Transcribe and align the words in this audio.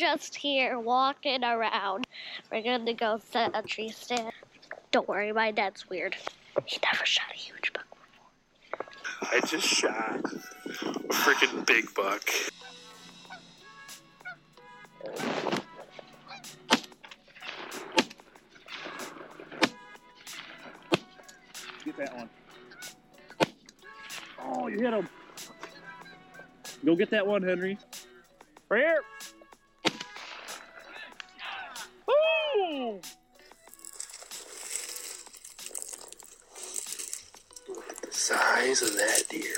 Just 0.00 0.34
here 0.34 0.78
walking 0.78 1.44
around. 1.44 2.06
We're 2.50 2.62
gonna 2.62 2.94
go 2.94 3.20
set 3.30 3.50
a 3.52 3.60
tree 3.60 3.90
stand. 3.90 4.32
Don't 4.92 5.06
worry, 5.06 5.30
my 5.30 5.50
dad's 5.50 5.90
weird. 5.90 6.16
He 6.64 6.78
never 6.82 7.04
shot 7.04 7.26
a 7.30 7.36
huge 7.36 7.70
buck. 7.74 7.86
I 9.20 9.40
just 9.46 9.66
shot 9.66 10.20
a 10.24 11.12
freaking 11.12 11.66
big 11.66 11.92
buck. 11.92 12.24
Get 21.84 21.96
that 21.98 22.16
one. 22.16 22.30
Oh, 24.42 24.66
you 24.68 24.78
hit 24.78 24.94
him. 24.94 25.06
Go 26.86 26.96
get 26.96 27.10
that 27.10 27.26
one, 27.26 27.42
Henry. 27.42 27.76
Right 28.70 28.82
here. 28.82 29.02
Look 32.56 33.04
at 37.88 38.02
the 38.02 38.12
size 38.12 38.82
of 38.82 38.94
that 38.94 39.22
deer. 39.28 39.56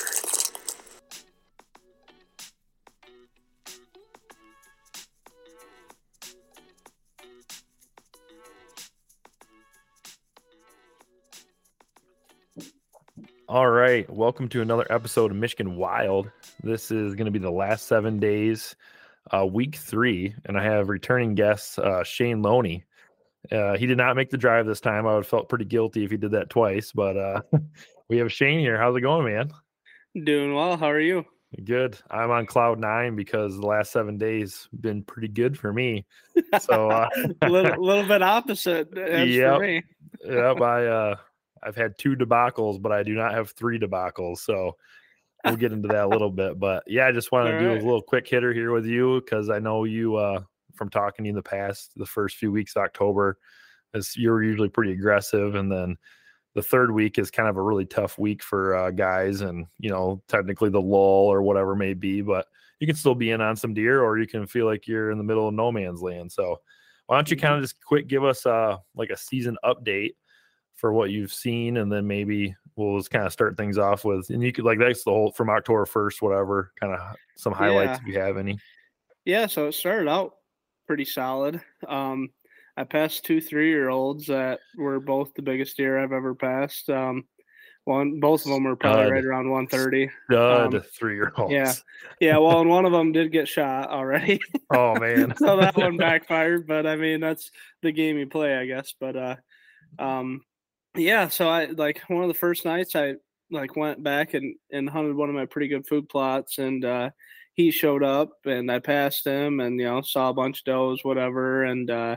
All 13.48 13.70
right, 13.70 14.08
welcome 14.10 14.48
to 14.50 14.60
another 14.62 14.86
episode 14.90 15.30
of 15.30 15.36
Michigan 15.36 15.76
Wild. 15.76 16.30
This 16.62 16.90
is 16.90 17.14
going 17.14 17.26
to 17.26 17.30
be 17.30 17.38
the 17.38 17.50
last 17.50 17.86
seven 17.86 18.18
days, 18.18 18.76
uh, 19.32 19.46
week 19.46 19.76
three, 19.76 20.34
and 20.44 20.58
I 20.58 20.64
have 20.64 20.88
returning 20.88 21.34
guest 21.34 21.78
uh, 21.78 22.04
Shane 22.04 22.42
Loney. 22.42 22.84
Uh, 23.50 23.76
he 23.76 23.86
did 23.86 23.98
not 23.98 24.16
make 24.16 24.30
the 24.30 24.38
drive 24.38 24.66
this 24.66 24.80
time. 24.80 25.06
I 25.06 25.14
would 25.14 25.24
have 25.24 25.26
felt 25.26 25.48
pretty 25.48 25.64
guilty 25.64 26.04
if 26.04 26.10
he 26.10 26.16
did 26.16 26.32
that 26.32 26.50
twice, 26.50 26.92
but 26.92 27.16
uh, 27.16 27.40
we 28.08 28.18
have 28.18 28.32
Shane 28.32 28.60
here. 28.60 28.78
How's 28.78 28.96
it 28.96 29.00
going, 29.00 29.32
man? 29.32 29.52
Doing 30.24 30.54
well. 30.54 30.76
How 30.76 30.90
are 30.90 31.00
you? 31.00 31.24
Good. 31.64 31.98
I'm 32.10 32.30
on 32.30 32.46
cloud 32.46 32.78
nine 32.78 33.14
because 33.14 33.58
the 33.58 33.66
last 33.66 33.92
seven 33.92 34.16
days 34.16 34.68
been 34.78 35.02
pretty 35.02 35.28
good 35.28 35.58
for 35.58 35.72
me. 35.72 36.06
So 36.60 36.90
uh, 36.90 37.08
a 37.42 37.48
little, 37.48 37.82
little 37.82 38.06
bit 38.06 38.22
opposite 38.22 38.88
Yeah. 38.94 39.58
Yep. 39.58 39.84
yep, 40.24 40.60
I 40.60 40.86
uh 40.86 41.16
I've 41.62 41.76
had 41.76 41.96
two 41.96 42.14
debacles, 42.14 42.80
but 42.80 42.92
I 42.92 43.02
do 43.02 43.14
not 43.14 43.32
have 43.32 43.50
three 43.50 43.78
debacles. 43.78 44.38
So 44.38 44.76
we'll 45.44 45.56
get 45.56 45.72
into 45.72 45.88
that 45.88 46.04
a 46.04 46.08
little 46.08 46.30
bit. 46.30 46.58
But 46.58 46.84
yeah, 46.86 47.06
I 47.06 47.12
just 47.12 47.32
wanted 47.32 47.52
to 47.52 47.58
do 47.58 47.68
Alright. 47.68 47.82
a 47.82 47.84
little 47.84 48.02
quick 48.02 48.28
hitter 48.28 48.52
here 48.52 48.72
with 48.72 48.86
you 48.86 49.20
because 49.20 49.50
I 49.50 49.58
know 49.58 49.84
you 49.84 50.16
uh 50.16 50.42
from 50.74 50.88
talking 50.88 51.24
to 51.24 51.26
you 51.28 51.32
in 51.32 51.36
the 51.36 51.42
past, 51.42 51.92
the 51.96 52.06
first 52.06 52.36
few 52.36 52.50
weeks 52.50 52.74
of 52.76 52.82
October, 52.82 53.38
is 53.94 54.16
you're 54.16 54.42
usually 54.42 54.68
pretty 54.68 54.92
aggressive, 54.92 55.54
and 55.54 55.70
then 55.70 55.96
the 56.54 56.62
third 56.62 56.90
week 56.90 57.18
is 57.18 57.30
kind 57.30 57.48
of 57.48 57.56
a 57.56 57.62
really 57.62 57.86
tough 57.86 58.18
week 58.18 58.42
for 58.42 58.74
uh, 58.74 58.90
guys, 58.90 59.40
and 59.40 59.66
you 59.78 59.90
know 59.90 60.22
technically 60.28 60.70
the 60.70 60.80
lull 60.80 61.26
or 61.26 61.42
whatever 61.42 61.74
may 61.74 61.94
be, 61.94 62.20
but 62.20 62.46
you 62.80 62.86
can 62.86 62.96
still 62.96 63.14
be 63.14 63.30
in 63.30 63.40
on 63.40 63.56
some 63.56 63.74
deer, 63.74 64.02
or 64.02 64.18
you 64.18 64.26
can 64.26 64.46
feel 64.46 64.66
like 64.66 64.86
you're 64.86 65.10
in 65.10 65.18
the 65.18 65.24
middle 65.24 65.46
of 65.46 65.54
no 65.54 65.70
man's 65.70 66.02
land. 66.02 66.32
So 66.32 66.60
why 67.06 67.16
don't 67.16 67.30
you 67.30 67.36
kind 67.36 67.54
of 67.54 67.62
just 67.62 67.82
quick 67.84 68.08
give 68.08 68.24
us 68.24 68.46
uh 68.46 68.78
like 68.94 69.10
a 69.10 69.16
season 69.16 69.56
update 69.64 70.12
for 70.82 70.92
what 70.92 71.10
you've 71.10 71.32
seen, 71.32 71.76
and 71.76 71.90
then 71.90 72.06
maybe 72.08 72.56
we'll 72.74 72.98
just 72.98 73.12
kind 73.12 73.24
of 73.24 73.32
start 73.32 73.56
things 73.56 73.78
off 73.78 74.04
with, 74.04 74.28
and 74.30 74.42
you 74.42 74.52
could 74.52 74.64
like 74.64 74.80
that's 74.80 75.04
the 75.04 75.10
whole 75.12 75.30
from 75.30 75.48
October 75.48 75.86
first, 75.86 76.20
whatever, 76.20 76.72
kind 76.80 76.92
of 76.92 77.00
some 77.36 77.52
highlights 77.52 78.00
Yeah. 78.02 78.08
if 78.08 78.14
you 78.14 78.20
have 78.20 78.36
any. 78.36 78.58
Yeah, 79.24 79.46
so 79.46 79.68
it 79.68 79.72
started 79.74 80.08
out 80.08 80.34
pretty 80.88 81.04
solid. 81.04 81.60
Um, 81.86 82.30
I 82.76 82.82
passed 82.82 83.24
two 83.24 83.40
three 83.40 83.68
year 83.70 83.90
olds 83.90 84.26
that 84.26 84.58
were 84.76 84.98
both 84.98 85.32
the 85.34 85.42
biggest 85.42 85.76
deer 85.76 85.98
I've 86.00 86.10
ever 86.12 86.34
passed. 86.34 86.90
Um, 86.90 87.26
one, 87.84 88.18
both 88.18 88.44
of 88.44 88.50
them 88.52 88.64
were 88.64 88.74
probably 88.76 89.04
Stud. 89.04 89.12
right 89.12 89.24
around 89.24 89.50
130. 89.50 90.10
Stud 90.30 90.74
Um, 90.74 90.82
three 90.98 91.14
year 91.14 91.32
olds. 91.36 91.52
yeah. 91.52 91.72
Yeah, 92.20 92.38
well, 92.38 92.60
and 92.60 92.70
one 92.76 92.84
of 92.86 92.90
them 92.92 93.12
did 93.12 93.30
get 93.30 93.46
shot 93.46 93.88
already. 93.90 94.40
Oh 94.70 94.94
man. 94.98 95.34
so 95.36 95.56
that 95.58 95.76
one 95.76 95.96
backfired 96.08 96.66
but 96.66 96.86
i 96.86 96.96
mean 96.96 97.20
that's 97.20 97.50
the 97.82 97.92
game 97.92 98.16
you 98.18 98.26
play 98.26 98.56
i 98.56 98.66
guess 98.66 98.94
but 98.98 99.16
uh 99.16 99.36
um 99.98 100.42
yeah 100.96 101.28
so 101.28 101.48
i 101.48 101.66
like 101.66 102.00
one 102.08 102.22
of 102.22 102.28
the 102.28 102.34
first 102.34 102.64
nights 102.64 102.94
i 102.94 103.14
like 103.50 103.76
went 103.76 104.02
back 104.02 104.34
and 104.34 104.54
and 104.70 104.88
hunted 104.88 105.14
one 105.16 105.28
of 105.28 105.34
my 105.34 105.46
pretty 105.46 105.68
good 105.68 105.86
food 105.86 106.08
plots 106.08 106.58
and 106.58 106.84
uh 106.84 107.10
he 107.54 107.70
showed 107.70 108.02
up 108.02 108.30
and 108.44 108.70
i 108.70 108.78
passed 108.78 109.26
him 109.26 109.60
and 109.60 109.78
you 109.78 109.86
know 109.86 110.02
saw 110.02 110.28
a 110.30 110.34
bunch 110.34 110.60
of 110.60 110.64
does 110.64 111.00
whatever 111.02 111.64
and 111.64 111.90
uh 111.90 112.16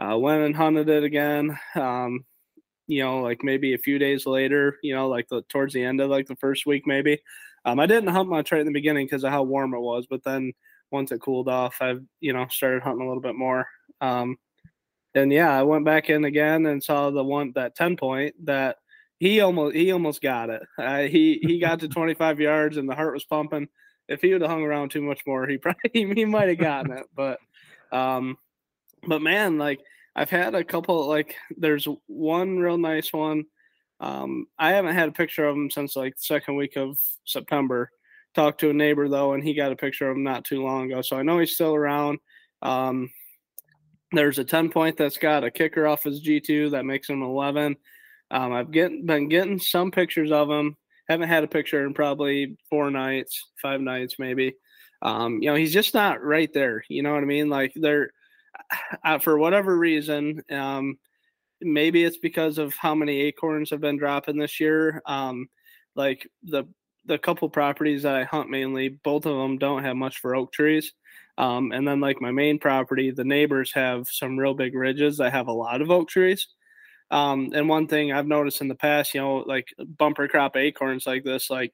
uh 0.00 0.16
went 0.18 0.42
and 0.42 0.56
hunted 0.56 0.88
it 0.88 1.04
again 1.04 1.56
um 1.76 2.24
you 2.86 3.02
know 3.02 3.20
like 3.20 3.42
maybe 3.44 3.74
a 3.74 3.78
few 3.78 3.98
days 3.98 4.26
later 4.26 4.78
you 4.82 4.94
know 4.94 5.08
like 5.08 5.28
the 5.28 5.42
towards 5.48 5.74
the 5.74 5.82
end 5.84 6.00
of 6.00 6.10
like 6.10 6.26
the 6.26 6.36
first 6.36 6.66
week 6.66 6.84
maybe 6.86 7.18
um 7.64 7.78
i 7.78 7.86
didn't 7.86 8.10
hunt 8.10 8.28
much 8.28 8.50
right 8.52 8.60
in 8.60 8.66
the 8.66 8.72
beginning 8.72 9.06
because 9.06 9.24
of 9.24 9.30
how 9.30 9.42
warm 9.42 9.74
it 9.74 9.80
was 9.80 10.06
but 10.08 10.22
then 10.24 10.52
once 10.92 11.10
it 11.10 11.20
cooled 11.20 11.48
off, 11.48 11.78
I've 11.80 12.02
you 12.20 12.32
know 12.32 12.46
started 12.50 12.82
hunting 12.82 13.04
a 13.04 13.08
little 13.08 13.22
bit 13.22 13.34
more. 13.34 13.66
Um, 14.00 14.36
and 15.14 15.32
yeah, 15.32 15.50
I 15.50 15.62
went 15.62 15.84
back 15.84 16.10
in 16.10 16.24
again 16.24 16.66
and 16.66 16.82
saw 16.82 17.10
the 17.10 17.24
one 17.24 17.52
that 17.54 17.74
ten 17.74 17.96
point 17.96 18.34
that 18.46 18.76
he 19.18 19.40
almost 19.40 19.76
he 19.76 19.92
almost 19.92 20.20
got 20.20 20.50
it. 20.50 20.62
Uh, 20.78 21.02
he 21.02 21.38
he 21.42 21.58
got 21.58 21.80
to 21.80 21.88
twenty 21.88 22.14
five 22.14 22.40
yards 22.40 22.76
and 22.76 22.88
the 22.88 22.94
heart 22.94 23.14
was 23.14 23.24
pumping. 23.24 23.68
If 24.08 24.20
he 24.20 24.32
would 24.32 24.42
have 24.42 24.50
hung 24.50 24.64
around 24.64 24.90
too 24.90 25.02
much 25.02 25.20
more, 25.26 25.46
he 25.46 25.58
probably 25.58 25.90
he 25.92 26.24
might 26.24 26.48
have 26.48 26.58
gotten 26.58 26.92
it. 26.92 27.06
But 27.14 27.38
um, 27.92 28.38
but 29.06 29.22
man, 29.22 29.58
like 29.58 29.80
I've 30.14 30.30
had 30.30 30.54
a 30.54 30.64
couple 30.64 31.06
like 31.08 31.36
there's 31.56 31.86
one 32.06 32.58
real 32.58 32.78
nice 32.78 33.12
one. 33.12 33.44
Um, 34.00 34.46
I 34.58 34.72
haven't 34.72 34.94
had 34.96 35.08
a 35.08 35.12
picture 35.12 35.46
of 35.46 35.54
him 35.54 35.70
since 35.70 35.94
like 35.94 36.16
the 36.16 36.22
second 36.22 36.56
week 36.56 36.76
of 36.76 36.98
September 37.24 37.90
talked 38.34 38.60
to 38.60 38.70
a 38.70 38.74
neighbor 38.74 39.08
though, 39.08 39.34
and 39.34 39.44
he 39.44 39.54
got 39.54 39.72
a 39.72 39.76
picture 39.76 40.10
of 40.10 40.16
him 40.16 40.24
not 40.24 40.44
too 40.44 40.62
long 40.62 40.90
ago. 40.90 41.02
So 41.02 41.16
I 41.16 41.22
know 41.22 41.38
he's 41.38 41.54
still 41.54 41.74
around. 41.74 42.18
Um, 42.62 43.10
there's 44.12 44.38
a 44.38 44.44
10 44.44 44.70
point 44.70 44.96
that's 44.96 45.18
got 45.18 45.44
a 45.44 45.50
kicker 45.50 45.86
off 45.86 46.04
his 46.04 46.22
G2 46.22 46.72
that 46.72 46.84
makes 46.84 47.08
him 47.08 47.22
11. 47.22 47.76
Um, 48.30 48.52
I've 48.52 48.70
get, 48.70 49.06
been 49.06 49.28
getting 49.28 49.58
some 49.58 49.90
pictures 49.90 50.32
of 50.32 50.50
him. 50.50 50.76
Haven't 51.08 51.28
had 51.28 51.44
a 51.44 51.48
picture 51.48 51.84
in 51.84 51.94
probably 51.94 52.56
four 52.70 52.90
nights, 52.90 53.50
five 53.60 53.80
nights 53.80 54.16
maybe. 54.18 54.54
Um, 55.02 55.42
you 55.42 55.50
know, 55.50 55.56
he's 55.56 55.72
just 55.72 55.94
not 55.94 56.22
right 56.22 56.52
there. 56.52 56.84
You 56.88 57.02
know 57.02 57.12
what 57.12 57.22
I 57.22 57.26
mean? 57.26 57.48
Like 57.48 57.72
they're 57.74 58.10
uh, 59.04 59.18
for 59.18 59.36
whatever 59.38 59.76
reason. 59.76 60.42
Um, 60.50 60.98
maybe 61.60 62.04
it's 62.04 62.18
because 62.18 62.58
of 62.58 62.74
how 62.74 62.94
many 62.94 63.20
acorns 63.22 63.70
have 63.70 63.80
been 63.80 63.98
dropping 63.98 64.38
this 64.38 64.60
year. 64.60 65.02
Um, 65.06 65.48
like 65.94 66.26
the 66.44 66.64
the 67.04 67.18
couple 67.18 67.48
properties 67.50 68.02
that 68.04 68.14
I 68.14 68.24
hunt 68.24 68.50
mainly, 68.50 68.88
both 68.88 69.26
of 69.26 69.36
them 69.36 69.58
don't 69.58 69.84
have 69.84 69.96
much 69.96 70.18
for 70.18 70.34
oak 70.36 70.52
trees. 70.52 70.92
Um, 71.38 71.72
and 71.72 71.86
then 71.88 72.00
like 72.00 72.20
my 72.20 72.30
main 72.30 72.58
property, 72.58 73.10
the 73.10 73.24
neighbors 73.24 73.72
have 73.74 74.08
some 74.08 74.38
real 74.38 74.54
big 74.54 74.74
ridges 74.74 75.16
that 75.18 75.32
have 75.32 75.48
a 75.48 75.52
lot 75.52 75.82
of 75.82 75.90
oak 75.90 76.08
trees. 76.08 76.46
Um, 77.10 77.50
and 77.54 77.68
one 77.68 77.88
thing 77.88 78.12
I've 78.12 78.26
noticed 78.26 78.60
in 78.60 78.68
the 78.68 78.74
past, 78.74 79.14
you 79.14 79.20
know, 79.20 79.38
like 79.38 79.68
bumper 79.98 80.28
crop 80.28 80.56
acorns 80.56 81.06
like 81.06 81.24
this, 81.24 81.50
like, 81.50 81.72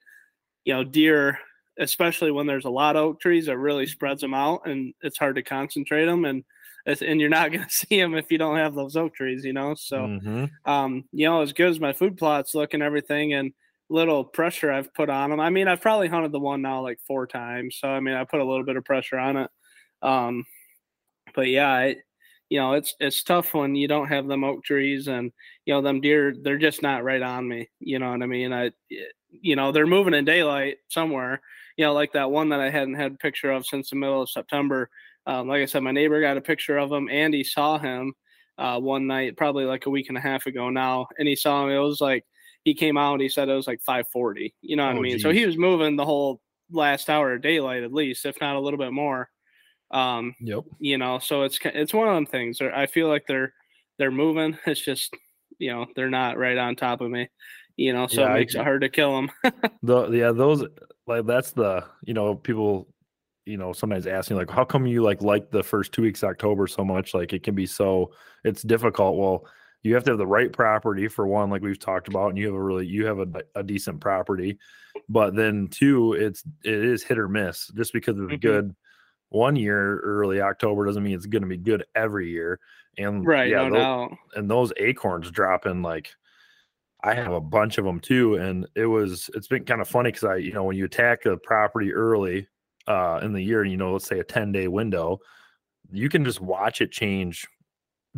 you 0.65 0.73
know, 0.75 0.85
deer, 0.85 1.39
especially 1.79 2.31
when 2.31 2.47
there's 2.47 2.65
a 2.65 2.71
lot 2.71 2.97
of 2.97 3.03
oak 3.05 3.21
trees, 3.21 3.49
it 3.49 3.53
really 3.53 3.87
spreads 3.87 4.21
them 4.21 4.35
out 4.35 4.63
and 4.67 4.95
it's 5.01 5.19
hard 5.19 5.37
to 5.37 5.43
concentrate 5.43 6.07
them. 6.07 6.25
And 6.25 6.45
and 6.87 7.21
you're 7.21 7.29
not 7.29 7.53
going 7.53 7.65
to 7.65 7.71
see 7.71 8.01
them 8.01 8.15
if 8.15 8.31
you 8.33 8.39
don't 8.39 8.57
have 8.57 8.75
those 8.75 8.97
oak 8.97 9.15
trees, 9.15 9.45
you 9.45 9.53
know? 9.53 9.75
So, 9.75 10.11
Mhm. 10.17 10.59
um, 10.67 11.09
you 11.13 11.27
know, 11.29 11.43
as 11.43 11.53
good 11.53 11.71
as 11.71 11.81
my 11.81 11.93
food 11.93 12.17
plots 12.19 12.55
look 12.55 12.75
and 12.75 12.83
everything, 12.83 13.35
and 13.35 13.53
little 13.91 14.25
pressure 14.25 14.71
I've 14.71 14.93
put 14.95 15.11
on 15.11 15.31
them. 15.31 15.41
I 15.41 15.51
mean, 15.51 15.69
I've 15.69 15.81
probably 15.81 16.09
hunted 16.09 16.33
the 16.33 16.41
one 16.41 16.63
now 16.63 16.83
like 16.83 16.99
four 17.07 17.27
times, 17.27 17.77
so 17.81 17.89
I 17.89 18.01
mean, 18.01 18.15
I 18.15 18.25
put 18.25 18.41
a 18.41 18.45
little 18.45 18.65
bit 18.65 18.77
of 18.77 18.85
pressure 18.85 19.19
on 19.19 19.37
it. 19.37 19.51
Um, 20.03 20.45
but 21.35 21.49
yeah, 21.49 21.71
I, 21.71 21.97
you 22.49 22.59
know, 22.59 22.75
it's 22.75 22.95
it's 23.01 23.23
tough 23.23 23.55
when 23.55 23.75
you 23.75 23.89
don't 23.89 24.09
have 24.09 24.27
them 24.27 24.45
oak 24.45 24.65
trees 24.65 25.09
and 25.09 25.33
you 25.67 25.75
know 25.75 25.83
them 25.83 26.01
deer. 26.01 26.35
They're 26.43 26.59
just 26.59 26.83
not 26.83 27.05
right 27.05 27.23
on 27.23 27.47
me. 27.47 27.69
You 27.81 27.99
know 27.99 28.11
what 28.11 28.23
I 28.23 28.27
mean? 28.27 28.53
I, 28.53 28.71
you 29.31 29.57
know, 29.57 29.73
they're 29.73 29.87
moving 29.87 30.15
in 30.15 30.25
daylight 30.25 30.77
somewhere. 30.89 31.41
You 31.77 31.85
know, 31.85 31.93
like 31.93 32.13
that 32.13 32.31
one 32.31 32.49
that 32.51 32.61
I 32.61 32.71
hadn't 32.71 32.95
had 32.95 33.13
a 33.13 33.17
picture 33.17 33.53
of 33.53 33.67
since 33.67 33.91
the 33.91 33.97
middle 33.97 34.23
of 34.23 34.31
September. 34.31 34.91
Um, 35.27 35.47
like 35.47 35.61
I 35.61 35.67
said, 35.67 35.83
my 35.83 35.93
neighbor 35.93 36.21
got 36.21 36.39
a 36.39 36.43
picture 36.43 36.79
of 36.79 36.91
him, 36.91 37.09
and 37.11 37.35
he 37.35 37.45
saw 37.45 37.79
him 37.79 38.15
uh, 38.57 38.81
one 38.81 39.07
night, 39.07 39.37
probably 39.37 39.65
like 39.65 39.87
a 39.87 39.91
week 39.91 40.09
and 40.09 40.17
a 40.17 40.23
half 40.23 40.47
ago 40.47 40.71
now, 40.71 41.07
and 41.19 41.29
he 41.29 41.37
saw 41.37 41.65
him. 41.65 41.71
It 41.71 41.79
was 41.79 42.01
like 42.01 42.25
he 42.65 42.75
came 42.75 42.97
out. 42.99 43.15
And 43.15 43.23
he 43.23 43.29
said 43.29 43.49
it 43.49 43.55
was 43.55 43.67
like 43.67 43.81
5:40. 43.83 44.55
You 44.63 44.77
know 44.77 44.87
what 44.87 44.97
Oh, 44.97 44.97
I 44.97 45.01
mean? 45.01 45.19
geez. 45.19 45.21
So 45.21 45.31
he 45.33 45.47
was 45.47 45.57
moving 45.59 45.97
the 45.97 46.05
whole 46.07 46.41
last 46.71 47.09
hour 47.11 47.35
of 47.35 47.43
daylight 47.43 47.83
at 47.83 47.93
least, 47.93 48.27
if 48.27 48.41
not 48.41 48.57
a 48.57 48.61
little 48.61 48.79
bit 48.79 48.93
more. 48.93 49.31
Um, 49.91 50.35
Yep. 50.41 50.65
you 50.79 50.99
know, 50.99 51.19
so 51.19 51.43
it's 51.45 51.59
it's 51.65 51.95
one 51.95 52.09
of 52.09 52.15
them 52.15 52.27
things. 52.27 52.61
I 52.61 52.87
feel 52.87 53.09
like 53.09 53.27
they're 53.29 53.55
they're 53.99 54.11
moving. 54.11 54.59
It's 54.67 54.85
just 54.85 55.17
you 55.59 55.73
know 55.73 55.87
they're 55.97 56.11
not 56.11 56.39
right 56.39 56.59
on 56.59 56.77
top 56.77 57.01
of 57.01 57.11
me. 57.11 57.29
You 57.77 57.93
know, 57.93 58.07
so 58.09 58.23
Yeah, 58.23 58.35
it 58.37 58.37
I 58.37 58.47
it 58.55 58.65
hard 58.65 58.83
to 58.83 58.89
kill 58.89 59.17
them. 59.17 59.31
The 59.83 60.09
yeah, 60.11 60.33
those 60.33 60.65
like 61.07 61.27
that's 61.27 61.53
the 61.53 61.85
you 62.05 62.13
know 62.15 62.35
people 62.35 62.89
you 63.47 63.57
know 63.57 63.73
sometimes 63.73 64.07
ask 64.07 64.31
me 64.31 64.37
like 64.37 64.51
how 64.51 64.65
come 64.65 64.87
you 64.87 65.03
like 65.03 65.23
like 65.23 65.51
the 65.51 65.63
first 65.63 65.93
two 65.93 66.03
weeks 66.03 66.23
of 66.23 66.31
October 66.31 66.67
so 66.67 66.85
much 66.85 67.15
like 67.15 67.33
it 67.33 67.43
can 67.45 67.55
be 67.55 67.67
so 67.67 68.13
it's 68.45 68.63
difficult. 68.63 69.17
Well, 69.17 69.47
you 69.83 69.95
have 69.95 70.05
to 70.05 70.11
have 70.13 70.19
the 70.19 70.27
right 70.27 70.53
property 70.53 71.09
for 71.09 71.27
one, 71.27 71.51
like 71.51 71.63
we've 71.63 71.79
talked 71.79 72.09
about, 72.09 72.29
and 72.31 72.39
you 72.39 72.47
have 72.47 72.55
a 72.55 72.63
really 72.63 72.87
you 72.87 73.07
have 73.07 73.19
a, 73.21 73.43
a 73.55 73.63
decent 73.63 74.01
property, 74.01 74.59
but 75.09 75.35
then 75.37 75.69
two, 75.69 76.13
it's 76.15 76.43
it 76.65 76.85
is 76.85 77.03
hit 77.05 77.19
or 77.19 77.29
miss. 77.29 77.69
Just 77.77 77.93
because 77.93 78.19
it's 78.19 78.33
Mhm. 78.33 78.41
good 78.41 78.77
one 79.31 79.57
year 79.57 80.01
early 80.01 80.41
October 80.41 80.87
doesn't 80.87 81.03
mean 81.03 81.15
it's 81.15 81.27
going 81.27 81.43
to 81.43 81.49
be 81.49 81.59
good 81.59 81.85
every 81.95 82.31
year. 82.31 82.61
And 82.99 83.27
right, 83.27 83.49
yeah, 83.51 83.65
no 83.65 83.71
tho- 83.71 83.71
doubt. 83.71 84.13
and 84.37 84.51
those 84.51 84.73
acorns 84.79 85.31
dropping 85.31 85.83
like 85.83 86.15
I 87.05 87.15
have 87.15 87.33
a 87.33 87.41
bunch 87.41 87.79
of 87.79 87.85
them 87.85 88.01
too, 88.01 88.35
and 88.37 88.67
it 88.75 88.87
was 88.87 89.31
it's 89.35 89.47
been 89.49 89.65
kind 89.65 89.81
of 89.81 89.89
funny 89.89 90.11
because 90.11 90.25
I 90.25 90.37
you 90.37 90.53
know 90.53 90.65
when 90.65 90.77
you 90.77 90.85
attack 90.85 91.27
a 91.27 91.37
property 91.37 91.93
early 91.93 92.49
uh 92.89 93.21
in 93.23 93.33
the 93.33 93.43
year, 93.43 93.65
you 93.65 93.77
know 93.77 93.93
let's 93.93 94.07
say 94.07 94.19
a 94.19 94.25
ten 94.25 94.51
day 94.53 94.67
window, 94.69 95.19
you 95.93 96.09
can 96.09 96.25
just 96.25 96.41
watch 96.41 96.81
it 96.81 96.93
change 96.93 97.47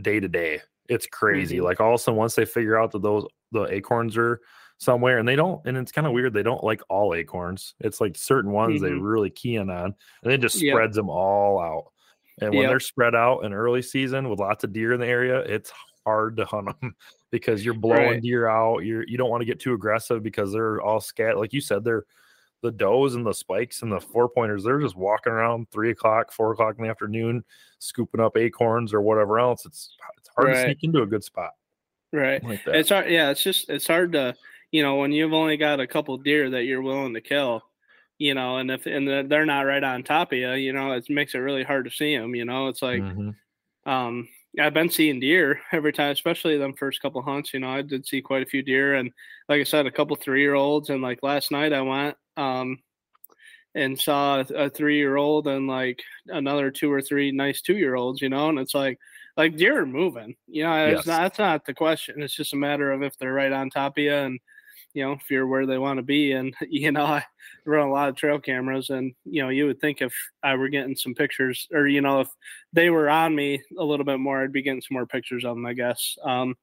day 0.00 0.20
to 0.20 0.28
day. 0.28 0.60
It's 0.90 1.06
crazy. 1.06 1.58
Mhm. 1.58 1.62
Like 1.62 1.80
all 1.80 1.90
of 1.94 1.94
a 1.94 1.98
sudden, 2.02 2.18
once 2.18 2.34
they 2.34 2.44
figure 2.44 2.78
out 2.78 2.90
that 2.92 3.02
those 3.02 3.24
the 3.52 3.64
acorns 3.64 4.16
are 4.18 4.40
somewhere, 4.78 5.18
and 5.18 5.28
they 5.28 5.36
don't, 5.36 5.60
and 5.66 5.76
it's 5.78 5.92
kind 5.92 6.06
of 6.06 6.12
weird. 6.12 6.34
They 6.34 6.42
don't 6.42 6.64
like 6.64 6.82
all 6.90 7.14
acorns. 7.14 7.74
It's 7.80 8.00
like 8.00 8.16
certain 8.16 8.50
ones 8.52 8.80
they 8.82 8.90
Mhm. 8.90 9.02
really 9.02 9.30
key 9.30 9.56
in 9.56 9.70
on, 9.70 9.94
and 10.24 10.32
it 10.32 10.40
just 10.40 10.60
Yep. 10.60 10.72
spreads 10.74 10.96
them 10.96 11.10
all 11.10 11.60
out. 11.60 11.92
And 12.40 12.54
when 12.54 12.62
Yep. 12.64 12.70
they're 12.70 12.80
spread 12.80 13.14
out 13.14 13.40
in 13.44 13.52
early 13.54 13.82
season 13.82 14.28
with 14.30 14.40
lots 14.40 14.64
of 14.64 14.72
deer 14.72 14.92
in 14.94 15.00
the 15.00 15.06
area, 15.06 15.40
it's 15.40 15.72
hard 16.06 16.36
to 16.38 16.44
hunt 16.46 16.68
them 16.80 16.94
because 17.30 17.64
you're 17.64 17.74
blowing 17.74 18.12
Right. 18.14 18.22
deer 18.22 18.48
out. 18.48 18.80
You're 18.84 19.04
you 19.06 19.18
don't 19.18 19.30
want 19.30 19.42
to 19.42 19.46
get 19.46 19.60
too 19.60 19.74
aggressive 19.74 20.22
because 20.22 20.52
they're 20.52 20.80
all 20.82 21.00
scat. 21.00 21.38
Like 21.38 21.52
you 21.52 21.60
said, 21.60 21.84
they're 21.84 22.06
the 22.62 22.72
does 22.72 23.14
and 23.14 23.26
the 23.26 23.32
spikes 23.34 23.82
and 23.82 23.92
the 23.92 24.00
four 24.00 24.28
pointers. 24.28 24.64
They're 24.64 24.80
just 24.80 24.96
walking 24.96 25.32
around 25.32 25.70
three 25.70 25.90
o'clock, 25.90 26.32
four 26.32 26.52
o'clock 26.52 26.76
in 26.78 26.84
the 26.84 26.90
afternoon, 26.90 27.44
scooping 27.78 28.20
up 28.20 28.36
acorns 28.36 28.92
or 28.94 29.00
whatever 29.02 29.38
else. 29.38 29.64
It's 29.66 29.96
hard 30.36 30.48
to 30.48 30.54
Right. 30.54 30.64
sneak 30.66 30.84
into 30.84 31.02
a 31.02 31.06
good 31.06 31.24
spot 31.24 31.52
Right. 32.12 32.42
like 32.42 32.64
that. 32.64 32.74
It's 32.76 32.88
hard. 32.90 33.10
Yeah, 33.10 33.30
it's 33.30 33.42
just 33.42 33.68
it's 33.70 33.86
hard 33.86 34.12
to 34.12 34.34
you 34.72 34.82
know 34.82 34.96
when 34.96 35.12
you've 35.12 35.32
only 35.32 35.56
got 35.56 35.80
a 35.80 35.86
couple 35.86 36.16
deer 36.18 36.50
that 36.50 36.64
you're 36.64 36.82
willing 36.82 37.14
to 37.14 37.20
kill, 37.20 37.62
you 38.18 38.34
know, 38.34 38.58
and 38.58 38.70
if 38.70 38.86
and 38.86 39.06
they're- 39.08 39.44
not 39.46 39.62
right 39.62 39.82
on 39.84 40.02
top 40.02 40.32
of 40.32 40.38
you, 40.38 40.52
you 40.52 40.72
know, 40.72 40.92
it 40.92 41.08
makes 41.10 41.34
it 41.34 41.38
really 41.38 41.62
hard 41.64 41.84
to 41.86 41.90
see 41.90 42.16
them. 42.16 42.34
You 42.34 42.44
know, 42.44 42.68
it's 42.68 42.82
like 42.82 43.02
Mhm. 43.02 43.36
um 43.86 44.28
I've 44.58 44.74
been 44.74 44.90
seeing 44.90 45.20
deer 45.20 45.60
every 45.72 45.92
time, 45.92 46.10
especially 46.12 46.58
them 46.58 46.74
first 46.74 47.00
couple 47.00 47.22
hunts. 47.22 47.54
You 47.54 47.60
know, 47.60 47.70
I 47.70 47.82
did 47.82 48.04
see 48.06 48.20
quite 48.22 48.42
a 48.42 48.46
few 48.50 48.62
deer, 48.62 48.94
and 48.96 49.12
like 49.48 49.60
I 49.60 49.64
said, 49.64 49.86
a 49.86 49.90
couple 49.92 50.16
three 50.16 50.42
year 50.42 50.54
olds. 50.54 50.90
And 50.90 51.02
like 51.02 51.22
last 51.22 51.52
night, 51.52 51.72
I 51.72 51.82
went 51.82 52.16
um 52.36 52.82
and 53.74 53.98
saw 54.00 54.40
a 54.40 54.68
three 54.70 54.96
year 54.98 55.16
old 55.16 55.46
and 55.46 55.66
like 55.68 56.02
another 56.28 56.70
two 56.70 56.90
or 56.92 57.00
three 57.02 57.30
nice 57.32 57.60
two 57.62 57.76
year 57.76 57.94
olds. 57.94 58.20
You 58.22 58.28
know, 58.28 58.48
and 58.48 58.58
it's 58.58 58.74
like 58.74 58.98
like 59.40 59.56
deer 59.56 59.80
are 59.82 59.86
moving. 59.86 60.36
You 60.46 60.64
know, 60.64 60.86
it's 60.88 61.06
Yes. 61.06 61.06
not 61.06 61.22
that's 61.22 61.38
not 61.38 61.64
the 61.64 61.74
question. 61.74 62.22
It's 62.22 62.34
just 62.34 62.52
a 62.52 62.56
matter 62.56 62.92
of 62.92 63.02
if 63.02 63.16
they're 63.18 63.32
right 63.32 63.52
on 63.52 63.70
top 63.70 63.96
of 63.98 64.02
you 64.04 64.12
and 64.12 64.38
you 64.94 65.04
know 65.04 65.12
if 65.12 65.30
you're 65.30 65.46
where 65.46 65.66
they 65.66 65.78
want 65.78 65.98
to 65.98 66.02
be. 66.02 66.32
And 66.32 66.54
you 66.68 66.92
know, 66.92 67.04
I 67.04 67.24
run 67.64 67.86
a 67.88 67.90
lot 67.92 68.08
of 68.08 68.16
trail 68.16 68.38
cameras, 68.40 68.90
and 68.90 69.14
you 69.24 69.42
know, 69.42 69.48
you 69.50 69.66
would 69.66 69.80
think 69.80 70.02
if 70.02 70.14
I 70.42 70.54
were 70.56 70.68
getting 70.68 70.96
some 70.96 71.14
pictures, 71.14 71.68
or 71.72 71.86
you 71.86 72.00
know, 72.00 72.20
if 72.20 72.28
they 72.72 72.90
were 72.90 73.08
on 73.10 73.34
me 73.34 73.62
a 73.78 73.84
little 73.84 74.04
bit 74.06 74.20
more, 74.20 74.42
I'd 74.42 74.52
be 74.52 74.62
getting 74.62 74.82
some 74.82 74.94
more 74.94 75.06
pictures 75.06 75.44
of 75.44 75.56
them, 75.56 75.66
I 75.66 75.72
guess. 75.74 76.16
Um, 76.24 76.56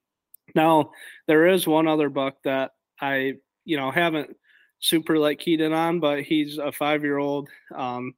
now 0.54 0.92
there 1.26 1.46
is 1.46 1.66
one 1.66 1.88
other 1.88 2.08
buck 2.08 2.36
that 2.44 2.72
I, 3.00 3.34
you 3.64 3.76
know, 3.76 3.90
haven't 3.90 4.36
super 4.80 5.18
like 5.18 5.38
keyed 5.38 5.60
in 5.60 5.72
on, 5.72 6.00
but 6.00 6.22
he's 6.22 6.58
a 6.58 6.72
five 6.72 7.02
year 7.02 7.18
old. 7.18 7.48
Um, 7.74 8.14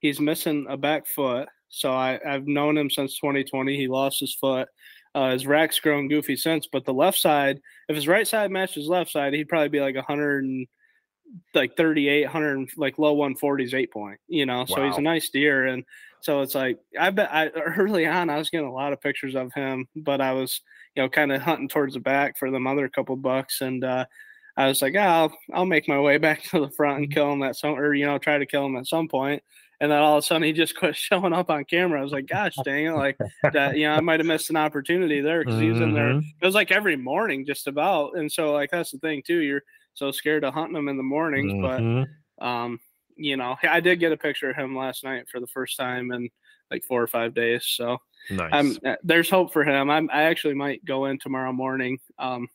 he's 0.00 0.20
missing 0.20 0.66
a 0.68 0.76
back 0.76 1.06
foot. 1.06 1.48
So 1.68 1.92
I, 1.92 2.20
I've 2.26 2.46
known 2.46 2.76
him 2.76 2.90
since 2.90 3.18
2020. 3.18 3.76
He 3.76 3.88
lost 3.88 4.20
his 4.20 4.34
foot. 4.34 4.68
Uh, 5.14 5.30
his 5.30 5.46
rack's 5.46 5.78
grown 5.78 6.08
goofy 6.08 6.36
since, 6.36 6.66
but 6.70 6.84
the 6.84 6.92
left 6.94 7.18
side, 7.18 7.60
if 7.88 7.94
his 7.94 8.08
right 8.08 8.26
side 8.26 8.50
matched 8.50 8.74
his 8.74 8.88
left 8.88 9.10
side, 9.10 9.32
he'd 9.32 9.48
probably 9.48 9.68
be 9.68 9.80
like 9.80 9.94
100 9.94 10.44
and 10.44 10.66
like 11.54 11.76
38, 11.76 12.24
100, 12.24 12.68
like 12.76 12.98
low 12.98 13.16
140s, 13.16 13.74
eight 13.74 13.92
point, 13.92 14.18
you 14.28 14.46
know. 14.46 14.64
So 14.66 14.84
he's 14.84 14.96
a 14.98 15.02
nice 15.02 15.30
deer. 15.30 15.66
And 15.66 15.84
so 16.20 16.40
it's 16.40 16.54
like, 16.54 16.78
I 16.98 17.10
bet 17.10 17.32
I 17.32 17.48
early 17.48 18.06
on, 18.06 18.30
I 18.30 18.38
was 18.38 18.50
getting 18.50 18.66
a 18.66 18.72
lot 18.72 18.92
of 18.92 19.00
pictures 19.00 19.34
of 19.34 19.52
him, 19.52 19.86
but 19.94 20.20
I 20.20 20.32
was, 20.32 20.60
you 20.96 21.02
know, 21.02 21.08
kind 21.08 21.32
of 21.32 21.42
hunting 21.42 21.68
towards 21.68 21.94
the 21.94 22.00
back 22.00 22.36
for 22.38 22.50
them 22.50 22.66
other 22.66 22.88
couple 22.88 23.16
bucks. 23.16 23.60
And, 23.60 23.84
uh, 23.84 24.06
I 24.56 24.68
was 24.68 24.82
like, 24.82 24.94
oh, 24.94 25.00
I'll, 25.00 25.38
I'll 25.52 25.64
make 25.66 25.88
my 25.88 26.00
way 26.00 26.18
back 26.18 26.42
to 26.44 26.60
the 26.60 26.70
front 26.70 26.98
and 26.98 27.12
kill 27.12 27.32
him 27.32 27.42
at 27.42 27.56
some, 27.56 27.74
or, 27.78 27.94
you 27.94 28.06
know, 28.06 28.18
try 28.18 28.38
to 28.38 28.46
kill 28.46 28.66
him 28.66 28.76
at 28.76 28.86
some 28.86 29.08
point. 29.08 29.42
And 29.80 29.90
then 29.90 29.98
all 30.00 30.16
of 30.16 30.22
a 30.24 30.26
sudden 30.26 30.42
he 30.44 30.52
just 30.52 30.76
quit 30.78 30.96
showing 30.96 31.32
up 31.32 31.50
on 31.50 31.64
camera. 31.64 32.00
I 32.00 32.02
was 32.02 32.12
like, 32.12 32.26
gosh 32.26 32.54
dang 32.64 32.86
it. 32.86 32.92
Like 32.92 33.18
that, 33.52 33.76
you 33.76 33.84
know, 33.86 33.94
I 33.94 34.00
might 34.00 34.20
have 34.20 34.26
missed 34.26 34.50
an 34.50 34.56
opportunity 34.56 35.20
there 35.20 35.40
because 35.44 35.60
he 35.60 35.70
was 35.70 35.80
in 35.80 35.94
there. 35.94 36.14
Mhm. 36.14 36.22
It 36.40 36.44
was 36.46 36.54
like 36.54 36.70
every 36.70 36.96
morning 36.96 37.44
just 37.44 37.66
about. 37.66 38.16
And 38.16 38.30
so 38.30 38.52
like, 38.52 38.70
that's 38.70 38.90
the 38.92 38.98
thing 38.98 39.22
too. 39.26 39.38
You're 39.40 39.62
so 39.94 40.10
scared 40.10 40.44
of 40.44 40.54
hunting 40.54 40.74
them 40.74 40.88
in 40.88 40.96
the 40.96 41.02
mornings, 41.02 41.52
Mhm. 41.52 42.06
but 42.38 42.44
um, 42.46 42.80
you 43.16 43.36
know, 43.36 43.56
I 43.62 43.80
did 43.80 44.00
get 44.00 44.12
a 44.12 44.16
picture 44.16 44.50
of 44.50 44.56
him 44.56 44.76
last 44.76 45.04
night 45.04 45.28
for 45.28 45.38
the 45.40 45.46
first 45.46 45.76
time 45.76 46.10
in 46.12 46.28
like 46.70 46.82
four 46.84 47.02
or 47.02 47.06
five 47.06 47.34
days. 47.34 47.64
So 47.66 47.98
nice. 48.30 48.50
I'm 48.52 48.76
uh, 48.84 48.96
there's 49.04 49.30
hope 49.30 49.52
for 49.52 49.62
him. 49.64 49.90
I'm 49.90 50.10
I 50.12 50.24
actually 50.24 50.54
might 50.54 50.84
go 50.84 51.04
in 51.06 51.18
tomorrow 51.18 51.52
morning 51.52 51.98
um 52.18 52.48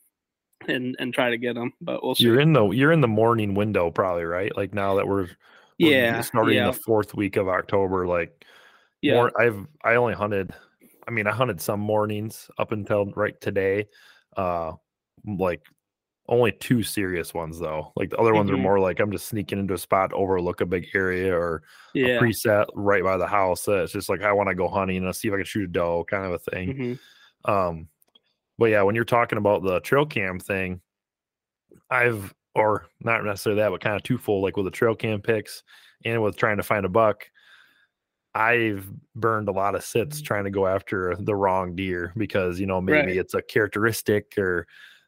and 0.68 0.94
and 0.98 1.14
try 1.14 1.30
to 1.30 1.38
get 1.38 1.56
him, 1.56 1.72
but 1.80 2.04
we'll 2.04 2.14
see. 2.14 2.24
you're 2.24 2.40
in 2.40 2.52
the 2.52 2.68
you're 2.70 2.92
in 2.92 3.00
the 3.00 3.08
morning 3.08 3.54
window 3.54 3.90
probably 3.90 4.24
right 4.24 4.54
like 4.56 4.74
now 4.74 4.96
that 4.96 5.08
we're 5.08 5.28
yeah, 5.88 6.20
starting 6.20 6.54
yeah, 6.56 6.66
the 6.66 6.72
fourth 6.72 7.14
week 7.14 7.36
of 7.36 7.48
october 7.48 8.06
like 8.06 8.44
yeah, 9.02 9.14
more 9.14 9.40
i've 9.40 9.66
i 9.84 9.94
only 9.94 10.14
hunted 10.14 10.52
i 11.08 11.10
mean 11.10 11.26
i 11.26 11.32
hunted 11.32 11.60
some 11.60 11.80
mornings 11.80 12.50
up 12.58 12.72
until 12.72 13.06
right 13.16 13.40
today 13.40 13.86
uh 14.36 14.72
like 15.26 15.62
only 16.28 16.52
two 16.52 16.82
serious 16.84 17.34
ones 17.34 17.58
though. 17.58 17.92
Like 17.96 18.10
the 18.10 18.18
other 18.18 18.34
ones 18.34 18.50
are 18.52 18.56
Mhm. 18.56 18.60
more 18.60 18.78
like 18.78 19.00
i'm 19.00 19.10
just 19.10 19.26
sneaking 19.26 19.58
into 19.58 19.74
a 19.74 19.78
spot 19.78 20.12
overlook 20.12 20.60
a 20.60 20.66
big 20.66 20.86
area 20.94 21.34
or 21.36 21.62
a 21.96 21.98
yeah. 21.98 22.20
preset 22.20 22.66
right 22.74 23.02
by 23.02 23.16
the 23.16 23.26
house 23.26 23.66
uh, 23.66 23.82
it's 23.82 23.92
just 23.92 24.08
like 24.08 24.22
i 24.22 24.32
want 24.32 24.48
to 24.48 24.54
go 24.54 24.68
hunting 24.68 25.04
and 25.04 25.16
see 25.16 25.28
if 25.28 25.34
i 25.34 25.38
can 25.38 25.44
shoot 25.44 25.64
a 25.64 25.72
doe 25.72 26.04
kind 26.04 26.24
of 26.24 26.32
a 26.32 26.38
thing. 26.38 26.68
Mhm, 26.72 26.98
um, 27.46 27.88
but 28.58 28.66
yeah, 28.66 28.82
when 28.82 28.94
you're 28.94 29.04
talking 29.04 29.38
about 29.38 29.62
the 29.62 29.80
trail 29.80 30.06
cam 30.06 30.38
thing, 30.38 30.82
I've 31.90 32.34
or 32.54 32.86
not 33.00 33.24
necessarily 33.24 33.60
that, 33.62 33.70
but 33.70 33.80
kind 33.80 33.96
of 33.96 34.02
twofold, 34.02 34.42
like 34.42 34.56
with 34.56 34.64
the 34.66 34.70
trail 34.70 34.94
cam 34.94 35.20
picks 35.20 35.62
and 36.04 36.22
with 36.22 36.36
trying 36.36 36.56
to 36.56 36.62
find 36.62 36.84
a 36.84 36.88
buck. 36.88 37.26
I've 38.34 38.88
burned 39.16 39.48
a 39.48 39.52
lot 39.52 39.74
of 39.74 39.82
sits 39.84 40.20
mm. 40.20 40.24
trying 40.24 40.44
to 40.44 40.50
go 40.50 40.66
after 40.66 41.16
the 41.18 41.34
wrong 41.34 41.74
deer 41.74 42.12
because 42.16 42.60
you 42.60 42.66
know 42.66 42.80
maybe 42.80 42.98
Right. 43.08 43.16
it's 43.16 43.34
a 43.34 43.42
characteristic 43.42 44.38
or 44.38 44.66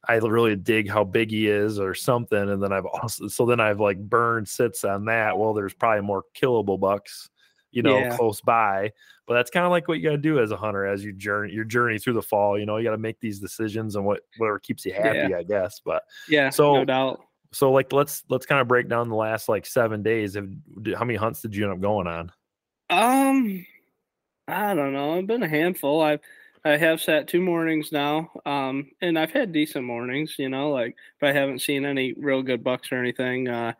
I 0.08 0.16
really 0.16 0.56
dig 0.56 0.90
how 0.90 1.04
big 1.04 1.30
he 1.30 1.46
is 1.46 1.78
or 1.78 1.94
something, 1.94 2.50
and 2.50 2.60
then 2.60 2.72
I've 2.72 2.86
also 2.86 3.28
so 3.28 3.46
then 3.46 3.60
I've 3.60 3.78
like 3.78 3.98
burned 3.98 4.48
sits 4.48 4.84
on 4.84 5.04
that. 5.04 5.38
Well, 5.38 5.54
there's 5.54 5.74
probably 5.74 6.02
more 6.02 6.24
killable 6.34 6.80
bucks, 6.80 7.30
you 7.70 7.82
know, 7.82 7.98
Yeah. 7.98 8.16
close 8.16 8.40
by. 8.40 8.92
But 9.28 9.34
that's 9.34 9.52
kind 9.52 9.64
of 9.64 9.70
like 9.70 9.86
what 9.86 9.98
you 9.98 10.02
got 10.04 10.10
to 10.10 10.18
do 10.18 10.40
as 10.40 10.50
a 10.50 10.56
hunter 10.56 10.84
as 10.84 11.04
you 11.04 11.12
journey 11.12 11.52
your 11.52 11.64
journey 11.64 11.98
through 12.00 12.14
the 12.14 12.22
fall. 12.22 12.58
You 12.58 12.66
know, 12.66 12.78
you 12.78 12.84
got 12.84 12.90
to 12.90 12.98
make 12.98 13.20
these 13.20 13.38
decisions 13.38 13.94
and 13.94 14.04
what 14.04 14.22
whatever 14.38 14.58
keeps 14.58 14.84
you 14.84 14.92
happy, 14.92 15.32
I 15.32 15.44
guess. 15.44 15.80
But 15.84 16.02
yeah. 16.28 16.50
So- 16.50 16.74
no 16.74 16.84
doubt. 16.84 17.24
So 17.52 17.70
like 17.70 17.92
let's 17.92 18.24
let's 18.28 18.46
kind 18.46 18.60
of 18.60 18.68
break 18.68 18.88
down 18.88 19.08
the 19.08 19.14
last 19.14 19.48
like 19.48 19.66
seven 19.66 20.02
days. 20.02 20.34
Have, 20.34 20.48
how 20.96 21.04
many 21.04 21.16
hunts 21.16 21.42
did 21.42 21.54
you 21.54 21.64
end 21.64 21.72
up 21.72 21.80
going 21.80 22.06
on? 22.06 22.32
Um, 22.90 23.66
I 24.48 24.74
don't 24.74 24.92
know. 24.92 25.16
I've 25.18 25.26
been 25.26 25.42
a 25.42 25.48
handful. 25.48 26.00
I've 26.02 26.20
I 26.64 26.76
have 26.76 27.00
sat 27.00 27.26
two 27.28 27.40
mornings 27.40 27.90
now. 27.92 28.30
Um, 28.46 28.90
and 29.00 29.18
I've 29.18 29.32
had 29.32 29.52
decent 29.52 29.84
mornings, 29.84 30.36
you 30.38 30.48
know, 30.48 30.70
like 30.70 30.96
but 31.20 31.30
I 31.30 31.32
haven't 31.32 31.60
seen 31.60 31.84
any 31.84 32.12
real 32.14 32.42
good 32.42 32.62
bucks 32.64 32.92
or 32.92 32.96
anything. 32.98 33.48
Uh, 33.48 33.72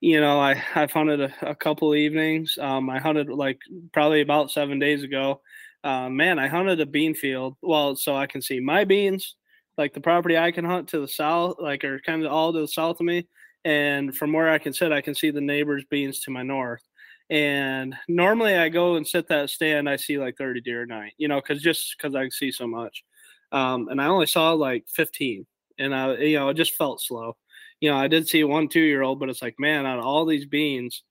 you 0.00 0.20
know, 0.20 0.38
I 0.38 0.62
I've 0.74 0.92
hunted 0.92 1.20
a, 1.20 1.32
a 1.50 1.54
couple 1.54 1.94
evenings. 1.94 2.58
Um, 2.60 2.88
I 2.90 2.98
hunted 2.98 3.28
like 3.28 3.58
probably 3.92 4.20
about 4.20 4.50
seven 4.50 4.78
days 4.78 5.02
ago. 5.02 5.40
uh, 5.84 6.08
man, 6.08 6.38
I 6.38 6.48
hunted 6.48 6.80
a 6.80 6.86
bean 6.86 7.14
field. 7.14 7.56
Well, 7.62 7.96
so 7.96 8.16
I 8.16 8.26
can 8.26 8.42
see 8.42 8.60
my 8.60 8.84
beans, 8.84 9.36
like 9.78 9.92
the 9.92 10.00
property 10.00 10.36
I 10.36 10.50
can 10.50 10.64
hunt 10.64 10.88
to 10.88 11.00
the 11.00 11.08
south, 11.08 11.56
like 11.58 11.84
are 11.84 12.00
kind 12.00 12.24
of 12.24 12.32
all 12.32 12.52
to 12.52 12.60
the 12.60 12.68
south 12.68 13.00
of 13.00 13.06
me. 13.06 13.28
And 13.64 14.16
from 14.16 14.32
where 14.32 14.48
I 14.48 14.58
can 14.58 14.72
sit, 14.72 14.92
I 14.92 15.00
can 15.00 15.14
see 15.14 15.30
the 15.30 15.40
neighbor's 15.40 15.84
beans 15.90 16.20
to 16.20 16.30
my 16.30 16.42
north. 16.42 16.82
And 17.28 17.96
normally 18.08 18.54
I 18.54 18.68
go 18.68 18.94
and 18.94 19.06
sit 19.06 19.28
that 19.28 19.50
stand, 19.50 19.88
I 19.88 19.96
see 19.96 20.18
like 20.18 20.36
30 20.38 20.60
deer 20.60 20.82
a 20.82 20.86
night, 20.86 21.14
you 21.18 21.26
know, 21.26 21.40
cause 21.40 21.60
just 21.60 21.98
cause 21.98 22.14
I 22.14 22.22
can 22.22 22.30
see 22.30 22.52
so 22.52 22.68
much. 22.68 23.02
Um, 23.50 23.88
and 23.88 24.00
I 24.00 24.06
only 24.06 24.26
saw 24.26 24.52
like 24.52 24.84
15 24.94 25.44
and 25.78 25.94
I, 25.94 26.14
you 26.18 26.38
know, 26.38 26.48
it 26.50 26.54
just 26.54 26.74
felt 26.74 27.00
slow. 27.00 27.36
You 27.80 27.90
know, 27.90 27.96
I 27.96 28.06
did 28.08 28.28
see 28.28 28.44
one 28.44 28.68
two 28.68 28.80
year 28.80 29.02
old, 29.02 29.18
but 29.18 29.28
it's 29.28 29.42
like, 29.42 29.56
man, 29.58 29.86
out 29.86 29.98
of 29.98 30.04
all 30.04 30.24
these 30.24 30.46
beans, 30.46 31.02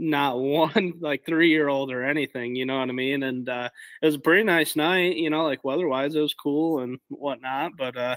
not 0.00 0.40
one 0.40 0.94
like 1.00 1.24
three 1.24 1.50
year 1.50 1.68
old 1.68 1.92
or 1.92 2.02
anything, 2.02 2.56
you 2.56 2.64
know 2.64 2.80
what 2.80 2.88
I 2.88 2.92
mean? 2.92 3.22
And 3.22 3.48
uh, 3.48 3.68
it 4.02 4.06
was 4.06 4.14
a 4.14 4.20
pretty 4.20 4.42
nice 4.42 4.74
night, 4.74 5.16
you 5.16 5.30
know, 5.30 5.44
like 5.44 5.62
weather 5.62 5.86
wise, 5.86 6.14
it 6.14 6.20
was 6.20 6.34
cool 6.34 6.80
and 6.80 6.98
whatnot. 7.08 7.72
But 7.76 7.96
uh, 7.96 8.16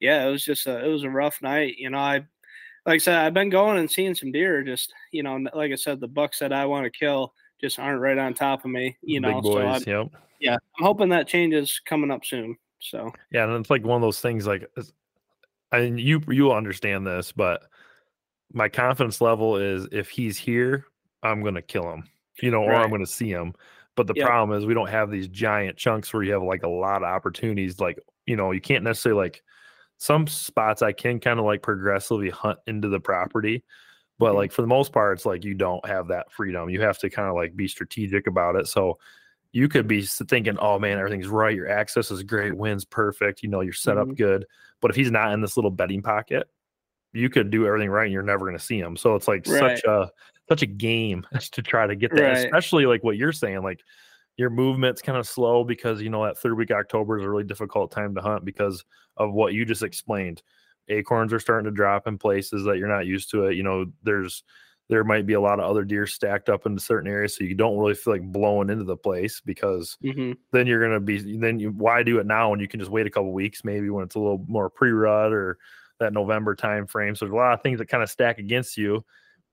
yeah, 0.00 0.26
it 0.26 0.30
was 0.30 0.44
just 0.44 0.66
a, 0.66 0.84
it 0.84 0.88
was 0.88 1.04
a 1.04 1.10
rough 1.10 1.40
night. 1.42 1.76
You 1.76 1.90
know, 1.90 1.98
I, 1.98 2.24
like 2.86 2.94
I 2.94 2.98
said, 2.98 3.18
I've 3.18 3.34
been 3.34 3.50
going 3.50 3.78
and 3.78 3.90
seeing 3.90 4.14
some 4.14 4.32
deer. 4.32 4.62
Just 4.62 4.92
you 5.12 5.22
know, 5.22 5.38
like 5.54 5.70
I 5.70 5.76
said, 5.76 6.00
the 6.00 6.08
bucks 6.08 6.38
that 6.38 6.52
I 6.52 6.64
want 6.64 6.84
to 6.84 6.90
kill 6.90 7.34
just 7.60 7.78
aren't 7.78 8.00
right 8.00 8.18
on 8.18 8.34
top 8.34 8.64
of 8.64 8.70
me. 8.70 8.96
You 9.02 9.20
know, 9.20 9.34
Big 9.34 9.42
boys, 9.42 9.84
so 9.84 9.90
yep. 9.90 10.22
yeah, 10.40 10.54
I'm 10.54 10.84
hoping 10.84 11.10
that 11.10 11.28
changes 11.28 11.80
coming 11.84 12.10
up 12.10 12.24
soon. 12.24 12.56
So 12.80 13.12
Yeah, 13.30 13.44
and 13.44 13.52
it's 13.54 13.70
like 13.70 13.84
one 13.84 13.96
of 13.96 14.02
those 14.02 14.20
things. 14.20 14.46
Like, 14.46 14.70
and 15.72 16.00
you 16.00 16.22
you 16.28 16.52
understand 16.52 17.06
this, 17.06 17.32
but 17.32 17.64
my 18.52 18.68
confidence 18.68 19.20
level 19.20 19.56
is 19.56 19.86
if 19.92 20.08
he's 20.08 20.38
here, 20.38 20.86
I'm 21.22 21.42
gonna 21.42 21.62
kill 21.62 21.90
him, 21.92 22.08
you 22.40 22.50
know, 22.50 22.62
or 22.62 22.82
I'm 22.82 22.90
gonna 22.90 23.06
see 23.06 23.30
him. 23.30 23.54
But 23.96 24.06
the 24.06 24.14
Yep. 24.14 24.38
problem 24.38 24.56
is 24.56 24.66
we 24.66 24.74
don't 24.74 24.88
have 24.90 25.10
these 25.10 25.28
giant 25.28 25.76
chunks 25.76 26.12
where 26.12 26.22
you 26.22 26.32
have 26.32 26.42
like 26.42 26.62
a 26.62 26.68
lot 26.68 27.02
of 27.02 27.08
opportunities. 27.08 27.80
Like, 27.80 27.98
you 28.26 28.36
know, 28.36 28.52
you 28.52 28.60
can't 28.60 28.84
necessarily 28.84 29.20
like 29.22 29.42
some 29.98 30.26
spots 30.26 30.82
I 30.82 30.92
can 30.92 31.20
kind 31.20 31.38
of 31.40 31.46
like 31.46 31.62
progressively 31.62 32.30
hunt 32.30 32.58
into 32.66 32.88
the 32.88 33.00
property. 33.00 33.64
But 34.18 34.34
Mhm. 34.34 34.36
like 34.36 34.52
for 34.52 34.62
the 34.62 34.68
most 34.68 34.92
part, 34.92 35.18
it's 35.18 35.26
like 35.26 35.44
you 35.44 35.54
don't 35.54 35.84
have 35.86 36.08
that 36.08 36.32
freedom. 36.32 36.70
You 36.70 36.80
have 36.82 36.98
to 37.00 37.10
kind 37.10 37.28
of 37.28 37.34
like 37.36 37.56
be 37.56 37.68
strategic 37.68 38.26
about 38.26 38.56
it. 38.56 38.68
So 38.68 38.98
you 39.52 39.68
could 39.68 39.88
be 39.88 40.02
thinking, 40.02 40.58
oh 40.60 40.78
man, 40.78 40.98
everything's 40.98 41.28
right. 41.28 41.54
Your 41.56 41.68
access 41.68 42.10
is 42.10 42.22
great, 42.22 42.56
wind's 42.56 42.84
perfect. 42.84 43.42
You 43.42 43.48
know, 43.50 43.60
you're 43.62 43.72
set 43.72 43.98
up 43.98 44.08
Mhm. 44.08 44.16
good. 44.16 44.46
But 44.80 44.90
if 44.92 44.96
he's 44.96 45.10
not 45.12 45.32
in 45.32 45.40
this 45.42 45.56
little 45.56 45.70
bedding 45.72 46.02
pocket, 46.02 46.48
you 47.12 47.30
could 47.30 47.50
do 47.50 47.66
everything 47.66 47.90
right 47.90 48.04
and 48.04 48.12
you're 48.12 48.22
never 48.22 48.44
going 48.46 48.58
to 48.58 48.64
see 48.64 48.78
him. 48.78 48.96
So 48.96 49.14
it's 49.14 49.28
like 49.28 49.44
Right. 49.44 49.44
such 49.46 49.84
a 49.84 50.10
such 50.48 50.62
a 50.62 50.66
game 50.66 51.26
to 51.52 51.62
try 51.62 51.86
to 51.86 51.94
get 51.94 52.14
that, 52.14 52.22
Right. 52.22 52.36
especially 52.46 52.86
like 52.86 53.04
what 53.04 53.16
you're 53.16 53.32
saying, 53.32 53.62
like 53.62 53.80
your 54.36 54.50
movement's 54.50 55.02
kind 55.02 55.18
of 55.18 55.26
slow 55.26 55.64
because 55.64 56.00
you 56.00 56.08
know 56.10 56.24
that 56.24 56.38
third 56.38 56.56
week 56.56 56.70
October 56.70 57.18
is 57.18 57.24
a 57.24 57.28
really 57.28 57.44
difficult 57.44 57.90
time 57.90 58.14
to 58.14 58.20
hunt 58.20 58.44
because 58.44 58.84
of 59.16 59.32
what 59.32 59.52
you 59.52 59.64
just 59.64 59.82
explained. 59.82 60.42
Acorns 60.88 61.32
are 61.32 61.40
starting 61.40 61.64
to 61.66 61.74
drop 61.74 62.06
in 62.06 62.16
places 62.18 62.64
that 62.64 62.78
you're 62.78 62.88
not 62.88 63.06
used 63.06 63.30
to 63.32 63.46
it. 63.46 63.56
You 63.56 63.62
know, 63.62 63.86
there's 64.02 64.44
there 64.88 65.04
might 65.04 65.26
be 65.26 65.34
a 65.34 65.40
lot 65.40 65.60
of 65.60 65.68
other 65.68 65.84
deer 65.84 66.06
stacked 66.06 66.48
up 66.48 66.64
into 66.64 66.80
certain 66.80 67.10
areas, 67.10 67.36
so 67.36 67.44
you 67.44 67.54
don't 67.54 67.76
really 67.76 67.94
feel 67.94 68.14
like 68.14 68.22
blowing 68.32 68.70
into 68.70 68.84
the 68.84 68.96
place 68.96 69.42
because 69.44 69.98
mhm. 70.02 70.34
then 70.52 70.66
you're 70.66 70.80
gonna 70.80 71.00
be 71.00 71.36
then 71.36 71.58
you 71.58 71.70
why 71.72 72.02
do 72.02 72.18
it 72.20 72.26
now 72.26 72.48
when 72.50 72.60
you 72.60 72.68
can 72.68 72.80
just 72.80 72.90
wait 72.92 73.06
a 73.06 73.10
couple 73.10 73.32
weeks 73.32 73.64
maybe 73.64 73.90
when 73.90 74.04
it's 74.04 74.14
a 74.14 74.18
little 74.18 74.42
more 74.48 74.70
pre-rut 74.70 75.32
or 75.32 75.58
that 75.98 76.12
November 76.12 76.54
time 76.54 76.86
frame. 76.86 77.14
So 77.14 77.24
there's 77.26 77.34
a 77.34 77.36
lot 77.36 77.52
of 77.54 77.62
things 77.62 77.80
that 77.80 77.88
kind 77.88 78.02
of 78.02 78.08
stack 78.08 78.38
against 78.38 78.76
you. 78.76 79.04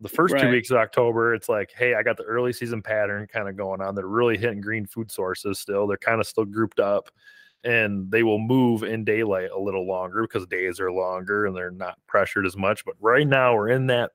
The 0.02 0.10
first 0.10 0.38
two 0.38 0.50
weeks 0.50 0.72
of 0.72 0.78
October, 0.78 1.34
it's 1.34 1.48
like, 1.48 1.72
hey, 1.75 1.96
I 1.96 2.04
got 2.04 2.18
the 2.18 2.24
early 2.24 2.52
season 2.52 2.82
pattern 2.82 3.28
kind 3.28 3.48
of 3.48 3.56
going 3.56 3.82
on. 3.82 3.96
They're 3.96 4.08
really 4.08 4.38
hitting 4.38 4.60
green 4.60 4.86
food 4.86 5.10
sources 5.10 5.58
still. 5.58 5.88
They're 5.88 5.98
kind 5.98 6.20
of 6.20 6.28
still 6.28 6.46
grouped 6.46 6.82
up 6.82 7.10
and 7.66 8.12
they 8.12 8.24
will 8.24 8.40
move 8.40 8.84
in 8.84 9.04
daylight 9.04 9.50
a 9.50 9.60
little 9.60 9.88
longer 9.88 10.22
because 10.22 10.46
days 10.46 10.80
are 10.80 10.92
longer 10.92 11.48
and 11.48 11.56
they're 11.56 11.72
not 11.72 11.98
pressured 12.08 12.46
as 12.46 12.56
much. 12.56 12.86
But 12.86 12.96
right 13.00 13.28
now 13.28 13.56
we're 13.56 13.70
in 13.70 13.88
that 13.88 14.12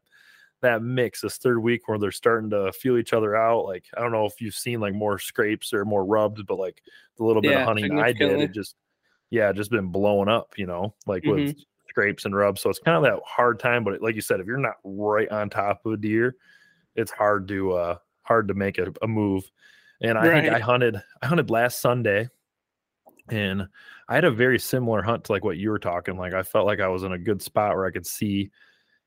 that 0.63 0.83
mix 0.83 1.23
this 1.23 1.39
third 1.39 1.59
week 1.59 1.89
where 1.89 1.99
they're 1.99 2.13
starting 2.13 2.51
to 2.51 2.71
feel 2.73 2.97
each 2.97 3.13
other 3.13 3.35
out. 3.35 3.65
Like 3.65 3.87
I 3.97 4.01
don't 4.01 4.13
know 4.13 4.27
if 4.27 4.41
you've 4.41 4.55
seen 4.55 4.81
like 4.81 4.95
more 4.95 5.19
scrapes 5.19 5.73
or 5.73 5.85
more 5.85 6.05
rubs, 6.05 6.43
but 6.45 6.59
like 6.59 6.83
the 7.17 7.25
little 7.25 7.43
bit 7.43 7.53
Yeah, 7.53 7.61
of 7.61 7.67
hunting 7.67 7.99
I 7.99 8.13
did, 8.13 8.41
it 8.41 8.53
just 8.53 8.77
yeah, 9.31 9.53
just 9.53 9.71
been 9.71 9.89
blowing 9.89 10.29
up, 10.29 10.55
you 10.57 10.67
know, 10.67 10.95
like 11.07 11.25
with 11.25 11.39
mm-hmm. 11.39 11.61
Scrapes 11.91 12.25
and 12.25 12.35
rubs. 12.37 12.63
So 12.63 12.71
it's 12.71 12.79
kind 12.81 12.97
of 12.97 13.03
that 13.05 13.23
hard 13.27 13.59
time. 13.61 13.85
But 13.85 14.03
like 14.03 14.15
you 14.17 14.23
said, 14.23 14.41
if 14.41 14.47
you're 14.47 14.59
not 14.59 14.77
right 14.85 15.29
on 15.31 15.51
top 15.51 15.85
of 15.87 15.93
a 15.93 15.97
deer, 15.99 16.37
it's 16.97 17.13
hard 17.13 17.49
to 17.49 17.73
uh 17.75 17.99
hard 18.23 18.49
to 18.49 18.55
make 18.55 18.79
a, 18.79 18.93
a 19.03 19.09
move. 19.09 19.51
And 20.03 20.19
I 20.19 20.31
think 20.31 20.49
I 20.49 20.61
hunted 20.61 21.03
I 21.23 21.27
hunted 21.27 21.51
last 21.51 21.81
Sunday 21.81 22.29
and 23.29 23.69
I 24.09 24.15
had 24.15 24.25
a 24.25 24.31
very 24.31 24.59
similar 24.59 25.03
hunt 25.03 25.25
to 25.25 25.33
like 25.33 25.45
what 25.45 25.57
you 25.59 25.71
were 25.71 25.79
talking. 25.79 26.17
Like 26.17 26.35
I 26.35 26.43
felt 26.43 26.67
like 26.67 26.81
I 26.81 26.89
was 26.89 27.03
in 27.03 27.13
a 27.13 27.19
good 27.19 27.43
spot 27.43 27.77
where 27.77 27.87
I 27.87 27.91
could 27.91 28.07
see 28.07 28.51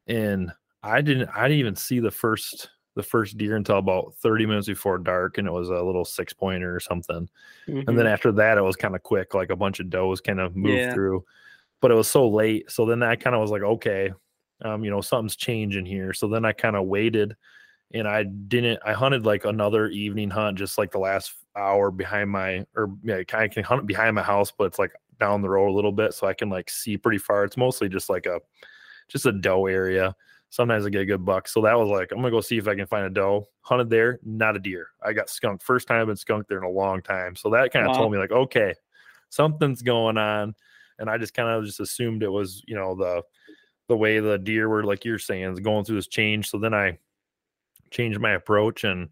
and 0.07 0.51
I 0.83 1.01
didn't 1.01 1.29
I 1.29 1.43
didn't 1.47 1.59
even 1.59 1.75
see 1.77 1.99
the 1.99 2.11
first 2.11 2.71
the 2.95 3.03
first 3.03 3.37
deer 3.37 3.55
until 3.57 3.77
about 3.79 4.15
30 4.17 4.45
minutes 4.45 4.67
before 4.67 4.99
dark 4.99 5.37
and 5.39 5.47
it 5.47 5.51
was 5.53 5.69
a 5.69 5.83
little 5.83 6.05
six 6.05 6.33
pointer 6.33 6.75
or 6.75 6.79
something. 6.79 7.29
And 7.87 7.97
then 7.99 8.05
Mhm. 8.05 8.07
after 8.07 8.31
that, 8.33 8.57
it 8.57 8.63
was 8.63 8.75
kind 8.77 8.95
of 8.95 9.03
quick, 9.03 9.33
like 9.33 9.49
a 9.51 9.55
bunch 9.57 9.79
of 9.79 9.89
does 9.89 10.21
kind 10.21 10.39
of 10.39 10.55
moved 10.55 10.85
Yeah. 10.85 10.93
through. 10.93 11.25
But 11.83 11.91
it 11.91 11.95
was 11.95 12.07
so 12.09 12.29
late. 12.29 12.71
So 12.71 12.85
then 12.85 13.03
I 13.03 13.17
kind 13.17 13.35
of 13.35 13.41
was 13.41 13.51
like, 13.51 13.61
okay, 13.61 14.13
um, 14.61 14.85
you 14.85 14.89
know, 14.89 15.01
something's 15.01 15.35
changing 15.35 15.85
here. 15.85 16.13
So 16.13 16.29
then 16.29 16.45
I 16.45 16.53
kind 16.53 16.77
of 16.77 16.85
waited 16.85 17.35
and 17.93 18.07
I 18.07 18.23
didn't, 18.23 18.79
I 18.85 18.93
hunted 18.93 19.25
like 19.25 19.43
another 19.43 19.89
evening 19.89 20.29
hunt, 20.29 20.57
just 20.57 20.77
like 20.77 20.91
the 20.91 20.99
last 20.99 21.33
hour 21.57 21.91
behind 21.91 22.29
my, 22.29 22.65
or 22.73 22.95
yeah, 23.03 23.21
I 23.33 23.49
can 23.49 23.65
hunt 23.65 23.85
behind 23.85 24.15
my 24.15 24.23
house, 24.23 24.49
but 24.49 24.63
it's 24.63 24.79
like 24.79 24.93
down 25.19 25.41
the 25.41 25.49
road 25.49 25.67
a 25.67 25.73
little 25.73 25.91
bit. 25.91 26.13
So 26.13 26.25
I 26.25 26.33
can 26.33 26.49
like 26.49 26.69
see 26.69 26.97
pretty 26.97 27.17
far. 27.17 27.43
It's 27.43 27.57
mostly 27.57 27.89
just 27.89 28.09
like 28.09 28.27
a, 28.27 28.39
just 29.09 29.25
a 29.25 29.33
doe 29.33 29.65
area. 29.65 30.15
Sometimes 30.51 30.85
I 30.85 30.89
get 30.89 31.01
a 31.01 31.05
good 31.05 31.25
buck. 31.25 31.49
So 31.49 31.61
that 31.63 31.77
was 31.77 31.89
like, 31.89 32.13
I'm 32.13 32.19
gonna 32.19 32.31
go 32.31 32.39
see 32.39 32.57
if 32.57 32.67
I 32.69 32.75
can 32.75 32.87
find 32.87 33.05
a 33.05 33.09
doe. 33.09 33.45
Hunted 33.59 33.89
there, 33.89 34.19
not 34.23 34.55
a 34.55 34.59
deer. 34.59 34.87
I 35.03 35.11
got 35.11 35.29
skunked. 35.29 35.63
First 35.63 35.89
time 35.89 35.99
I've 35.99 36.07
been 36.07 36.15
skunked 36.15 36.47
there 36.47 36.59
in 36.59 36.63
a 36.63 36.69
long 36.69 37.01
time. 37.01 37.35
So 37.35 37.49
that 37.49 37.73
kind 37.73 37.85
of 37.85 37.91
Wow. 37.91 37.97
told 37.97 38.13
me 38.13 38.19
like, 38.19 38.31
okay, 38.31 38.73
something's 39.29 39.81
going 39.81 40.17
on. 40.17 40.55
And 40.99 41.09
I 41.09 41.17
just 41.17 41.33
kind 41.33 41.49
of 41.49 41.65
just 41.65 41.79
assumed 41.79 42.23
it 42.23 42.29
was, 42.29 42.63
you 42.67 42.75
know, 42.75 42.95
the 42.95 43.23
the 43.87 43.97
way 43.97 44.19
the 44.19 44.37
deer 44.37 44.69
were 44.69 44.83
like 44.83 45.03
you're 45.03 45.19
saying 45.19 45.53
is 45.53 45.59
going 45.59 45.85
through 45.85 45.97
this 45.97 46.07
change. 46.07 46.49
So 46.49 46.57
then 46.57 46.73
I 46.73 46.97
changed 47.91 48.19
my 48.19 48.31
approach 48.31 48.83
and 48.83 49.09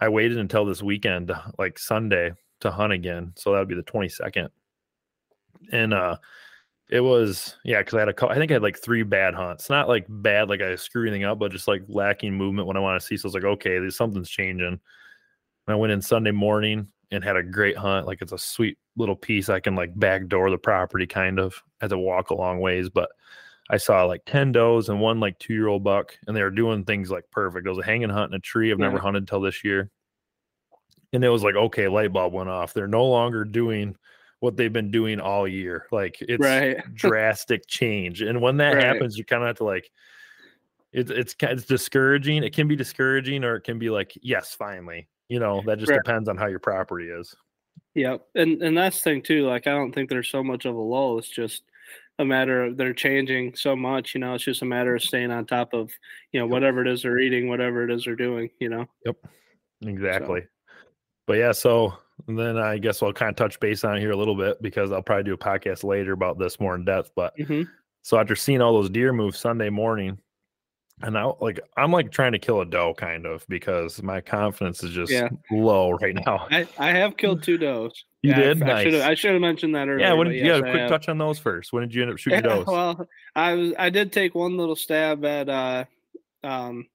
I 0.00 0.08
waited 0.08 0.38
until 0.38 0.64
this 0.64 0.82
weekend, 0.82 1.32
like 1.58 1.78
Sunday, 1.78 2.32
to 2.60 2.70
hunt 2.70 2.92
again. 2.92 3.32
So 3.36 3.52
that 3.52 3.58
would 3.58 3.68
be 3.68 3.74
the 3.74 3.82
22nd. 3.82 4.48
And 5.72 5.94
uh 5.94 6.16
it 6.90 7.00
was 7.00 7.56
yeah, 7.64 7.78
because 7.78 7.94
I 7.94 8.00
had 8.00 8.08
a 8.08 8.12
cou- 8.12 8.28
I 8.28 8.34
think 8.34 8.50
I 8.50 8.54
had 8.54 8.62
like 8.62 8.78
three 8.78 9.04
bad 9.04 9.34
hunts. 9.34 9.70
Not 9.70 9.88
like 9.88 10.06
bad, 10.08 10.48
like 10.48 10.60
I 10.60 10.74
screw 10.74 11.06
anything 11.06 11.24
up, 11.24 11.38
but 11.38 11.52
just 11.52 11.68
like 11.68 11.82
lacking 11.88 12.34
movement 12.34 12.66
when 12.66 12.76
I 12.76 12.80
want 12.80 13.00
to 13.00 13.06
see. 13.06 13.16
So 13.16 13.26
I 13.26 13.28
was 13.28 13.34
like, 13.34 13.44
okay, 13.44 13.78
there's 13.78 13.96
something's 13.96 14.28
changing. 14.28 14.66
And 14.66 14.80
I 15.68 15.76
went 15.76 15.92
in 15.92 16.02
Sunday 16.02 16.32
morning 16.32 16.88
and 17.10 17.24
had 17.24 17.36
a 17.36 17.42
great 17.42 17.76
hunt. 17.76 18.06
Like 18.06 18.22
it's 18.22 18.32
a 18.32 18.38
sweet 18.38 18.78
little 18.96 19.16
piece. 19.16 19.48
I 19.48 19.60
can 19.60 19.74
like 19.74 19.98
backdoor 19.98 20.50
the 20.50 20.58
property 20.58 21.06
kind 21.06 21.38
of 21.38 21.62
as 21.80 21.92
I 21.92 21.96
walk 21.96 22.30
a 22.30 22.34
long 22.34 22.60
ways. 22.60 22.88
But 22.90 23.10
I 23.70 23.76
saw 23.76 24.04
like 24.04 24.22
10 24.26 24.52
does 24.52 24.88
and 24.88 25.00
one 25.00 25.20
like 25.20 25.38
two 25.38 25.54
year 25.54 25.68
old 25.68 25.84
buck, 25.84 26.16
and 26.26 26.36
they 26.36 26.42
were 26.42 26.50
doing 26.50 26.84
things 26.84 27.10
like 27.10 27.30
perfect. 27.30 27.66
It 27.66 27.70
was 27.70 27.78
a 27.78 27.84
hanging 27.84 28.10
hunt 28.10 28.32
in 28.32 28.36
a 28.36 28.40
tree 28.40 28.70
I've 28.72 28.78
never 28.78 28.98
hunted 28.98 29.28
till 29.28 29.40
this 29.40 29.64
year. 29.64 29.90
And 31.12 31.24
it 31.24 31.28
was 31.28 31.42
like, 31.42 31.56
okay, 31.56 31.88
light 31.88 32.12
bulb 32.12 32.32
went 32.32 32.48
off. 32.48 32.72
They're 32.72 32.86
no 32.86 33.04
longer 33.04 33.44
doing 33.44 33.96
what 34.40 34.56
they've 34.56 34.72
been 34.72 34.90
doing 34.90 35.20
all 35.20 35.46
year. 35.46 35.86
Like 35.90 36.16
it's 36.20 36.40
Right. 36.42 36.78
drastic 36.94 37.66
change. 37.66 38.22
And 38.22 38.40
when 38.40 38.58
that 38.58 38.74
Right. 38.74 38.86
happens, 38.86 39.18
you 39.18 39.24
kind 39.24 39.42
of 39.42 39.48
have 39.48 39.56
to 39.56 39.64
like, 39.64 39.90
it's 40.92 41.10
it's 41.10 41.36
it's 41.40 41.66
discouraging. 41.66 42.42
It 42.42 42.52
can 42.52 42.66
be 42.66 42.74
discouraging, 42.74 43.44
or 43.44 43.56
it 43.56 43.62
can 43.62 43.78
be 43.78 43.90
like, 43.90 44.12
yes, 44.22 44.54
finally. 44.54 45.08
You 45.30 45.38
know, 45.38 45.62
that 45.64 45.78
just 45.78 45.90
Right. 45.90 46.00
depends 46.04 46.28
on 46.28 46.36
how 46.36 46.46
your 46.48 46.58
property 46.58 47.08
is. 47.08 47.34
Yep. 47.94 48.26
And 48.34 48.60
and 48.62 48.76
that's 48.76 48.96
the 49.00 49.02
thing 49.10 49.22
too. 49.22 49.46
Like 49.46 49.66
I 49.66 49.70
don't 49.70 49.92
think 49.92 50.10
there's 50.10 50.28
so 50.28 50.42
much 50.44 50.64
of 50.64 50.74
a 50.74 50.80
lull. 50.80 51.18
It's 51.18 51.28
just 51.30 51.62
a 52.18 52.24
matter 52.24 52.64
of 52.64 52.76
they're 52.76 52.92
changing 52.92 53.54
so 53.54 53.74
much, 53.74 54.14
you 54.14 54.20
know, 54.20 54.34
it's 54.34 54.44
just 54.44 54.60
a 54.62 54.66
matter 54.66 54.94
of 54.94 55.02
staying 55.02 55.30
on 55.30 55.46
top 55.46 55.72
of, 55.72 55.90
you 56.32 56.40
know, 56.40 56.46
whatever 56.46 56.82
it 56.82 56.88
is 56.88 57.02
they're 57.02 57.18
eating, 57.18 57.48
whatever 57.48 57.82
it 57.84 57.90
is 57.90 58.04
they're 58.04 58.14
doing, 58.16 58.50
you 58.60 58.68
know. 58.68 58.86
Yep. 59.06 59.16
Exactly. 59.86 60.46
But 61.26 61.38
yeah, 61.38 61.52
so 61.52 61.94
then 62.26 62.58
I 62.58 62.76
guess 62.78 63.02
I'll 63.02 63.12
kind 63.12 63.30
of 63.30 63.36
touch 63.36 63.58
base 63.60 63.84
on 63.84 63.96
it 63.96 64.00
here 64.00 64.10
a 64.10 64.16
little 64.16 64.36
bit 64.36 64.60
because 64.60 64.92
I'll 64.92 65.00
probably 65.02 65.24
do 65.24 65.34
a 65.34 65.38
podcast 65.38 65.84
later 65.84 66.12
about 66.12 66.38
this 66.38 66.60
more 66.60 66.74
in 66.74 66.84
depth. 66.84 67.12
But 67.16 67.36
Mhm. 67.38 67.66
so 68.02 68.18
after 68.18 68.34
seeing 68.36 68.60
all 68.60 68.74
those 68.74 68.90
deer 68.90 69.12
move 69.12 69.34
Sunday 69.36 69.70
morning, 69.70 70.18
and 71.02 71.16
I 71.16 71.30
like 71.40 71.60
I'm 71.76 71.92
like 71.92 72.10
trying 72.10 72.32
to 72.32 72.38
kill 72.38 72.60
a 72.60 72.66
doe 72.66 72.94
kind 72.94 73.26
of 73.26 73.44
because 73.48 74.02
my 74.02 74.20
confidence 74.20 74.82
is 74.82 74.90
just 74.92 75.12
Yeah. 75.12 75.28
low 75.50 75.92
right 75.92 76.14
now. 76.14 76.46
I, 76.50 76.66
I 76.78 76.90
have 76.90 77.16
killed 77.16 77.42
two 77.42 77.58
does. 77.58 78.04
You 78.22 78.32
Yeah, 78.32 78.52
did? 78.52 78.62
I, 78.62 78.82
should 78.84 78.92
have 78.92 79.00
Nice. 79.02 79.10
I 79.10 79.14
should 79.14 79.32
have 79.32 79.40
mentioned 79.40 79.74
that 79.74 79.88
earlier. 79.88 80.06
yeah, 80.06 80.12
when 80.12 80.26
did 80.28 80.36
you 80.36 80.44
yes, 80.44 80.62
I 80.62 80.70
quick 80.72 80.88
touch 80.88 81.08
on 81.08 81.16
those 81.16 81.38
first? 81.38 81.72
When 81.72 81.82
did 81.82 81.94
you 81.94 82.02
end 82.02 82.10
up 82.12 82.18
shooting 82.18 82.44
Yeah, 82.44 82.56
does? 82.56 82.66
well, 82.66 83.08
I 83.34 83.54
was 83.54 83.72
I 83.78 83.88
did 83.88 84.12
take 84.12 84.34
one 84.34 84.58
little 84.58 84.76
stab 84.76 85.24
at 85.24 85.48
uh 85.48 85.84
um 86.44 86.86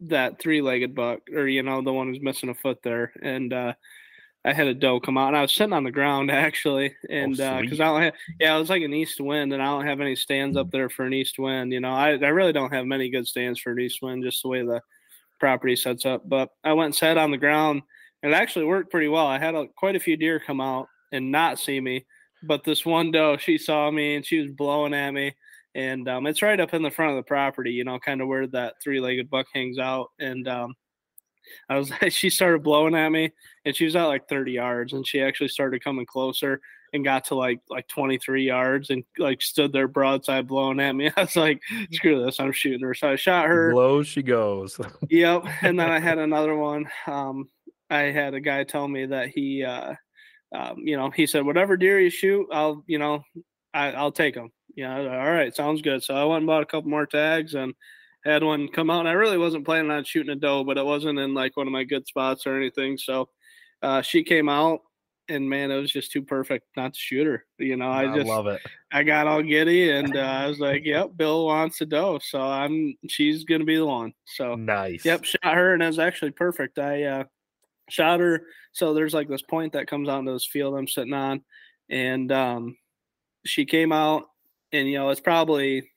that 0.00 0.38
three 0.38 0.62
legged 0.62 0.94
buck 0.94 1.22
or 1.32 1.48
you 1.48 1.62
know 1.64 1.82
the 1.82 1.92
one 1.92 2.06
who's 2.08 2.20
missing 2.22 2.50
a 2.50 2.54
foot 2.54 2.78
there 2.84 3.12
and 3.22 3.52
uh 3.52 3.72
I 4.44 4.52
had 4.52 4.66
a 4.66 4.74
doe 4.74 5.00
come 5.00 5.16
out, 5.16 5.28
and 5.28 5.36
I 5.36 5.42
was 5.42 5.52
sitting 5.52 5.72
on 5.72 5.84
the 5.84 5.90
ground 5.90 6.30
actually, 6.32 6.94
and 7.08 7.32
because 7.32 7.68
sweet. 7.68 7.80
I 7.80 7.84
don't 7.84 8.02
have, 8.02 8.14
yeah, 8.40 8.56
it 8.56 8.58
was 8.58 8.70
like 8.70 8.82
an 8.82 8.94
east 8.94 9.20
wind, 9.20 9.52
and 9.52 9.62
I 9.62 9.66
don't 9.66 9.86
have 9.86 10.00
any 10.00 10.16
stands 10.16 10.56
up 10.56 10.70
there 10.70 10.88
for 10.88 11.04
an 11.04 11.14
east 11.14 11.38
wind. 11.38 11.72
You 11.72 11.80
know, 11.80 11.92
I 11.92 12.10
I 12.10 12.28
really 12.28 12.52
don't 12.52 12.72
have 12.72 12.86
many 12.86 13.08
good 13.08 13.26
stands 13.26 13.60
for 13.60 13.72
an 13.72 13.80
east 13.80 14.00
wind, 14.02 14.22
just 14.22 14.42
the 14.42 14.48
way 14.48 14.62
the 14.62 14.80
property 15.40 15.76
sets 15.76 16.04
up. 16.06 16.28
But 16.28 16.50
I 16.62 16.72
went 16.72 16.86
and 16.86 16.94
sat 16.94 17.18
on 17.18 17.30
the 17.30 17.38
ground, 17.38 17.82
and 18.22 18.32
it 18.32 18.36
actually 18.36 18.64
worked 18.66 18.90
pretty 18.90 19.08
well. 19.08 19.26
I 19.26 19.38
had 19.38 19.54
a, 19.54 19.66
quite 19.76 19.96
a 19.96 20.00
few 20.00 20.16
deer 20.16 20.40
come 20.40 20.60
out 20.60 20.88
and 21.12 21.30
not 21.30 21.58
see 21.58 21.80
me, 21.80 22.06
but 22.42 22.64
this 22.64 22.84
one 22.84 23.10
doe, 23.10 23.36
she 23.36 23.58
saw 23.58 23.90
me 23.90 24.16
and 24.16 24.26
she 24.26 24.40
was 24.40 24.50
blowing 24.50 24.94
at 24.94 25.10
me. 25.10 25.34
And 25.74 26.08
um, 26.08 26.26
it's 26.26 26.42
right 26.42 26.60
up 26.60 26.72
in 26.72 26.82
the 26.82 26.90
front 26.90 27.10
of 27.12 27.16
the 27.16 27.26
property, 27.26 27.72
you 27.72 27.84
know, 27.84 27.98
kind 27.98 28.20
of 28.20 28.28
where 28.28 28.46
that 28.48 28.74
three-legged 28.82 29.28
buck 29.28 29.46
hangs 29.52 29.78
out. 29.78 30.08
And 30.20 30.46
um, 30.46 30.74
I 31.68 31.78
was 31.78 31.90
like, 31.90 32.12
she 32.12 32.30
started 32.30 32.62
blowing 32.62 32.94
at 32.94 33.08
me 33.10 33.32
and 33.64 33.74
she 33.74 33.84
was 33.84 33.96
at 33.96 34.04
like 34.04 34.28
30 34.28 34.52
yards 34.52 34.92
and 34.92 35.06
she 35.06 35.20
actually 35.20 35.48
started 35.48 35.82
coming 35.82 36.06
closer 36.06 36.60
and 36.92 37.04
got 37.04 37.24
to 37.24 37.34
like 37.34 37.60
like 37.68 37.88
23 37.88 38.44
yards 38.44 38.90
and 38.90 39.02
like 39.18 39.42
stood 39.42 39.72
there 39.72 39.88
broadside 39.88 40.46
blowing 40.46 40.80
at 40.80 40.92
me. 40.92 41.10
I 41.16 41.22
was 41.22 41.36
like, 41.36 41.60
screw 41.92 42.24
this, 42.24 42.38
I'm 42.40 42.52
shooting 42.52 42.86
her. 42.86 42.94
So 42.94 43.10
I 43.10 43.16
shot 43.16 43.46
her. 43.46 43.74
Low 43.74 44.02
she 44.02 44.22
goes. 44.22 44.78
Yep. 45.10 45.44
And 45.62 45.78
then 45.78 45.90
I 45.90 45.98
had 45.98 46.18
another 46.18 46.56
one. 46.56 46.88
Um, 47.06 47.48
I 47.90 48.02
had 48.02 48.34
a 48.34 48.40
guy 48.40 48.64
tell 48.64 48.88
me 48.88 49.06
that 49.06 49.28
he 49.28 49.64
uh 49.64 49.94
um, 50.54 50.78
you 50.84 50.96
know, 50.96 51.10
he 51.10 51.26
said, 51.26 51.44
whatever 51.44 51.76
deer 51.76 51.98
you 51.98 52.10
shoot, 52.10 52.46
I'll, 52.52 52.84
you 52.86 52.98
know, 52.98 53.24
I, 53.72 53.90
I'll 53.90 54.12
take 54.12 54.34
them. 54.34 54.50
Yeah, 54.76 54.96
all 54.96 55.32
right, 55.32 55.54
sounds 55.54 55.82
good. 55.82 56.02
So 56.02 56.14
I 56.14 56.24
went 56.24 56.38
and 56.38 56.46
bought 56.46 56.62
a 56.62 56.66
couple 56.66 56.90
more 56.90 57.06
tags 57.06 57.54
and 57.54 57.74
had 58.24 58.42
one 58.42 58.68
come 58.68 58.90
out. 58.90 59.00
And 59.00 59.08
I 59.08 59.12
really 59.12 59.38
wasn't 59.38 59.64
planning 59.64 59.90
on 59.90 60.04
shooting 60.04 60.32
a 60.32 60.36
doe, 60.36 60.64
but 60.64 60.78
it 60.78 60.84
wasn't 60.84 61.18
in 61.18 61.34
like 61.34 61.56
one 61.56 61.66
of 61.66 61.72
my 61.72 61.84
good 61.84 62.06
spots 62.06 62.46
or 62.46 62.56
anything. 62.56 62.98
So 62.98 63.28
uh, 63.82 64.02
she 64.02 64.22
came 64.22 64.48
out, 64.48 64.80
and 65.28 65.48
man, 65.48 65.70
it 65.70 65.80
was 65.80 65.92
just 65.92 66.12
too 66.12 66.22
perfect 66.22 66.66
not 66.76 66.94
to 66.94 66.98
shoot 66.98 67.26
her. 67.26 67.44
You 67.58 67.76
know, 67.76 67.90
I 67.90 68.10
I 68.10 68.16
just 68.16 68.28
love 68.28 68.46
it. 68.46 68.60
I 68.92 69.02
got 69.02 69.26
all 69.26 69.42
giddy, 69.42 69.90
and 69.90 70.16
uh, 70.16 70.20
I 70.20 70.46
was 70.46 70.58
like, 70.58 70.84
"Yep, 70.84 71.16
Bill 71.16 71.46
wants 71.46 71.80
a 71.80 71.86
doe, 71.86 72.18
so 72.18 72.40
I'm 72.40 72.94
she's 73.08 73.44
gonna 73.44 73.64
be 73.64 73.76
the 73.76 73.86
one." 73.86 74.12
So 74.24 74.54
Nice. 74.54 75.04
Yep, 75.04 75.24
shot 75.24 75.54
her, 75.54 75.74
and 75.74 75.82
it 75.82 75.86
was 75.86 75.98
actually 75.98 76.30
perfect. 76.30 76.78
I 76.78 77.02
uh, 77.04 77.24
shot 77.90 78.20
her. 78.20 78.46
So 78.72 78.94
there's 78.94 79.14
like 79.14 79.28
this 79.28 79.42
point 79.42 79.74
that 79.74 79.86
comes 79.86 80.08
out 80.08 80.20
into 80.20 80.32
this 80.32 80.46
field 80.46 80.76
I'm 80.76 80.88
sitting 80.88 81.14
on, 81.14 81.42
and 81.90 82.30
um, 82.32 82.76
she 83.44 83.64
came 83.64 83.92
out, 83.92 84.24
and 84.72 84.88
you 84.88 84.98
know 84.98 85.10
it's 85.10 85.20
probably 85.20 85.90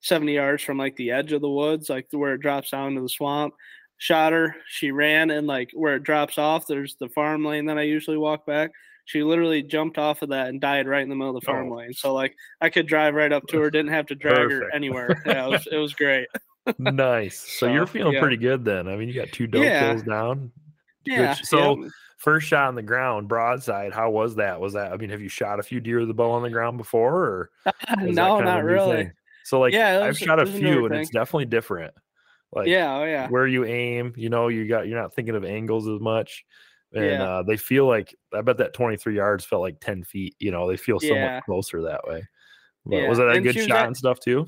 70 0.00 0.34
yards 0.34 0.62
from 0.62 0.78
like 0.78 0.96
the 0.96 1.10
edge 1.10 1.32
of 1.32 1.40
the 1.40 1.50
woods, 1.50 1.88
like 1.90 2.06
where 2.10 2.34
it 2.34 2.40
drops 2.40 2.70
down 2.70 2.94
to 2.94 3.00
the 3.00 3.08
swamp. 3.08 3.54
Shot 4.00 4.32
her. 4.32 4.54
She 4.68 4.92
ran, 4.92 5.30
and 5.30 5.46
like 5.48 5.70
where 5.74 5.96
it 5.96 6.04
drops 6.04 6.38
off, 6.38 6.66
there's 6.68 6.94
the 7.00 7.08
farm 7.08 7.44
lane 7.44 7.66
that 7.66 7.78
I 7.78 7.82
usually 7.82 8.16
walk 8.16 8.46
back. 8.46 8.70
She 9.06 9.22
literally 9.24 9.62
jumped 9.62 9.98
off 9.98 10.22
of 10.22 10.28
that 10.28 10.48
and 10.48 10.60
died 10.60 10.86
right 10.86 11.02
in 11.02 11.08
the 11.08 11.16
middle 11.16 11.34
of 11.36 11.40
the 11.40 11.46
farm 11.46 11.72
Oh. 11.72 11.76
lane. 11.76 11.94
So 11.94 12.12
like 12.14 12.36
I 12.60 12.68
could 12.68 12.86
drive 12.86 13.14
right 13.14 13.32
up 13.32 13.46
to 13.48 13.58
her, 13.60 13.70
didn't 13.70 13.90
have 13.92 14.06
to 14.06 14.14
drag 14.14 14.50
her 14.52 14.70
anywhere. 14.72 15.20
Yeah, 15.26 15.46
it 15.46 15.50
was, 15.50 15.68
it 15.72 15.76
was 15.78 15.94
great. 15.94 16.28
nice. 16.78 17.38
So, 17.58 17.66
you're 17.72 17.86
feeling 17.86 18.12
yeah. 18.12 18.20
pretty 18.20 18.36
good 18.36 18.64
then. 18.64 18.86
I 18.86 18.96
mean, 18.96 19.08
you 19.08 19.14
got 19.14 19.32
two 19.32 19.46
doe 19.46 19.62
Yeah. 19.62 19.90
kills 19.92 20.02
down. 20.04 20.52
Yeah. 21.06 21.30
Which- 21.30 21.44
so 21.46 21.80
yep. 21.82 21.90
first 22.18 22.46
shot 22.46 22.68
on 22.68 22.74
the 22.74 22.82
ground, 22.82 23.26
broadside. 23.28 23.92
How 23.94 24.10
was 24.10 24.36
that? 24.36 24.60
Was 24.60 24.74
that? 24.74 24.92
I 24.92 24.96
mean, 24.98 25.08
have 25.10 25.22
you 25.22 25.30
shot 25.30 25.58
a 25.58 25.62
few 25.62 25.80
deer 25.80 26.00
with 26.00 26.08
the 26.08 26.14
bow 26.14 26.30
on 26.32 26.42
the 26.42 26.50
ground 26.50 26.76
before, 26.76 27.14
or 27.24 27.50
no, 27.98 28.40
not 28.40 28.62
really. 28.62 28.96
thing? 29.04 29.12
So 29.48 29.60
like, 29.60 29.72
Yeah, 29.72 30.00
I've 30.02 30.18
shot 30.18 30.38
a 30.38 30.42
it 30.42 30.46
was 30.46 30.54
a 30.54 30.58
few, 30.58 30.86
and 30.86 30.94
it's 30.94 31.10
definitely 31.10 31.46
different. 31.46 31.94
Like, 32.52 32.66
yeah, 32.68 32.96
oh 32.98 33.04
yeah. 33.04 33.28
where 33.28 33.46
you 33.46 33.64
aim, 33.64 34.14
you 34.16 34.30
know, 34.30 34.48
you 34.48 34.66
got 34.68 34.86
you're 34.88 35.00
not 35.00 35.14
thinking 35.14 35.36
of 35.36 35.44
angles 35.44 35.88
as 35.88 36.00
much. 36.00 36.44
And 36.94 37.04
Yeah. 37.04 37.22
uh, 37.22 37.42
they 37.44 37.56
feel 37.58 37.86
like 37.86 38.14
I 38.32 38.42
bet 38.42 38.58
that 38.58 38.74
23 38.74 39.16
yards 39.16 39.44
felt 39.44 39.62
like 39.62 39.80
10 39.80 40.04
feet. 40.04 40.36
You 40.38 40.50
know, 40.50 40.68
they 40.68 40.76
feel 40.78 41.00
so 41.00 41.14
Yeah. 41.14 41.34
much 41.34 41.44
closer 41.44 41.82
that 41.82 42.02
way. 42.06 42.26
But 42.86 42.98
Yeah, 42.98 43.08
was 43.08 43.18
it 43.20 43.28
a 43.28 43.36
and 43.36 43.44
good 43.44 43.58
shot 43.58 43.84
at- 43.84 43.86
and 43.86 43.96
stuff 43.96 44.20
too? 44.20 44.46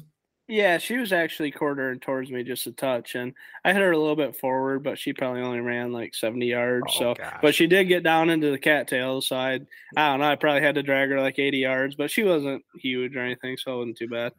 Yeah, 0.49 0.79
she 0.79 0.97
was 0.97 1.13
actually 1.13 1.53
quartering 1.53 2.01
towards 2.01 2.31
me 2.33 2.43
just 2.43 2.67
a 2.67 2.73
touch, 2.73 3.15
and 3.15 3.35
I 3.65 3.73
hit 3.73 3.83
her 3.83 3.93
a 3.93 3.99
little 3.99 4.17
bit 4.17 4.35
forward, 4.35 4.83
but 4.83 4.99
she 4.99 5.13
probably 5.13 5.43
only 5.43 5.61
ran 5.61 5.93
like 5.93 6.13
seventy 6.13 6.47
yards. 6.47 6.93
Oh, 6.97 6.99
so, 6.99 7.15
gosh. 7.15 7.39
but 7.41 7.55
she 7.55 7.69
did 7.69 7.85
get 7.85 8.03
down 8.03 8.31
into 8.31 8.51
the 8.51 8.59
cattails. 8.59 9.29
So 9.29 9.37
I, 9.37 9.61
I 9.97 10.11
don't 10.11 10.19
know, 10.21 10.27
I 10.27 10.35
probably 10.37 10.63
had 10.63 10.75
to 10.75 10.83
drag 10.83 11.11
her 11.11 11.21
like 11.21 11.39
eighty 11.39 11.59
yards, 11.59 11.95
but 11.95 12.11
she 12.11 12.25
wasn't 12.25 12.65
huge 12.75 13.15
or 13.15 13.21
anything, 13.21 13.57
so 13.59 13.75
it 13.75 13.79
wasn't 13.79 13.99
too 13.99 14.09
bad. 14.09 14.33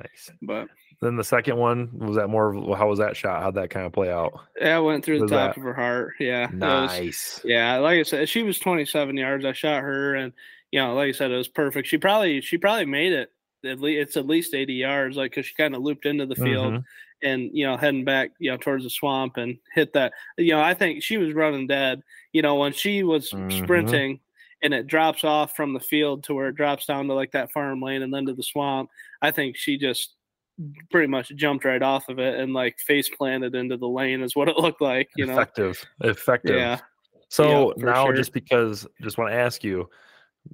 Nice. 0.00 0.30
But 0.42 0.68
Then 1.00 1.16
the 1.16 1.24
second 1.24 1.56
one 1.56 1.90
was 1.92 2.16
that 2.16 2.28
more 2.28 2.54
of 2.54 2.78
how 2.78 2.88
was 2.88 2.98
that 2.98 3.16
shot? 3.16 3.42
How'd 3.42 3.54
that 3.54 3.70
kind 3.70 3.86
of 3.86 3.92
play 3.92 4.10
out? 4.10 4.32
yeah, 4.60 4.76
I 4.76 4.80
went 4.80 5.04
through 5.04 5.20
the 5.20 5.26
top 5.28 5.54
that- 5.54 5.56
of 5.56 5.62
her 5.62 5.74
heart. 5.74 6.14
Yeah, 6.18 6.44
it 6.48 6.52
was- 6.52 6.60
Nice. 6.60 7.40
yeah, 7.44 7.76
like 7.78 7.98
I 7.98 8.02
said, 8.02 8.28
she 8.28 8.42
was 8.42 8.58
27 8.58 9.16
yards. 9.16 9.44
I 9.44 9.52
shot 9.52 9.82
her, 9.82 10.14
and 10.14 10.32
you 10.72 10.80
know, 10.80 10.94
like 10.94 11.08
I 11.08 11.12
said, 11.12 11.30
it 11.30 11.36
was 11.36 11.48
perfect. 11.48 11.88
She 11.88 11.98
probably 11.98 12.40
she 12.40 12.58
probably 12.58 12.86
made 12.86 13.12
it. 13.12 13.30
At 13.64 13.80
least 13.80 14.00
it's 14.08 14.16
at 14.16 14.26
least 14.26 14.54
80 14.54 14.74
yards, 14.74 15.16
like 15.16 15.32
because 15.32 15.46
she 15.46 15.54
kind 15.54 15.74
of 15.74 15.82
looped 15.82 16.06
into 16.06 16.26
the 16.26 16.34
field 16.36 16.74
Mhm. 16.74 16.84
and 17.22 17.50
you 17.52 17.66
know 17.66 17.76
heading 17.76 18.04
back, 18.04 18.30
you 18.38 18.50
know, 18.50 18.56
towards 18.56 18.84
the 18.84 18.90
swamp 18.90 19.36
and 19.38 19.58
hit 19.74 19.92
that. 19.94 20.12
You 20.36 20.52
know, 20.52 20.60
I 20.60 20.74
think 20.74 21.02
she 21.02 21.16
was 21.16 21.32
running 21.34 21.66
dead. 21.66 22.02
You 22.32 22.42
know, 22.42 22.56
when 22.56 22.72
she 22.72 23.02
was 23.02 23.30
Mhm. 23.30 23.50
sprinting 23.64 24.20
and 24.62 24.72
it 24.72 24.86
drops 24.86 25.24
off 25.24 25.54
from 25.54 25.72
the 25.72 25.80
field 25.80 26.24
to 26.24 26.34
where 26.34 26.48
it 26.48 26.56
drops 26.56 26.86
down 26.86 27.06
to 27.08 27.14
like 27.14 27.32
that 27.32 27.52
farm 27.52 27.80
lane 27.80 28.02
and 28.02 28.12
then 28.12 28.26
to 28.26 28.34
the 28.34 28.42
swamp. 28.42 28.90
I 29.22 29.30
think 29.30 29.56
she 29.56 29.76
just 29.76 30.14
pretty 30.90 31.06
much 31.06 31.28
jumped 31.36 31.64
right 31.64 31.82
off 31.82 32.08
of 32.08 32.18
it 32.18 32.38
and 32.40 32.54
like 32.54 32.78
face 32.78 33.08
planted 33.08 33.54
into 33.54 33.76
the 33.76 33.88
lane 33.88 34.22
is 34.22 34.34
what 34.34 34.48
it 34.48 34.56
looked 34.56 34.80
like. 34.80 35.08
You 35.16 35.26
know, 35.26 35.34
effective. 35.34 35.84
Effective. 36.00 36.56
yeah. 36.56 36.78
So 37.28 37.74
for 37.78 37.86
now, 37.86 38.06
sure. 38.06 38.14
just 38.14 38.32
because, 38.32 38.86
just 39.02 39.18
want 39.18 39.30
to 39.30 39.36
ask 39.36 39.64
you, 39.64 39.88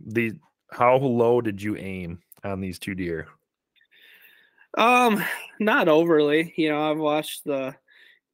the 0.07 0.33
how 0.71 0.97
low 0.97 1.41
did 1.41 1.63
you 1.63 1.77
aim 1.77 2.21
on 2.45 2.61
these 2.61 2.79
two 2.79 2.95
deer? 2.95 3.29
Um, 4.79 5.23
not 5.61 5.89
overly. 5.89 6.55
You 6.57 6.71
know, 6.71 6.91
I've 6.91 6.99
watched 6.99 7.45
the, 7.45 7.75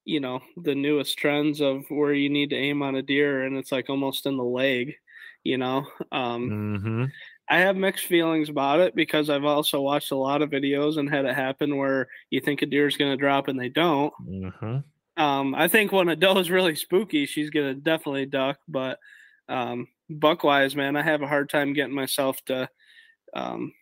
you 0.04 0.20
know, 0.20 0.40
the 0.56 0.74
newest 0.74 1.18
trends 1.18 1.60
of 1.60 1.84
where 1.88 2.12
you 2.12 2.30
need 2.30 2.50
to 2.50 2.56
aim 2.56 2.80
on 2.82 2.94
a 2.94 3.02
deer, 3.02 3.42
and 3.42 3.56
it's 3.56 3.72
like 3.72 3.90
almost 3.90 4.26
in 4.26 4.36
the 4.36 4.44
leg. 4.44 4.94
You 5.44 5.58
know, 5.58 5.86
um, 6.12 6.50
Mm-hmm. 6.50 7.04
I 7.50 7.60
have 7.60 7.76
mixed 7.76 8.06
feelings 8.06 8.50
about 8.50 8.80
it 8.80 8.94
because 8.94 9.30
I've 9.30 9.44
also 9.44 9.80
watched 9.80 10.10
a 10.10 10.16
lot 10.16 10.42
of 10.42 10.50
videos 10.50 10.98
and 10.98 11.08
had 11.08 11.24
it 11.24 11.34
happen 11.34 11.78
where 11.78 12.08
you 12.30 12.40
think 12.40 12.60
a 12.60 12.66
deer 12.66 12.86
is 12.86 12.96
going 12.96 13.10
to 13.10 13.16
drop 13.16 13.48
and 13.48 13.58
they 13.58 13.70
don't. 13.70 14.12
Mm-hmm. 14.22 15.22
Um, 15.22 15.54
I 15.54 15.66
think 15.66 15.90
when 15.90 16.10
a 16.10 16.16
doe 16.16 16.38
is 16.38 16.50
really 16.50 16.76
spooky, 16.76 17.26
she's 17.26 17.50
going 17.50 17.74
to 17.74 17.80
definitely 17.80 18.26
duck. 18.26 18.58
But 18.68 18.98
um, 19.48 19.88
buck 20.10 20.44
wise, 20.44 20.76
man, 20.76 20.94
I 20.94 21.02
have 21.02 21.22
a 21.22 21.26
hard 21.26 21.48
time 21.48 21.72
getting 21.72 21.94
myself 21.94 22.44
to 22.46 22.68
um, 23.34 23.72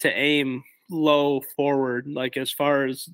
to 0.00 0.10
aim 0.10 0.62
low 0.90 1.40
forward, 1.56 2.06
like 2.06 2.36
as 2.36 2.52
far 2.52 2.84
as 2.84 3.08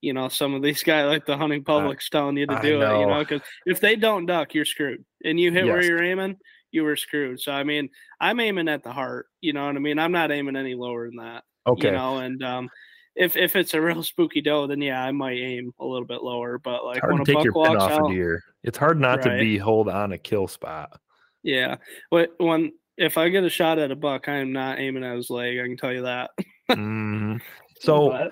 you 0.00 0.12
know, 0.12 0.28
some 0.28 0.54
of 0.54 0.62
these 0.62 0.82
guys 0.84 1.06
like 1.06 1.26
the 1.26 1.36
hunting 1.36 1.64
public's 1.64 2.08
telling 2.10 2.36
you 2.36 2.46
to 2.46 2.60
do 2.62 2.80
it. 2.80 2.98
You 2.98 3.06
know. 3.06 3.08
know, 3.08 3.18
because 3.20 3.40
if 3.66 3.80
they 3.80 3.96
don't 3.96 4.26
duck, 4.26 4.54
you're 4.54 4.64
screwed, 4.64 5.04
and 5.24 5.40
you 5.40 5.52
hit 5.52 5.64
where 5.64 5.82
you're 5.82 6.02
aiming, 6.02 6.36
you 6.70 6.84
were 6.84 6.96
screwed. 6.96 7.40
So 7.40 7.52
I 7.52 7.64
mean, 7.64 7.88
I'm 8.20 8.40
aiming 8.40 8.68
at 8.68 8.82
the 8.82 8.92
heart. 8.92 9.26
You 9.40 9.52
know 9.52 9.66
what 9.66 9.76
I 9.76 9.78
mean? 9.78 9.98
I'm 9.98 10.12
not 10.12 10.30
aiming 10.30 10.56
any 10.56 10.74
lower 10.74 11.06
than 11.06 11.16
that 11.16 11.44
Okay. 11.66 11.88
you 11.88 11.92
know 11.92 12.16
and 12.18 12.42
um 12.42 12.68
if 13.14 13.36
if 13.36 13.54
it's 13.54 13.74
a 13.74 13.80
real 13.80 14.02
spooky 14.12 14.40
doe 14.40 14.66
then 14.66 14.80
yeah 14.80 15.04
i 15.04 15.12
might 15.12 15.36
aim 15.36 15.70
a 15.80 15.84
little 15.84 16.06
bit 16.06 16.22
lower 16.22 16.56
but 16.58 16.82
like 16.82 16.96
it's 16.96 17.00
hard 17.02 17.12
when 17.12 17.18
to 17.18 17.22
a 17.22 17.26
take 17.26 17.34
buck 17.34 17.44
your 17.44 17.52
pin 17.52 17.62
walks 17.74 17.82
off 17.82 17.92
out 17.92 18.10
a 18.10 18.14
deer. 18.14 18.42
It's 18.64 18.78
hard 18.78 18.98
not 18.98 19.20
to 19.22 19.38
be 19.38 19.58
hold 19.58 19.88
on 19.90 20.12
a 20.12 20.18
kill 20.18 20.48
spot. 20.48 20.98
yeah 21.42 21.76
but 22.10 22.30
when 22.38 22.72
if 22.96 23.18
i 23.18 23.28
get 23.28 23.44
a 23.44 23.50
shot 23.50 23.78
at 23.78 23.90
a 23.90 23.96
buck 23.96 24.28
i 24.28 24.36
am 24.36 24.52
not 24.52 24.78
aiming 24.78 25.04
at 25.04 25.14
his 25.16 25.28
leg 25.28 25.58
i 25.58 25.64
can 25.64 25.76
tell 25.76 25.92
you 25.92 26.02
that 26.02 26.30
Mhm. 26.70 27.40
So, 27.80 28.30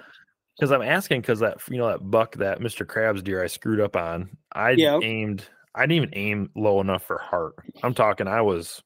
because 0.57 0.72
I'm 0.72 0.83
asking, 0.83 1.20
because 1.20 1.40
that 1.40 1.59
you 1.70 1.77
know 1.77 1.88
that 1.88 2.11
buck, 2.11 2.37
that 2.37 2.61
Mr. 2.61 2.87
Krabs 2.87 3.22
deer 3.22 3.42
I 3.44 3.49
screwed 3.49 3.81
up 3.81 3.96
on, 3.96 4.31
I 4.55 4.70
Yep. 4.70 5.01
aimed. 5.03 5.44
I 5.77 5.83
didn't 5.83 5.93
even 6.05 6.11
aim 6.15 6.51
low 6.57 6.81
enough 6.81 7.05
for 7.05 7.19
heart. 7.19 7.55
I'm 7.83 7.95
talking. 7.95 8.29
I 8.29 8.43
was, 8.43 8.83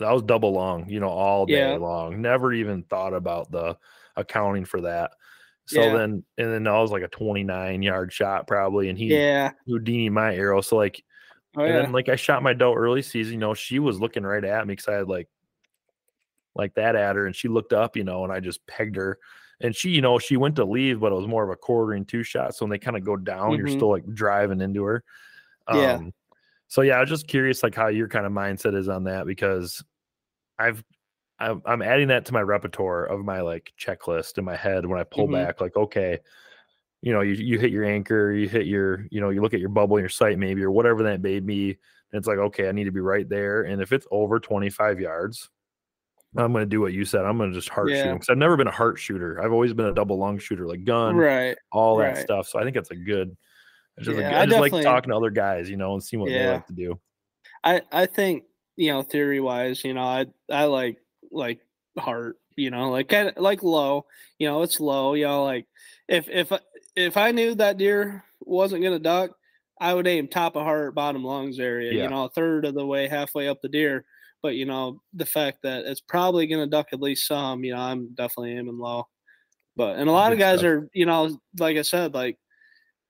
I 0.00 0.12
was 0.12 0.22
double 0.22 0.52
long. 0.52 0.88
You 0.88 1.00
know, 1.00 1.08
all 1.08 1.46
day 1.46 1.54
Yeah. 1.54 1.78
long. 1.78 2.22
Never 2.22 2.52
even 2.52 2.84
thought 2.84 3.14
about 3.14 3.50
the 3.50 3.78
accounting 4.16 4.64
for 4.64 4.82
that. 4.82 5.12
So 5.66 5.90
Yeah. 5.90 5.98
then, 5.98 6.24
and 6.38 6.52
then 6.52 6.64
that 6.64 6.72
was 6.78 6.92
like 6.92 7.02
a 7.04 7.08
29 7.08 7.82
yard 7.82 8.12
shot 8.12 8.46
probably, 8.46 8.88
and 8.90 8.98
he 8.98 9.26
yeah 9.28 9.52
Houdini 9.66 10.10
my 10.10 10.34
arrow. 10.34 10.60
So 10.62 10.76
like, 10.76 11.04
oh 11.56 11.64
and 11.66 11.74
yeah 11.74 11.86
then 11.86 11.92
like 11.92 12.08
I 12.10 12.16
shot 12.16 12.42
my 12.42 12.54
doe 12.54 12.74
early 12.74 13.02
season, 13.02 13.34
you 13.34 13.40
know, 13.40 13.54
she 13.54 13.78
was 13.80 14.00
looking 14.00 14.24
right 14.24 14.44
at 14.44 14.66
me 14.66 14.72
because 14.72 14.88
I 14.88 14.94
had 14.94 15.08
like 15.08 15.28
like 16.54 16.74
that 16.74 16.96
at 16.96 17.16
her 17.16 17.26
and 17.26 17.34
she 17.34 17.48
looked 17.48 17.72
up, 17.72 17.96
you 17.96 18.04
know, 18.04 18.24
and 18.24 18.32
I 18.32 18.40
just 18.40 18.66
pegged 18.66 18.96
her. 18.96 19.18
And 19.60 19.74
she, 19.74 19.90
you 19.90 20.00
know, 20.00 20.18
she 20.18 20.36
went 20.36 20.56
to 20.56 20.64
leave, 20.64 21.00
but 21.00 21.12
it 21.12 21.16
was 21.16 21.26
more 21.26 21.44
of 21.44 21.50
a 21.50 21.56
quartering 21.56 22.04
to 22.06 22.22
shot. 22.22 22.54
So 22.54 22.64
when 22.64 22.70
they 22.70 22.78
kind 22.78 22.96
of 22.96 23.04
go 23.04 23.16
down, 23.16 23.58
you're 23.58 23.66
Mhm. 23.66 23.68
still 23.68 23.90
like 23.90 24.04
driving 24.12 24.60
into 24.60 24.84
her. 24.84 25.04
Um 25.66 25.78
Yeah. 25.78 26.10
so 26.68 26.82
yeah, 26.82 26.96
I 26.98 27.00
was 27.00 27.10
just 27.10 27.28
curious 27.28 27.62
like 27.62 27.74
how 27.74 27.88
your 27.88 28.08
kind 28.08 28.26
of 28.26 28.32
mindset 28.32 28.76
is 28.76 28.88
on 28.88 29.04
that 29.04 29.26
because 29.26 29.84
I've 30.58 30.84
I'm, 31.40 31.62
I'm 31.66 31.82
adding 31.82 32.08
that 32.08 32.26
to 32.26 32.34
my 32.34 32.42
repertoire 32.42 33.04
of 33.06 33.24
my 33.24 33.42
like 33.42 33.72
checklist 33.80 34.38
in 34.38 34.44
my 34.44 34.56
head 34.56 34.86
when 34.86 35.00
I 35.00 35.04
pull 35.04 35.28
Mhm. 35.28 35.32
back, 35.32 35.60
like, 35.60 35.76
okay, 35.76 36.20
you 37.02 37.12
know, 37.12 37.20
you, 37.22 37.34
you 37.34 37.58
hit 37.58 37.70
your 37.72 37.84
anchor, 37.84 38.32
you 38.32 38.48
hit 38.48 38.66
your, 38.66 39.06
you 39.10 39.20
know, 39.20 39.30
you 39.30 39.42
look 39.42 39.54
at 39.54 39.60
your 39.60 39.68
bubble 39.70 39.96
in 39.96 40.02
your 40.02 40.08
sight 40.08 40.38
maybe, 40.38 40.62
or 40.64 40.70
whatever 40.70 41.02
that 41.04 41.22
may 41.22 41.40
be. 41.40 41.70
And 41.70 42.18
it's 42.18 42.28
like, 42.28 42.38
okay, 42.38 42.68
I 42.68 42.72
need 42.72 42.84
to 42.84 42.92
be 42.92 43.00
right 43.00 43.28
there. 43.28 43.62
And 43.64 43.82
if 43.82 43.92
it's 43.92 44.06
over 44.10 44.40
25 44.40 45.00
yards, 45.00 45.50
I'm 46.36 46.52
going 46.52 46.62
to 46.62 46.66
do 46.70 46.80
what 46.80 46.92
you 46.92 47.04
said. 47.04 47.24
I'm 47.24 47.36
going 47.38 47.50
to 47.50 47.56
just 47.56 47.68
heart 47.68 47.94
shoot 47.94 48.12
because 48.14 48.28
I've 48.28 48.38
never 48.38 48.56
been 48.56 48.66
a 48.66 48.72
heart 48.72 48.98
shooter. 48.98 49.40
I've 49.42 49.52
always 49.52 49.72
been 49.72 49.86
a 49.86 49.94
double 49.94 50.18
lung 50.18 50.38
shooter, 50.38 50.66
like 50.66 50.84
gun, 50.84 51.24
Right. 51.24 51.56
all 51.72 51.96
that 51.98 52.16
stuff. 52.16 52.48
So 52.48 52.58
I 52.58 52.64
think 52.64 52.76
it's 52.76 52.90
a 52.90 52.96
good. 52.96 53.36
It's 53.96 54.06
just 54.06 54.18
Yeah, 54.18 54.30
good- 54.30 54.36
I 54.36 54.42
I 54.42 54.46
just 54.46 54.72
like 54.72 54.82
talking 54.82 55.10
to 55.10 55.16
other 55.16 55.30
guys, 55.30 55.68
you 55.70 55.76
know, 55.76 55.94
and 55.94 56.02
seeing 56.02 56.20
what 56.20 56.30
they 56.30 56.48
like 56.48 56.66
to 56.66 56.72
do. 56.72 56.98
I 57.62 57.82
I 57.92 58.06
think 58.06 58.44
you 58.76 58.92
know 58.92 59.02
theory 59.02 59.40
wise, 59.40 59.84
you 59.84 59.94
know, 59.94 60.02
I 60.02 60.26
I 60.50 60.64
like 60.64 60.98
like 61.30 61.60
heart, 61.98 62.38
you 62.56 62.70
know, 62.70 62.90
like 62.90 63.08
kind 63.08 63.28
of 63.28 63.36
like 63.36 63.62
low, 63.62 64.06
you 64.38 64.48
know, 64.48 64.62
it's 64.62 64.80
low, 64.80 65.14
you 65.14 65.24
know, 65.24 65.44
like 65.44 65.66
if 66.08 66.28
if 66.28 66.52
if 66.96 67.16
I 67.16 67.30
knew 67.30 67.54
that 67.56 67.76
deer 67.78 68.24
wasn't 68.40 68.82
gonna 68.82 68.98
duck, 68.98 69.30
I 69.80 69.94
would 69.94 70.06
aim 70.06 70.28
top 70.28 70.56
of 70.56 70.62
heart, 70.64 70.94
bottom 70.94 71.24
lungs 71.24 71.58
area, 71.60 71.92
Yeah. 71.92 72.02
you 72.04 72.10
know, 72.10 72.24
a 72.24 72.30
third 72.30 72.64
of 72.64 72.74
the 72.74 72.84
way, 72.86 73.08
halfway 73.08 73.48
up 73.48 73.60
the 73.62 73.68
deer. 73.68 74.04
But 74.42 74.56
you 74.56 74.66
know, 74.66 75.00
the 75.14 75.24
fact 75.26 75.58
that 75.62 75.86
it's 75.86 76.00
probably 76.00 76.46
gonna 76.46 76.66
duck 76.66 76.88
at 76.92 77.00
least 77.00 77.26
some, 77.26 77.64
you 77.64 77.72
know, 77.74 77.80
I'm 77.80 78.08
definitely 78.14 78.56
aiming 78.58 78.78
low. 78.78 79.06
But 79.76 79.96
and 79.98 80.08
a 80.08 80.12
lot 80.12 80.32
of 80.32 80.38
guys 80.38 80.58
stuff. 80.60 80.68
are, 80.70 80.88
you 80.92 81.06
know, 81.06 81.40
like 81.58 81.76
I 81.76 81.82
said, 81.82 82.12
like 82.14 82.38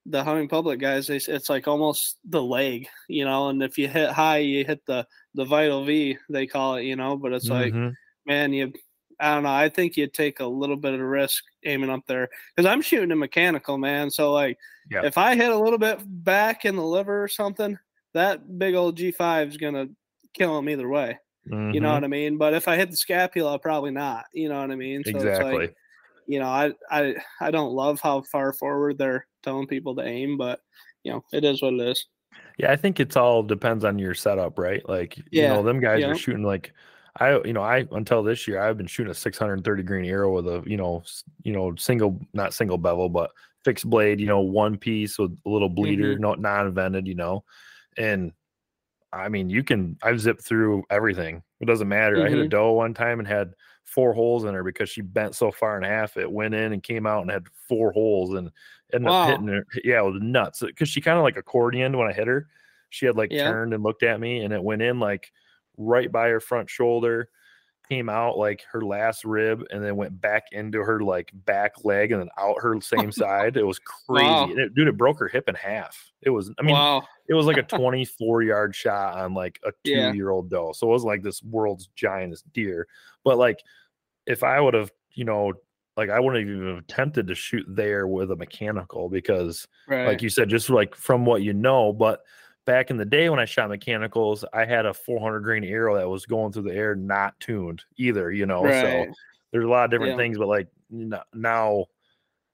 the 0.07 0.23
hunting 0.23 0.49
public 0.49 0.79
guys, 0.81 1.07
they, 1.07 1.17
it's 1.17 1.49
like 1.49 1.67
almost 1.67 2.19
the 2.29 2.43
leg, 2.43 2.89
you 3.09 3.25
know, 3.25 3.49
and 3.49 3.63
if 3.63 3.79
you 3.79 3.89
hit 3.89 4.11
high, 4.11 4.39
you 4.39 4.65
hit 4.65 4.85
the 4.87 5.07
the 5.35 5.45
vital 5.45 5.85
V, 5.85 6.17
they 6.29 6.47
call 6.47 6.77
it, 6.77 6.83
you 6.85 6.95
know. 6.97 7.17
But 7.17 7.33
it's 7.33 7.49
like, 7.49 7.73
Mhm. 7.73 7.95
man, 8.27 8.53
you, 8.53 8.73
I 9.19 9.35
don't 9.35 9.45
know. 9.45 9.53
I 9.53 9.69
think 9.69 9.97
you'd 9.97 10.13
take 10.15 10.41
a 10.41 10.47
little 10.47 10.77
bit 10.77 10.95
of 10.95 11.01
a 11.01 11.07
risk 11.07 11.43
aiming 11.65 11.91
up 11.91 12.03
there 12.07 12.29
because 12.55 12.71
I'm 12.71 12.83
shooting 12.83 13.13
a 13.13 13.17
mechanical, 13.17 13.79
man. 13.79 14.11
So 14.11 14.33
like, 14.33 14.59
Yeah. 14.91 15.05
if 15.05 15.17
I 15.19 15.35
hit 15.35 15.51
a 15.51 15.59
little 15.59 15.79
bit 15.79 15.99
back 16.05 16.65
in 16.65 16.77
the 16.77 16.85
liver 16.85 17.23
or 17.23 17.29
something, 17.29 17.79
that 18.13 18.59
big 18.59 18.75
old 18.75 18.97
G5 18.99 19.49
is 19.49 19.57
gonna 19.57 19.89
kill 20.35 20.59
him 20.59 20.69
either 20.69 20.89
way. 20.89 21.19
You 21.47 21.81
know 21.81 21.91
Mhm. 21.91 21.95
what 21.95 22.05
I 22.05 22.09
mean? 22.09 22.39
But 22.39 22.55
if 22.55 22.69
I 22.69 22.77
hit 22.77 22.91
the 22.91 22.97
scapula, 22.97 23.59
probably 23.59 23.91
not. 23.91 24.25
You 24.33 24.49
know 24.49 24.61
what 24.61 24.71
I 24.71 24.77
mean? 24.77 25.03
So 25.05 25.11
it's 25.11 25.25
exactly. 25.25 25.53
like, 25.59 25.77
you 26.27 26.39
know, 26.39 26.47
I 26.49 26.73
I 26.91 27.15
I 27.41 27.51
don't 27.51 27.73
love 27.73 28.01
how 28.01 28.23
far 28.23 28.53
forward 28.53 28.99
they're 28.99 29.27
telling 29.43 29.67
people 29.67 29.95
to 29.97 30.03
aim, 30.03 30.37
but 30.39 30.61
you 31.03 31.13
know, 31.13 31.25
it 31.33 31.45
is 31.45 31.63
what 31.63 31.75
it 31.75 31.81
is. 31.81 32.07
Yeah, 32.59 32.71
I 32.71 32.77
think 32.77 33.01
it's 33.01 33.17
all 33.17 33.43
depends 33.43 33.85
on 33.85 33.99
your 33.99 34.15
setup, 34.15 34.59
right? 34.59 34.87
Like, 34.89 35.19
you 35.31 35.49
know, 35.49 35.63
them 35.63 35.81
guys 35.81 36.01
yeah. 36.01 36.11
are 36.11 36.15
shooting 36.15 36.45
like 36.45 36.73
I, 37.21 37.39
you 37.45 37.53
know, 37.53 37.63
I 37.63 37.87
until 37.93 38.23
this 38.23 38.47
year 38.49 38.61
I've 38.61 38.77
been 38.77 38.87
shooting 38.87 39.11
a 39.11 39.15
630 39.15 39.83
green 39.83 40.05
arrow 40.05 40.33
with 40.35 40.47
a, 40.47 40.63
you 40.67 40.77
know, 40.77 41.03
you 41.43 41.53
know, 41.53 41.75
single, 41.77 42.21
not 42.33 42.55
single 42.55 42.79
bevel, 42.79 43.09
but 43.09 43.31
fixed 43.65 43.89
blade, 43.89 44.21
you 44.21 44.27
know, 44.27 44.41
one 44.41 44.77
piece 44.77 45.19
with 45.19 45.39
a 45.47 45.49
little 45.49 45.69
bleeder, 45.69 46.17
Mhm. 46.17 46.21
no 46.21 46.35
non-vented, 46.35 47.07
you 47.07 47.15
know, 47.15 47.45
and 47.97 48.33
I 49.13 49.29
mean, 49.29 49.49
you 49.51 49.63
can. 49.65 49.97
I've 50.03 50.21
zipped 50.21 50.43
through 50.43 50.85
everything. 50.91 51.43
It 51.61 51.67
doesn't 51.67 51.89
matter. 51.89 52.25
I 52.25 52.29
hit 52.29 52.39
a 52.39 52.45
Mhm. 52.45 52.51
doe 52.51 52.73
one 52.73 52.95
time 52.95 53.21
and 53.21 53.29
had 53.29 53.55
four 53.85 54.13
holes 54.15 54.45
in 54.45 54.55
her 54.55 54.65
because 54.65 54.91
she 54.91 55.01
bent 55.03 55.35
so 55.35 55.53
far 55.53 55.77
in 55.77 55.85
half. 55.85 56.17
It 56.17 56.31
went 56.31 56.55
in 56.55 56.73
and 56.73 56.83
came 56.83 57.07
out 57.07 57.23
and 57.23 57.31
had 57.31 57.47
four 57.69 57.93
holes 57.93 58.35
and 58.35 58.51
ended 58.93 59.11
Wow. 59.11 59.23
up 59.23 59.29
hitting 59.29 59.47
her. 59.49 59.67
Yeah, 59.85 60.01
it 60.01 60.05
was 60.13 60.21
nuts 60.23 60.63
uh, 60.63 60.67
because 60.67 60.89
she 60.89 61.01
kind 61.01 61.19
of 61.19 61.25
like 61.25 61.37
accordioned 61.37 61.97
when 61.99 62.09
I 62.09 62.13
hit 62.13 62.27
her. 62.27 62.49
She 62.91 63.07
had 63.07 63.17
like 63.17 63.31
Yeah. 63.31 63.43
turned 63.43 63.75
and 63.75 63.83
looked 63.83 64.03
at 64.03 64.21
me 64.21 64.41
and 64.45 64.53
it 64.55 64.63
went 64.63 64.83
in 64.83 65.01
like 65.01 65.33
right 65.77 66.11
by 66.11 66.29
her 66.29 66.41
front 66.41 66.71
shoulder, 66.71 67.29
came 67.89 68.09
out 68.09 68.39
like 68.39 68.65
her 68.73 68.81
last 68.83 69.25
rib 69.25 69.63
and 69.71 69.83
then 69.85 69.97
went 69.97 70.21
back 70.21 70.45
into 70.53 70.79
her 70.81 71.01
like 71.01 71.31
back 71.47 71.73
leg 71.85 72.13
and 72.13 72.21
then 72.23 72.29
out 72.39 72.57
her 72.61 72.81
same 72.81 73.13
side. 73.13 73.57
It 73.57 73.67
was 73.67 73.79
crazy. 73.79 74.25
Wow. 74.27 74.49
It- 74.51 74.75
dude, 74.75 74.89
it 74.89 74.97
broke 74.97 75.19
her 75.19 75.29
hip 75.29 75.49
in 75.49 75.55
half. 75.55 76.11
It 76.23 76.31
was, 76.31 76.51
I 76.59 76.63
mean, 76.63 76.75
wow. 76.75 77.03
it 77.29 77.35
was 77.35 77.47
like 77.47 77.59
a 77.59 77.63
24 77.79 78.43
yard 78.43 78.75
shot 78.75 79.19
on 79.19 79.35
like 79.35 79.61
a 79.65 79.71
two 79.85 79.91
Yeah. 79.93 80.13
year 80.13 80.31
old 80.31 80.49
doe. 80.51 80.73
So 80.73 80.87
it 80.87 80.91
wasn't 80.91 81.09
like 81.09 81.23
this 81.23 81.43
world's 81.43 81.89
giantest 81.97 82.45
deer. 82.53 82.87
But 83.25 83.39
like 83.39 83.61
if 84.27 84.43
I 84.43 84.61
would 84.61 84.75
have, 84.75 84.91
you 85.13 85.25
know, 85.25 85.53
like 85.97 86.11
I 86.11 86.19
wouldn't 86.19 86.49
have 86.49 86.57
even 86.57 86.77
attempted 86.79 87.27
to 87.29 87.35
shoot 87.35 87.65
there 87.69 88.09
with 88.09 88.31
a 88.33 88.37
mechanical 88.37 89.09
because 89.09 89.69
Right. 89.87 90.07
like 90.07 90.23
you 90.23 90.29
said, 90.29 90.49
just 90.49 90.71
like 90.71 90.95
from 90.95 91.25
what 91.27 91.43
you 91.43 91.53
know, 91.53 91.93
but 91.93 92.21
back 92.65 92.91
in 92.91 92.97
the 92.97 93.05
day 93.05 93.29
when 93.29 93.41
I 93.41 93.45
shot 93.45 93.69
mechanicals, 93.71 94.45
I 94.53 94.65
had 94.65 94.87
a 94.87 94.95
400 94.95 95.41
grain 95.41 95.65
arrow 95.65 95.97
that 95.97 96.09
was 96.09 96.27
going 96.27 96.53
through 96.53 96.63
the 96.65 96.75
air, 96.75 96.95
not 96.95 97.39
tuned 97.41 97.85
either, 97.97 98.31
you 98.33 98.47
know. 98.47 98.65
right. 98.65 98.81
So 98.81 99.15
there's 99.53 99.65
a 99.65 99.69
lot 99.69 99.85
of 99.85 99.91
different 99.91 100.13
Yeah. 100.13 100.17
things, 100.17 100.39
but 100.39 100.49
like 100.49 100.69
now 100.91 101.87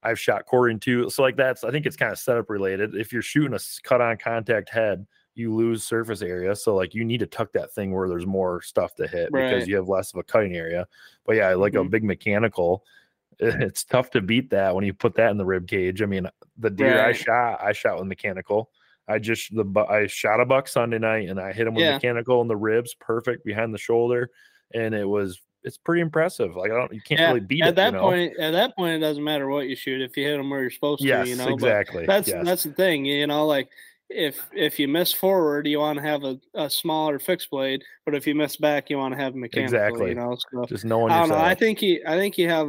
I've 0.02 0.18
shot 0.18 0.46
quartering 0.46 0.80
too. 0.80 1.10
So 1.10 1.22
like 1.22 1.36
that's 1.36 1.64
I 1.64 1.70
think 1.70 1.86
it's 1.86 1.96
kind 1.96 2.12
of 2.12 2.18
setup 2.18 2.50
related. 2.50 2.94
If 2.94 3.12
you're 3.12 3.22
shooting 3.22 3.54
a 3.54 3.60
cut 3.82 4.00
on 4.00 4.16
contact 4.16 4.70
head, 4.70 5.06
you 5.34 5.54
lose 5.54 5.84
surface 5.84 6.22
area. 6.22 6.56
So 6.56 6.74
like 6.74 6.94
you 6.94 7.04
need 7.04 7.20
to 7.20 7.26
tuck 7.26 7.52
that 7.52 7.72
thing 7.72 7.92
where 7.92 8.08
there's 8.08 8.26
more 8.26 8.62
stuff 8.62 8.94
to 8.96 9.06
hit 9.06 9.34
because 9.34 9.68
you 9.68 9.76
have 9.76 9.88
less 9.88 10.12
of 10.12 10.18
a 10.18 10.22
cutting 10.24 10.56
area. 10.56 10.88
But 11.24 11.36
yeah, 11.36 11.54
like 11.54 11.74
a 11.74 11.84
Mhm. 11.84 11.90
big 11.90 12.04
mechanical, 12.04 12.84
it's 13.38 13.84
tough 13.84 14.10
to 14.10 14.20
beat 14.22 14.50
that 14.50 14.74
when 14.74 14.84
you 14.84 14.94
put 14.94 15.14
that 15.16 15.30
in 15.30 15.38
the 15.38 15.46
rib 15.46 15.68
cage. 15.68 16.02
I 16.02 16.06
mean, 16.06 16.28
the 16.58 16.70
deer 16.70 17.00
I 17.00 17.12
shot, 17.12 17.62
I 17.62 17.72
shot 17.72 17.98
with 17.98 18.06
mechanical. 18.08 18.70
I 19.10 19.18
just 19.18 19.54
the 19.54 19.64
I 19.88 20.06
shot 20.06 20.40
a 20.40 20.46
buck 20.46 20.68
Sunday 20.68 20.98
night 20.98 21.28
and 21.28 21.40
I 21.40 21.52
hit 21.52 21.66
him 21.66 21.74
with 21.74 21.84
Yeah. 21.84 21.94
mechanical 21.94 22.40
in 22.42 22.48
the 22.48 22.56
ribs, 22.56 22.94
perfect 23.00 23.44
behind 23.44 23.74
the 23.74 23.78
shoulder, 23.78 24.30
and 24.74 24.94
it 24.94 25.08
was 25.08 25.40
it's 25.62 25.76
pretty 25.76 26.00
impressive. 26.00 26.56
Like 26.56 26.70
I 26.70 26.74
don't 26.74 26.92
you 26.92 27.00
can't 27.02 27.20
Yeah, 27.20 27.28
really 27.28 27.40
beat 27.40 27.62
at 27.62 27.70
it. 27.70 27.76
that 27.76 27.86
you 27.92 27.98
know? 27.98 28.02
point, 28.02 28.38
at 28.38 28.52
that 28.52 28.76
point, 28.76 28.94
it 28.94 29.00
doesn't 29.00 29.22
matter 29.24 29.48
what 29.48 29.68
you 29.68 29.76
shoot 29.76 30.00
if 30.00 30.16
you 30.16 30.26
hit 30.26 30.36
them 30.36 30.48
where 30.50 30.60
you're 30.62 30.70
supposed 30.70 31.02
yes, 31.04 31.24
to. 31.24 31.30
You 31.30 31.36
know, 31.36 31.44
But 31.46 31.52
exactly. 31.54 32.06
that's 32.06 32.28
yes. 32.28 32.44
that's 32.46 32.62
the 32.62 32.72
thing. 32.72 33.04
You 33.04 33.26
know, 33.26 33.46
like 33.46 33.68
if 34.08 34.48
if 34.52 34.78
you 34.78 34.88
miss 34.88 35.12
forward, 35.12 35.66
you 35.66 35.78
want 35.78 35.98
to 35.98 36.02
have 36.02 36.24
a, 36.24 36.38
a 36.54 36.68
smaller 36.70 37.18
fixed 37.18 37.50
blade, 37.50 37.82
but 38.04 38.14
if 38.14 38.26
you 38.26 38.34
miss 38.34 38.56
back, 38.56 38.90
you 38.90 38.96
want 38.98 39.14
to 39.14 39.20
have 39.20 39.34
a 39.34 39.36
mechanical. 39.36 39.76
Exactly. 39.76 40.08
You 40.10 40.14
know, 40.16 40.36
so 40.50 40.64
just 40.66 40.84
knowing 40.84 41.12
I 41.12 41.20
don't 41.20 41.28
know. 41.28 41.36
I 41.36 41.54
think 41.54 41.82
you 41.82 42.02
I 42.06 42.16
think 42.16 42.38
you 42.38 42.48
have 42.48 42.68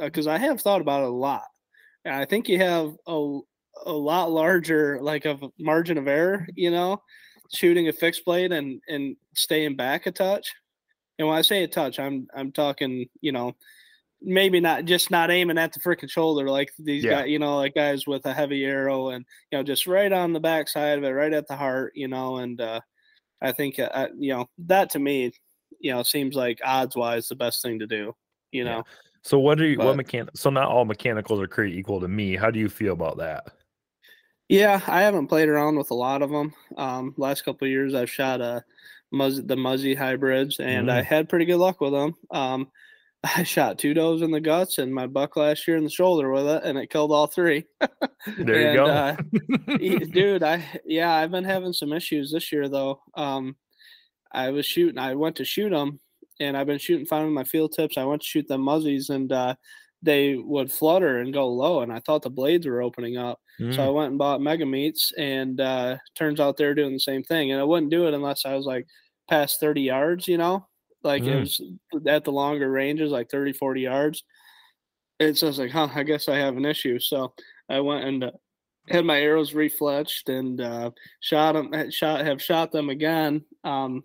uh, 0.00 0.04
because 0.06 0.26
I 0.26 0.38
have 0.38 0.60
thought 0.60 0.80
about 0.80 1.02
it 1.02 1.08
a 1.08 1.12
lot. 1.12 1.44
And 2.04 2.14
I 2.14 2.24
think 2.24 2.48
you 2.48 2.58
have 2.58 2.96
a 3.06 3.38
a 3.86 3.92
lot 3.92 4.30
larger 4.30 4.98
like 5.00 5.24
of 5.24 5.42
margin 5.58 5.98
of 5.98 6.08
error. 6.08 6.46
You 6.54 6.70
know, 6.70 7.02
shooting 7.52 7.88
a 7.88 7.92
fixed 7.92 8.24
blade 8.24 8.52
and 8.52 8.80
and 8.88 9.16
staying 9.34 9.76
back 9.76 10.06
a 10.06 10.12
touch. 10.12 10.52
And 11.18 11.28
when 11.28 11.36
I 11.36 11.42
say 11.42 11.62
a 11.64 11.68
touch, 11.68 11.98
I'm 11.98 12.26
I'm 12.34 12.52
talking 12.52 13.06
you 13.20 13.32
know 13.32 13.54
maybe 14.24 14.60
not 14.60 14.84
just 14.84 15.10
not 15.10 15.32
aiming 15.32 15.58
at 15.58 15.72
the 15.72 15.80
freaking 15.80 16.08
shoulder 16.08 16.48
like 16.48 16.70
these 16.78 17.02
Yeah. 17.02 17.22
guys 17.22 17.28
you 17.28 17.40
know 17.40 17.56
like 17.56 17.74
guys 17.74 18.06
with 18.06 18.24
a 18.24 18.32
heavy 18.32 18.64
arrow 18.64 19.08
and 19.08 19.24
you 19.50 19.58
know 19.58 19.64
just 19.64 19.88
right 19.88 20.12
on 20.12 20.32
the 20.32 20.38
back 20.38 20.68
side 20.68 20.96
of 20.96 21.02
it 21.02 21.08
right 21.08 21.32
at 21.32 21.48
the 21.48 21.56
heart 21.56 21.90
you 21.96 22.06
know 22.06 22.36
and 22.36 22.60
uh 22.60 22.78
i 23.40 23.50
think 23.50 23.80
uh, 23.80 24.06
you 24.16 24.32
know 24.32 24.46
that 24.58 24.90
to 24.90 25.00
me 25.00 25.32
you 25.80 25.90
know 25.90 26.04
seems 26.04 26.36
like 26.36 26.60
odds 26.64 26.94
wise 26.94 27.26
the 27.26 27.34
best 27.34 27.62
thing 27.62 27.80
to 27.80 27.86
do 27.88 28.12
you 28.52 28.62
Yeah. 28.64 28.76
know 28.76 28.82
so 29.24 29.40
what 29.40 29.58
do 29.58 29.64
you 29.64 29.76
what 29.76 29.86
but- 29.86 29.96
mechanic 29.96 30.36
so 30.36 30.50
not 30.50 30.68
all 30.68 30.84
mechanicals 30.84 31.40
are 31.40 31.48
created 31.48 31.76
equal 31.80 31.98
to 32.00 32.06
me. 32.06 32.36
How 32.36 32.52
do 32.52 32.60
you 32.60 32.68
feel 32.68 32.92
about 32.92 33.18
that? 33.18 33.46
Yeah, 34.48 34.80
I 34.86 35.02
haven't 35.02 35.28
played 35.28 35.48
around 35.48 35.76
with 35.78 35.90
a 35.90 35.94
lot 35.94 36.22
of 36.22 36.30
them. 36.30 36.52
Um, 36.76 37.14
last 37.16 37.42
couple 37.42 37.66
of 37.66 37.70
years, 37.70 37.94
I've 37.94 38.10
shot 38.10 38.40
uh, 38.40 38.60
muzz, 39.12 39.46
the 39.46 39.56
Muzzy 39.56 39.94
hybrids, 39.96 40.58
and 40.60 40.90
I 40.90 41.00
Mm. 41.02 41.04
had 41.04 41.28
pretty 41.28 41.44
good 41.46 41.56
luck 41.56 41.80
with 41.80 41.92
them. 41.92 42.14
Um, 42.30 42.70
I 43.24 43.44
shot 43.44 43.78
two 43.78 43.94
does 43.94 44.20
in 44.20 44.30
the 44.32 44.40
guts 44.40 44.78
and 44.78 44.92
my 44.94 45.06
buck 45.06 45.36
last 45.36 45.66
year 45.68 45.76
in 45.76 45.84
the 45.84 45.90
shoulder 45.90 46.30
with 46.30 46.46
it, 46.46 46.64
and 46.64 46.76
it 46.76 46.90
killed 46.90 47.12
all 47.12 47.26
three. 47.26 47.64
There 48.26 48.72
you 48.72 48.74
go. 48.74 48.86
uh, 48.86 49.16
dude 49.78 50.42
i 50.44 50.64
yeah 50.84 51.12
i've 51.12 51.32
been 51.32 51.42
having 51.44 51.72
some 51.72 51.92
issues 51.92 52.30
this 52.30 52.52
year 52.52 52.68
though 52.68 53.00
um 53.16 53.56
i 54.30 54.50
was 54.50 54.64
shooting 54.64 54.98
i 54.98 55.12
went 55.14 55.34
to 55.36 55.44
shoot 55.44 55.70
them 55.70 55.98
and 56.38 56.56
i've 56.56 56.68
been 56.68 56.78
shooting 56.78 57.04
fine 57.06 57.24
with 57.24 57.32
my 57.34 57.42
field 57.42 57.72
tips 57.74 57.98
i 57.98 58.04
went 58.04 58.22
to 58.22 58.28
shoot 58.28 58.46
them 58.46 58.60
muzzies 58.60 59.10
and 59.10 59.32
uh 59.32 59.54
they 60.02 60.36
would 60.36 60.70
flutter 60.72 61.18
and 61.18 61.32
go 61.32 61.48
low 61.48 61.80
and 61.82 61.92
i 61.92 62.00
thought 62.00 62.22
the 62.22 62.30
blades 62.30 62.66
were 62.66 62.82
opening 62.82 63.16
up 63.16 63.38
Mm. 63.60 63.74
so 63.74 63.86
i 63.86 63.90
went 63.90 64.10
and 64.10 64.18
bought 64.18 64.40
mega 64.40 64.64
meats 64.66 65.12
and 65.18 65.60
uh 65.60 65.98
turns 66.14 66.40
out 66.40 66.56
they're 66.56 66.74
doing 66.74 66.92
the 66.94 67.00
same 67.00 67.22
thing 67.22 67.52
and 67.52 67.60
i 67.60 67.64
wouldn't 67.64 67.90
do 67.90 68.06
it 68.08 68.14
unless 68.14 68.46
i 68.46 68.54
was 68.54 68.66
like 68.66 68.86
past 69.28 69.60
30 69.60 69.82
yards 69.82 70.26
you 70.26 70.38
know 70.38 70.66
like 71.04 71.26
it 71.26 71.36
Mm. 71.36 71.40
was 71.40 71.60
at 72.06 72.24
the 72.24 72.32
longer 72.32 72.70
ranges 72.70 73.12
like 73.12 73.30
30 73.30 73.52
40 73.52 73.82
yards 73.82 74.24
and 75.20 75.36
so 75.36 75.46
i 75.46 75.50
was 75.50 75.58
like 75.58 75.70
huh 75.70 75.88
i 75.94 76.02
guess 76.02 76.28
i 76.28 76.36
have 76.36 76.56
an 76.56 76.64
issue 76.64 76.98
so 76.98 77.34
i 77.68 77.80
went 77.80 78.04
and 78.04 78.24
uh, 78.24 78.30
had 78.88 79.04
my 79.04 79.20
arrows 79.20 79.52
refletched 79.52 80.28
and 80.28 80.60
uh, 80.60 80.90
shot 81.20 81.52
them. 81.52 81.90
Shot 81.90 82.24
have 82.24 82.42
shot 82.42 82.72
them 82.72 82.90
again, 82.90 83.44
um, 83.64 84.02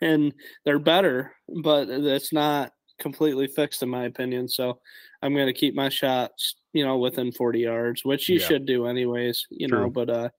and 0.00 0.34
they're 0.64 0.78
better, 0.80 1.34
but 1.62 1.88
it's 1.88 2.32
not 2.32 2.72
completely 3.04 3.48
fixed 3.48 3.84
in 3.84 3.90
my 3.90 4.06
opinion. 4.06 4.48
So 4.48 4.80
I'm 5.22 5.34
going 5.34 5.48
to 5.48 5.54
keep 5.54 5.76
my 5.76 5.90
shots, 5.90 6.56
you 6.74 6.84
know, 6.84 6.98
within 6.98 7.32
40 7.32 7.60
yards, 7.60 8.04
which 8.04 8.28
you 8.30 8.40
Yeah. 8.40 8.40
should 8.40 8.66
do 8.66 8.86
anyways, 8.88 9.46
you 9.52 9.68
know. 9.68 9.90
But 9.90 10.10
uh, 10.10 10.30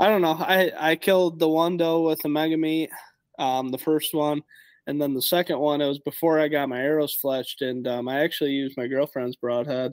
I 0.00 0.08
don't 0.08 0.22
know. 0.22 0.36
I 0.38 0.72
I 0.92 0.96
killed 0.96 1.38
the 1.38 1.48
one 1.48 1.76
doe 1.76 2.02
with 2.02 2.24
a 2.24 2.28
mega 2.28 2.56
meat, 2.56 2.90
um, 3.38 3.70
the 3.70 3.78
first 3.78 4.14
one. 4.14 4.42
And 4.86 5.02
then 5.02 5.14
the 5.14 5.22
second 5.22 5.58
one, 5.58 5.80
it 5.80 5.88
was 5.88 5.98
before 6.00 6.38
I 6.40 6.48
got 6.48 6.68
my 6.68 6.80
arrows 6.80 7.16
fletched, 7.22 7.60
and 7.68 7.88
um, 7.88 8.08
I 8.08 8.20
actually 8.22 8.52
used 8.52 8.76
my 8.76 8.86
girlfriend's 8.86 9.36
broadhead 9.36 9.92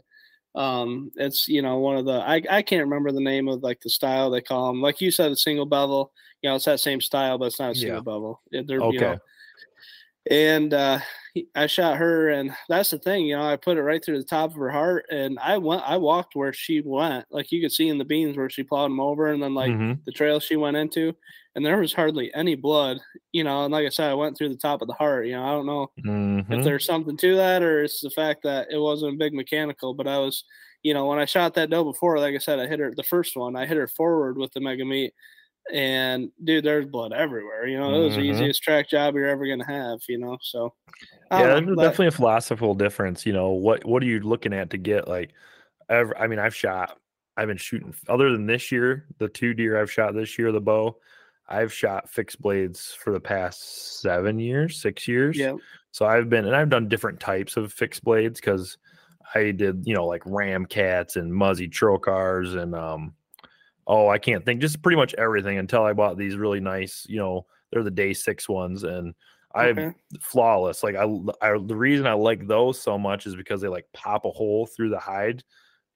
Um, 0.55 1.11
it's 1.15 1.47
you 1.47 1.61
know 1.63 1.79
one 1.79 1.97
of 1.97 2.05
the 2.05 2.13
I 2.13 2.41
I 2.49 2.61
can't 2.61 2.83
remember 2.83 3.11
the 3.11 3.19
name 3.21 3.47
of 3.49 3.63
like 3.63 3.81
the 3.81 3.89
style 3.89 4.29
they 4.31 4.41
call 4.41 4.67
them. 4.67 4.81
Like 4.81 5.01
you 5.01 5.11
said, 5.11 5.31
a 5.31 5.35
single 5.35 5.65
bevel. 5.65 6.13
You 6.41 6.49
know, 6.49 6.55
it's 6.57 6.65
that 6.65 6.79
same 6.79 7.01
style, 7.01 7.37
but 7.39 7.45
it's 7.47 7.59
not 7.59 7.71
a 7.71 7.75
single 7.75 8.01
Yeah. 8.01 8.01
bevel. 8.01 8.41
They're, 8.51 8.65
Okay. 8.79 8.89
You 8.89 8.99
know, 9.01 9.21
and 10.29 10.73
uh, 10.73 10.99
I 11.55 11.67
shot 11.67 11.97
her, 11.97 12.29
and 12.29 12.55
that's 12.69 12.91
the 12.91 12.99
thing. 12.99 13.25
You 13.25 13.37
know, 13.37 13.43
I 13.45 13.57
put 13.57 13.77
it 13.77 13.83
right 13.83 14.03
through 14.03 14.19
the 14.19 14.25
top 14.25 14.51
of 14.51 14.57
her 14.57 14.69
heart, 14.71 15.05
and 15.11 15.39
I 15.39 15.57
went. 15.57 15.83
I 15.83 15.97
walked 15.97 16.35
where 16.35 16.53
she 16.53 16.81
went. 16.85 17.25
Like 17.31 17.51
you 17.51 17.61
could 17.61 17.71
see 17.71 17.89
in 17.89 17.97
the 17.97 18.05
beans 18.05 18.37
where 18.37 18.49
she 18.49 18.63
plowed 18.63 18.91
them 18.91 18.99
over, 18.99 19.27
and 19.27 19.41
then 19.43 19.53
like 19.55 19.75
Mhm. 19.75 20.03
the 20.05 20.11
trail 20.11 20.39
she 20.39 20.55
went 20.55 20.77
into, 20.77 21.13
and 21.55 21.65
there 21.65 21.79
was 21.79 21.93
hardly 21.93 22.33
any 22.33 22.55
blood. 22.55 22.99
You 23.31 23.43
know, 23.43 23.65
and 23.65 23.71
like 23.73 23.85
I 23.85 23.89
said, 23.89 24.09
I 24.11 24.15
went 24.15 24.37
through 24.37 24.49
the 24.49 24.57
top 24.57 24.81
of 24.81 24.87
the 24.87 24.93
heart. 24.95 25.25
You 25.27 25.33
know, 25.33 25.43
I 25.43 25.51
don't 25.51 25.65
know 25.67 25.87
Mhm. 25.97 26.45
if 26.51 26.61
there's 26.61 26.85
something 26.85 27.17
to 27.17 27.35
that 27.35 27.63
or 27.63 27.83
it's 27.83 28.01
the 28.01 28.09
fact 28.09 28.43
that 28.43 28.67
it 28.71 28.77
wasn't 28.77 29.13
a 29.13 29.17
big 29.17 29.33
mechanical 29.33 29.93
but 29.93 30.07
i 30.07 30.17
was 30.17 30.43
you 30.83 30.93
know 30.93 31.05
when 31.05 31.19
i 31.19 31.25
shot 31.25 31.53
that 31.53 31.69
doe 31.69 31.83
before 31.83 32.19
like 32.19 32.35
i 32.35 32.37
said 32.37 32.59
i 32.59 32.67
hit 32.67 32.79
her 32.79 32.93
the 32.95 33.03
first 33.03 33.35
one 33.35 33.55
i 33.55 33.65
hit 33.65 33.77
her 33.77 33.87
forward 33.87 34.37
with 34.37 34.51
the 34.53 34.59
mega 34.61 34.85
meat 34.85 35.13
and 35.71 36.29
dude 36.43 36.63
there's 36.65 36.85
blood 36.85 37.13
everywhere 37.13 37.65
you 37.67 37.77
know 37.77 37.93
it 37.93 38.05
was 38.05 38.15
the 38.15 38.21
Mhm. 38.21 38.33
easiest 38.33 38.61
track 38.61 38.89
job 38.89 39.15
you're 39.15 39.27
ever 39.27 39.47
gonna 39.47 39.65
have 39.65 39.99
you 40.09 40.17
know 40.17 40.37
so 40.41 40.73
yeah, 41.31 41.47
don't 41.47 41.65
there's 41.65 41.75
but- 41.77 41.81
definitely 41.83 42.07
a 42.07 42.11
philosophical 42.11 42.75
difference. 42.75 43.25
You 43.25 43.33
know, 43.33 43.51
what 43.51 43.83
what 43.85 44.03
are 44.03 44.05
you 44.05 44.19
looking 44.19 44.53
at 44.53 44.69
to 44.69 44.77
get 44.77 45.07
like? 45.07 45.31
Ever, 45.89 46.15
I 46.17 46.27
mean, 46.27 46.37
I've 46.37 46.53
shot. 46.53 46.99
I've 47.37 47.47
been 47.47 47.57
shooting. 47.57 47.95
Other 48.07 48.31
than 48.31 48.45
this 48.45 48.71
year, 48.71 49.07
the 49.17 49.27
two 49.29 49.55
deer 49.55 49.81
I've 49.81 49.91
shot 49.91 50.13
this 50.13 50.37
year, 50.37 50.51
the 50.51 50.61
bow, 50.61 50.95
I've 51.49 51.73
shot 51.73 52.07
fixed 52.09 52.39
blades 52.39 52.93
for 52.93 53.11
the 53.13 53.19
past 53.19 54.01
seven 54.01 54.37
years, 54.37 54.79
six 54.79 55.07
years. 55.07 55.35
yeah 55.35 55.55
So 55.91 56.05
I've 56.05 56.29
been 56.29 56.45
and 56.45 56.55
I've 56.55 56.69
done 56.69 56.87
different 56.87 57.19
types 57.19 57.57
of 57.57 57.73
fixed 57.73 58.03
blades 58.03 58.39
because 58.39 58.77
I 59.33 59.49
did, 59.51 59.83
you 59.87 59.95
know, 59.95 60.05
like 60.05 60.23
Ramcats 60.25 61.15
and 61.15 61.33
muzzy 61.33 61.67
trocars 61.67 62.55
and 62.61 62.75
um 62.75 63.15
oh 63.87 64.07
I 64.09 64.17
can't 64.17 64.43
think 64.45 64.61
just 64.61 64.81
pretty 64.81 64.95
much 64.97 65.13
everything 65.15 65.57
until 65.57 65.83
I 65.83 65.93
bought 65.93 66.17
these 66.17 66.37
really 66.37 66.59
nice, 66.59 67.05
you 67.09 67.17
know, 67.17 67.45
they're 67.71 67.83
the 67.83 67.91
day 67.91 68.13
six 68.13 68.47
ones 68.47 68.83
and 68.83 69.13
I 69.55 69.67
okay. 69.67 69.91
flawless. 70.21 70.83
Like 70.83 70.95
I, 70.95 71.03
I 71.41 71.57
the 71.57 71.75
reason 71.75 72.07
I 72.07 72.13
like 72.13 72.47
those 72.47 72.79
so 72.81 72.97
much 72.97 73.27
is 73.27 73.35
because 73.35 73.61
they 73.61 73.67
like 73.67 73.85
pop 73.93 74.25
a 74.25 74.31
hole 74.31 74.65
through 74.65 74.89
the 74.89 74.99
hide, 74.99 75.43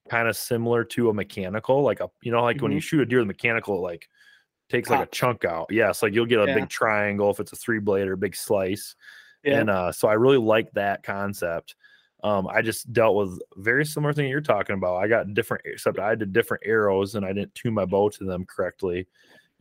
kind 0.10 0.28
of 0.28 0.38
similar 0.38 0.84
to 0.86 1.10
a 1.10 1.14
mechanical. 1.14 1.82
Like 1.82 2.00
a 2.00 2.10
you 2.22 2.32
know, 2.32 2.44
like 2.44 2.62
when 2.62 2.72
you 2.72 2.80
shoot 2.80 3.02
a 3.02 3.06
deer, 3.06 3.20
the 3.20 3.26
mechanical 3.26 3.78
it, 3.78 3.82
like 3.82 4.08
takes 4.70 4.90
like 4.90 5.08
a 5.08 5.10
chunk 5.12 5.46
out. 5.46 5.68
Yes, 5.72 6.04
like 6.04 6.14
you'll 6.14 6.26
get 6.26 6.40
a 6.40 6.46
Yeah. 6.46 6.56
big 6.56 6.70
triangle 6.70 7.32
if 7.32 7.40
it's 7.40 7.54
a 7.54 7.56
three 7.56 7.80
blade 7.80 8.08
or 8.08 8.14
a 8.14 8.18
big 8.18 8.36
slice. 8.36 8.96
yeah 9.44 9.60
And 9.60 9.70
uh, 9.70 9.92
so 9.92 10.08
I 10.08 10.14
really 10.14 10.38
like 10.38 10.72
that 10.74 11.04
concept. 11.04 11.76
Um, 12.24 12.48
I 12.48 12.62
just 12.62 12.92
dealt 12.92 13.16
with 13.16 13.40
very 13.58 13.86
similar 13.86 14.14
thing 14.14 14.28
you're 14.28 14.42
talking 14.42 14.76
about. 14.76 14.98
I 14.98 15.08
got 15.08 15.34
different, 15.34 15.64
except 15.66 16.00
I 16.00 16.16
did 16.16 16.34
different 16.34 16.64
arrows 16.66 17.16
and 17.16 17.26
I 17.26 17.32
didn't 17.34 17.54
tune 17.54 17.74
my 17.74 17.86
bow 17.86 18.10
to 18.10 18.24
them 18.24 18.46
correctly. 18.46 19.08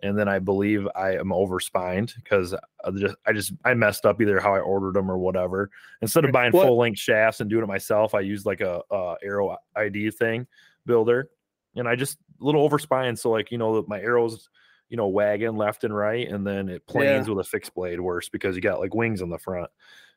And 0.03 0.19
then 0.19 0.29
I 0.29 0.38
believe 0.38 0.87
I 0.95 1.16
am 1.16 1.29
overspined 1.29 2.14
because 2.16 2.55
I 2.55 2.90
just, 2.90 3.16
I 3.27 3.33
just 3.33 3.53
I 3.64 3.73
messed 3.75 4.05
up 4.05 4.21
either 4.21 4.40
how 4.40 4.55
I 4.55 4.61
ordered 4.61 4.95
them 4.95 5.11
or 5.11 5.16
whatever. 5.16 5.71
Instead 6.03 6.27
of 6.27 6.33
buying 6.33 6.53
full 6.53 6.77
length 6.77 6.99
shafts 6.99 7.40
and 7.40 7.49
doing 7.49 7.62
it 7.62 7.66
myself, 7.66 8.14
I 8.14 8.21
used 8.21 8.45
like 8.45 8.61
a, 8.61 8.83
a 8.90 9.16
arrow 9.23 9.57
ID 9.75 10.11
thing 10.11 10.47
builder, 10.85 11.31
and 11.77 11.88
I 11.88 11.97
just 11.97 12.19
a 12.40 12.45
little 12.45 12.69
overspined. 12.69 13.19
So 13.19 13.31
like 13.31 13.51
you 13.51 13.57
know 13.57 13.87
my 13.88 13.99
arrows, 13.99 14.51
you 14.90 14.99
know 14.99 15.09
wagging 15.09 15.57
left 15.57 15.83
and 15.83 15.97
right, 15.97 16.29
and 16.29 16.47
then 16.47 16.69
it 16.69 16.87
planes 16.87 17.27
with 17.31 17.38
a 17.38 17.45
fixed 17.45 17.75
blade 17.75 17.99
worse 17.99 18.29
because 18.29 18.55
you 18.55 18.61
got 18.61 18.81
like 18.81 18.95
wings 18.95 19.23
on 19.23 19.31
the 19.31 19.38
front. 19.38 19.71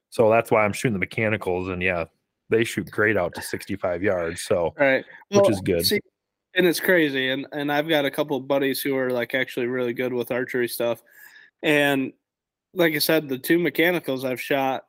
So 0.09 0.29
that's 0.29 0.51
why 0.51 0.65
I'm 0.65 0.73
shooting 0.73 0.93
the 0.93 0.99
mechanicals, 0.99 1.69
and 1.69 1.81
yeah, 1.81 2.05
they 2.49 2.63
shoot 2.63 2.89
great 2.89 3.17
out 3.17 3.33
to 3.35 3.41
65 3.41 4.03
yards. 4.03 4.41
So 4.41 4.73
right 4.77 5.05
which 5.29 5.49
is 5.49 5.61
good. 5.61 5.85
see, 5.85 5.99
and 6.55 6.65
it's 6.65 6.79
crazy 6.79 7.29
and 7.29 7.47
and 7.51 7.71
i've 7.71 7.87
got 7.87 8.05
a 8.05 8.11
couple 8.11 8.35
of 8.35 8.47
buddies 8.47 8.81
who 8.81 8.95
are 8.97 9.11
like 9.11 9.35
actually 9.35 9.67
really 9.67 9.93
good 9.93 10.13
with 10.13 10.31
archery 10.31 10.67
stuff 10.67 11.01
and 11.63 12.11
like 12.73 12.93
i 12.93 12.97
said 12.97 13.29
the 13.29 13.37
two 13.37 13.59
mechanicals 13.59 14.25
i've 14.25 14.41
shot 14.41 14.83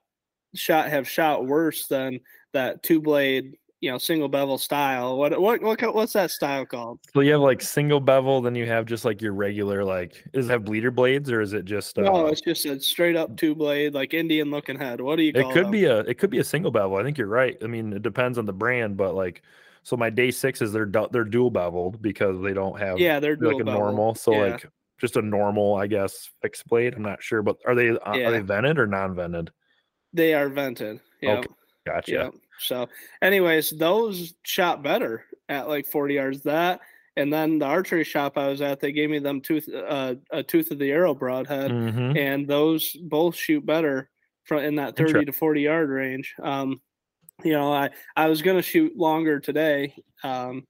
shot 0.54 0.88
have 0.88 1.08
shot 1.08 1.46
worse 1.46 1.86
than 1.86 2.18
that 2.52 2.82
two 2.82 3.00
blade 3.00 3.56
you 3.80 3.90
know 3.90 3.98
single 3.98 4.28
bevel 4.28 4.58
style 4.58 5.16
what 5.16 5.38
what, 5.40 5.62
what 5.62 5.94
what's 5.94 6.12
that 6.12 6.30
style 6.30 6.66
called 6.66 6.98
so 7.14 7.20
you 7.20 7.32
have 7.32 7.40
like 7.40 7.62
single 7.62 7.98
bevel, 8.00 8.40
then 8.42 8.54
you 8.54 8.66
have 8.66 8.84
just 8.86 9.04
like 9.04 9.22
your 9.22 9.32
regular 9.32 9.82
like 9.84 10.22
does 10.32 10.48
it 10.48 10.50
have 10.52 10.64
bleeder 10.64 10.90
blades 10.90 11.30
or 11.30 11.40
is 11.40 11.52
it 11.54 11.64
just 11.64 11.98
uh, 11.98 12.02
no 12.02 12.26
it's 12.26 12.40
just 12.42 12.66
a 12.66 12.78
straight 12.80 13.16
up 13.16 13.36
two 13.36 13.54
blade 13.54 13.94
like 13.94 14.12
indian 14.14 14.50
looking 14.50 14.78
head 14.78 15.00
what 15.00 15.16
do 15.16 15.22
you 15.22 15.32
call 15.32 15.50
It 15.50 15.54
could 15.54 15.64
them? 15.64 15.70
be 15.72 15.84
a 15.86 16.00
it 16.00 16.18
could 16.18 16.30
be 16.30 16.38
a 16.38 16.44
single 16.44 16.70
bevel. 16.70 16.96
I 16.96 17.02
think 17.02 17.16
you're 17.18 17.26
right. 17.26 17.56
I 17.62 17.66
mean, 17.66 17.92
it 17.92 18.02
depends 18.02 18.36
on 18.36 18.44
the 18.46 18.52
brand, 18.52 18.96
but 18.96 19.14
like 19.14 19.42
so 19.82 19.96
my 19.96 20.10
day 20.10 20.30
six 20.30 20.60
is 20.60 20.72
they're 20.72 20.90
they're 21.10 21.24
dual 21.24 21.50
beveled 21.50 22.02
because 22.02 22.40
they 22.42 22.52
don't 22.52 22.78
have 22.78 22.98
yeah 22.98 23.18
they're 23.18 23.32
like 23.36 23.56
dual 23.56 23.60
a 23.62 23.64
bevel. 23.64 23.80
normal. 23.80 24.14
So 24.14 24.32
Yeah. 24.32 24.52
like 24.52 24.66
just 25.00 25.16
a 25.16 25.22
normal, 25.22 25.76
I 25.76 25.86
guess, 25.86 26.28
fixed 26.42 26.66
blade. 26.68 26.92
I'm 26.94 27.02
not 27.02 27.22
sure, 27.22 27.40
but 27.42 27.56
are 27.66 27.74
they 27.74 27.88
uh, 27.90 28.16
Yeah. 28.16 28.28
are 28.28 28.32
they 28.32 28.40
vented 28.40 28.78
or 28.78 28.86
non-vented? 28.86 29.50
they 30.12 30.34
are 30.34 30.48
vented 30.48 31.00
yeah 31.22 31.38
Okay, 31.38 31.48
Gotcha. 31.86 32.12
Yeah. 32.12 32.28
So, 32.60 32.88
anyways, 33.22 33.70
those 33.70 34.34
shot 34.44 34.82
better 34.82 35.24
at 35.48 35.68
like 35.68 35.86
40 35.86 36.14
yards. 36.14 36.42
That 36.42 36.80
and 37.16 37.32
then 37.32 37.58
the 37.58 37.66
archery 37.66 38.04
shop 38.04 38.38
I 38.38 38.48
was 38.48 38.60
at, 38.60 38.80
they 38.80 38.92
gave 38.92 39.10
me 39.10 39.18
them 39.18 39.40
tooth 39.40 39.68
uh, 39.68 40.14
a 40.30 40.42
tooth 40.42 40.70
of 40.70 40.78
the 40.78 40.90
arrow 40.92 41.14
broadhead, 41.14 41.70
Mhm. 41.70 42.16
and 42.16 42.46
those 42.46 42.92
both 42.92 43.34
shoot 43.36 43.66
better 43.66 44.10
from 44.44 44.60
in 44.60 44.76
that 44.76 44.96
30 44.96 45.24
to 45.26 45.32
40 45.32 45.62
yard 45.62 45.90
range. 45.90 46.34
Um, 46.42 46.80
you 47.44 47.52
know, 47.52 47.72
I 47.72 47.90
I 48.16 48.28
was 48.28 48.42
gonna 48.42 48.62
shoot 48.62 48.96
longer 48.96 49.40
today, 49.40 49.94
um, 50.22 50.66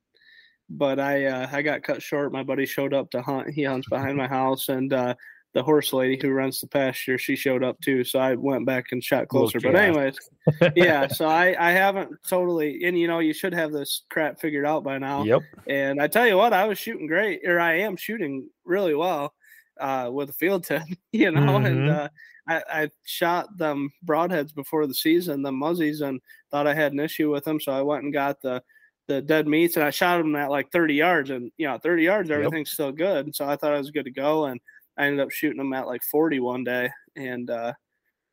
but 0.68 0.98
I 1.00 1.26
uh, 1.26 1.48
I 1.52 1.62
got 1.62 1.82
cut 1.82 2.02
short. 2.02 2.32
My 2.32 2.42
buddy 2.44 2.66
showed 2.66 2.94
up 2.94 3.10
to 3.10 3.22
hunt. 3.22 3.50
He 3.50 3.64
hunts 3.64 3.88
behind 3.88 4.16
my 4.16 4.28
house, 4.28 4.68
and 4.68 4.92
uh, 4.92 5.14
the 5.52 5.62
horse 5.62 5.92
lady 5.92 6.18
who 6.20 6.30
runs 6.30 6.60
the 6.60 6.66
pasture, 6.68 7.18
she 7.18 7.34
showed 7.36 7.64
up 7.64 7.80
too. 7.80 8.04
So 8.04 8.18
I 8.18 8.34
went 8.34 8.66
back 8.66 8.86
and 8.92 9.02
shot 9.02 9.28
closer. 9.28 9.60
But 9.60 9.76
anyways, 9.76 10.16
yeah. 10.76 11.06
So 11.08 11.26
I 11.26 11.56
I 11.58 11.72
haven't 11.72 12.10
totally, 12.28 12.84
and 12.84 12.98
you 12.98 13.08
know, 13.08 13.18
you 13.18 13.32
should 13.34 13.54
have 13.54 13.72
this 13.72 14.04
crap 14.10 14.40
figured 14.40 14.66
out 14.66 14.84
by 14.84 14.98
now. 14.98 15.24
Yep. 15.24 15.42
And 15.66 16.00
I 16.00 16.06
tell 16.06 16.26
you 16.26 16.36
what, 16.36 16.52
I 16.52 16.66
was 16.66 16.78
shooting 16.78 17.06
great, 17.06 17.40
or 17.44 17.60
I 17.60 17.74
am 17.80 17.96
shooting 17.96 18.48
really 18.64 18.94
well 18.94 19.34
uh, 19.80 20.10
with 20.12 20.30
a 20.30 20.34
field 20.34 20.64
tip, 20.64 20.82
you 21.12 21.30
know. 21.30 21.56
And 21.58 21.86
Mhm. 21.86 21.88
uh, 21.88 22.08
I, 22.48 22.62
I 22.82 22.90
shot 23.04 23.56
them 23.56 23.90
broadheads 24.04 24.54
before 24.54 24.86
the 24.86 24.94
season, 24.94 25.42
the 25.42 25.52
muzzies, 25.52 26.00
and 26.00 26.20
thought 26.50 26.66
I 26.66 26.74
had 26.74 26.92
an 26.92 27.00
issue 27.00 27.30
with 27.30 27.44
them, 27.44 27.60
so 27.60 27.72
I 27.72 27.82
went 27.82 28.04
and 28.04 28.12
got 28.12 28.40
the 28.40 28.62
the 29.08 29.20
dead 29.20 29.48
meats, 29.48 29.76
and 29.76 29.84
I 29.84 29.90
shot 29.90 30.18
them 30.18 30.36
at 30.36 30.50
like 30.50 30.70
30 30.70 30.94
yards, 30.94 31.30
and 31.30 31.50
you 31.56 31.66
know, 31.66 31.78
30 31.78 32.04
yards, 32.04 32.30
Yep. 32.38 32.38
everything's 32.38 32.70
still 32.70 32.92
good. 32.92 33.26
and 33.26 33.34
So 33.34 33.44
I 33.48 33.56
thought 33.56 33.74
I 33.74 33.78
was 33.78 33.90
good 33.90 34.04
to 34.04 34.10
go, 34.12 34.46
and 34.46 34.60
I 35.00 35.06
ended 35.06 35.20
up 35.20 35.30
shooting 35.30 35.58
them 35.58 35.72
at 35.72 35.86
like 35.86 36.02
40 36.02 36.40
one 36.40 36.62
day, 36.64 36.90
and 37.16 37.48
uh, 37.50 37.72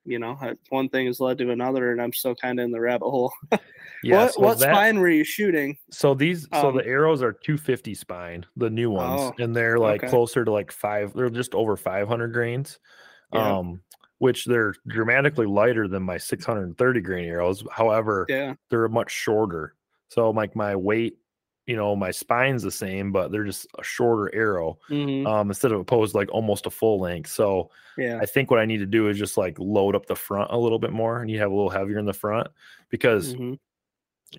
you 0.06 0.20
know, 0.20 0.38
one 0.70 0.90
thing 0.90 1.08
has 1.08 1.20
led 1.20 1.38
to 1.40 1.52
another, 1.52 1.92
and 1.92 2.02
I'm 2.02 2.14
still 2.14 2.36
kind 2.36 2.60
of 2.60 2.66
in 2.66 2.72
the 2.72 2.80
rabbit 2.82 3.10
hole. 3.10 3.32
Yeah. 4.04 4.26
what 4.26 4.34
so 4.36 4.42
what 4.42 4.60
that- 4.60 4.72
spine 4.76 5.00
were 5.00 5.10
you 5.10 5.24
shooting? 5.24 5.76
So 5.92 6.14
these, 6.14 6.48
so 6.54 6.70
Um, 6.70 6.78
the 6.78 6.86
arrows 6.86 7.24
are 7.24 7.34
250 7.34 7.96
spine, 7.96 8.46
the 8.56 8.70
new 8.70 8.92
ones, 8.92 9.22
Oh, 9.22 9.44
and 9.44 9.56
they're 9.56 9.80
like 9.80 10.04
okay. 10.04 10.10
closer 10.12 10.46
to 10.46 10.52
like 10.52 10.72
five. 10.72 11.14
They're 11.14 11.32
just 11.32 11.56
over 11.56 11.76
500 11.76 12.32
grains, 12.32 12.78
Yeah. 13.34 13.58
um, 13.58 13.82
which 14.20 14.46
they're 14.46 14.76
dramatically 14.86 15.48
lighter 15.48 15.88
than 15.88 16.04
my 16.04 16.18
630 16.20 17.02
grain 17.02 17.26
arrows. 17.28 17.64
However, 17.72 18.28
Yeah, 18.30 18.54
they're 18.70 18.88
much 18.88 19.10
shorter. 19.12 19.74
So 20.10 20.30
like 20.30 20.56
my 20.56 20.76
weight, 20.76 21.18
you 21.68 21.76
know, 21.76 21.96
my 21.96 22.12
spine's 22.12 22.64
the 22.64 22.72
same, 22.72 23.12
but 23.12 23.32
they're 23.32 23.46
just 23.46 23.68
a 23.80 23.84
shorter 23.84 24.34
arrow 24.36 24.80
mhm, 24.90 25.28
um, 25.28 25.50
instead 25.50 25.72
of 25.72 25.80
opposed 25.82 26.16
like 26.16 26.32
almost 26.32 26.66
a 26.66 26.72
full 26.72 27.00
length. 27.00 27.30
So 27.32 27.72
yeah, 27.98 28.22
I 28.22 28.26
think 28.26 28.50
what 28.52 28.60
I 28.60 28.66
need 28.66 28.78
to 28.80 28.86
do 28.88 29.10
is 29.10 29.18
just 29.18 29.38
like 29.38 29.58
load 29.60 29.96
up 29.96 30.08
the 30.08 30.16
front 30.16 30.52
a 30.52 30.58
little 30.58 30.80
bit 30.80 30.94
more, 30.94 31.22
and 31.22 31.30
you 31.32 31.40
have 31.40 31.52
a 31.52 31.56
little 31.56 31.70
heavier 31.70 32.00
in 32.00 32.06
the 32.06 32.14
front 32.14 32.48
because 32.90 33.36
mhm, 33.38 33.58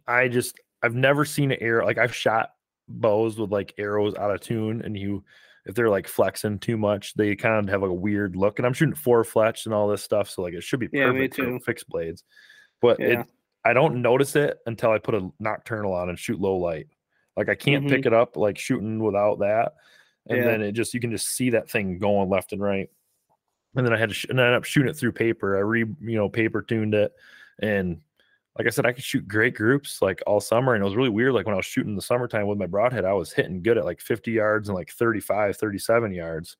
I 0.06 0.28
just 0.28 0.58
I've 0.82 0.94
never 0.94 1.24
seen 1.24 1.50
an 1.52 1.58
arrow 1.60 1.84
like 1.84 1.98
I've 1.98 2.14
shot 2.14 2.54
bows 2.88 3.38
with 3.38 3.50
like 3.50 3.74
arrows 3.78 4.14
out 4.14 4.30
of 4.30 4.40
tune, 4.40 4.82
and 4.82 4.96
you 4.96 5.24
if 5.66 5.74
they're 5.74 5.90
like 5.90 6.08
flexing 6.08 6.58
too 6.60 6.76
much, 6.78 7.14
they 7.14 7.36
kind 7.36 7.66
of 7.68 7.70
have 7.72 7.82
like 7.82 7.90
a 7.90 7.94
weird 7.94 8.36
look. 8.36 8.58
And 8.58 8.66
I'm 8.66 8.72
shooting 8.72 8.94
four 8.94 9.22
fletch 9.24 9.66
and 9.66 9.74
all 9.74 9.88
this 9.88 10.02
stuff, 10.02 10.30
so 10.30 10.42
like 10.42 10.54
it 10.54 10.62
should 10.62 10.80
be 10.80 10.88
Yeah, 10.90 11.12
perfect 11.12 11.34
for 11.36 11.52
too. 11.52 11.60
fixed 11.64 11.88
blades. 11.88 12.24
But 12.80 12.98
Yeah. 12.98 13.04
it 13.04 13.30
I 13.64 13.74
don't 13.74 14.02
notice 14.02 14.36
it 14.36 14.58
until 14.66 14.92
I 14.92 14.98
put 14.98 15.14
a 15.16 15.30
Nockturnal 15.42 15.94
on 15.94 16.08
and 16.10 16.18
shoot 16.18 16.40
low 16.40 16.56
light. 16.58 16.88
Like 17.38 17.48
I 17.48 17.54
can't 17.54 17.88
pick 17.88 18.04
it 18.06 18.12
up 18.12 18.36
like 18.36 18.58
shooting 18.58 18.98
without 19.02 19.38
that, 19.38 19.74
and 20.26 20.38
Mm-hmm. 20.38 20.46
Yeah. 20.46 20.50
then 20.52 20.62
it 20.62 20.72
just 20.72 20.92
you 20.92 21.00
can 21.00 21.10
just 21.10 21.28
see 21.28 21.50
that 21.50 21.70
thing 21.70 21.98
going 21.98 22.28
left 22.28 22.52
and 22.52 22.60
right. 22.60 22.90
And 23.76 23.86
then 23.86 23.92
I 23.94 23.96
had 23.98 24.08
to 24.10 24.14
sh- 24.14 24.26
and 24.28 24.40
I 24.40 24.44
ended 24.44 24.56
up 24.58 24.64
shooting 24.64 24.90
it 24.90 24.96
through 24.96 25.12
paper. 25.12 25.56
I 25.56 25.60
re 25.60 25.80
you 26.00 26.16
know 26.16 26.28
paper 26.28 26.60
tuned 26.62 26.94
it, 26.94 27.12
and 27.60 28.00
like 28.58 28.66
I 28.66 28.70
said, 28.70 28.86
I 28.86 28.92
could 28.92 29.04
shoot 29.04 29.28
great 29.28 29.54
groups 29.54 30.02
like 30.02 30.20
all 30.26 30.40
summer. 30.40 30.74
And 30.74 30.82
it 30.82 30.84
was 30.84 30.96
really 30.96 31.08
weird. 31.10 31.32
Like 31.32 31.46
when 31.46 31.52
I 31.54 31.56
was 31.56 31.64
shooting 31.66 31.90
in 31.90 31.96
the 31.96 32.02
summertime 32.02 32.48
with 32.48 32.58
my 32.58 32.66
broadhead, 32.66 33.04
I 33.04 33.12
was 33.12 33.32
hitting 33.32 33.62
good 33.62 33.78
at 33.78 33.84
like 33.84 34.00
50 34.00 34.32
yards 34.32 34.68
and 34.68 34.74
like 34.76 34.90
35, 34.90 35.56
37 35.56 36.12
yards. 36.12 36.56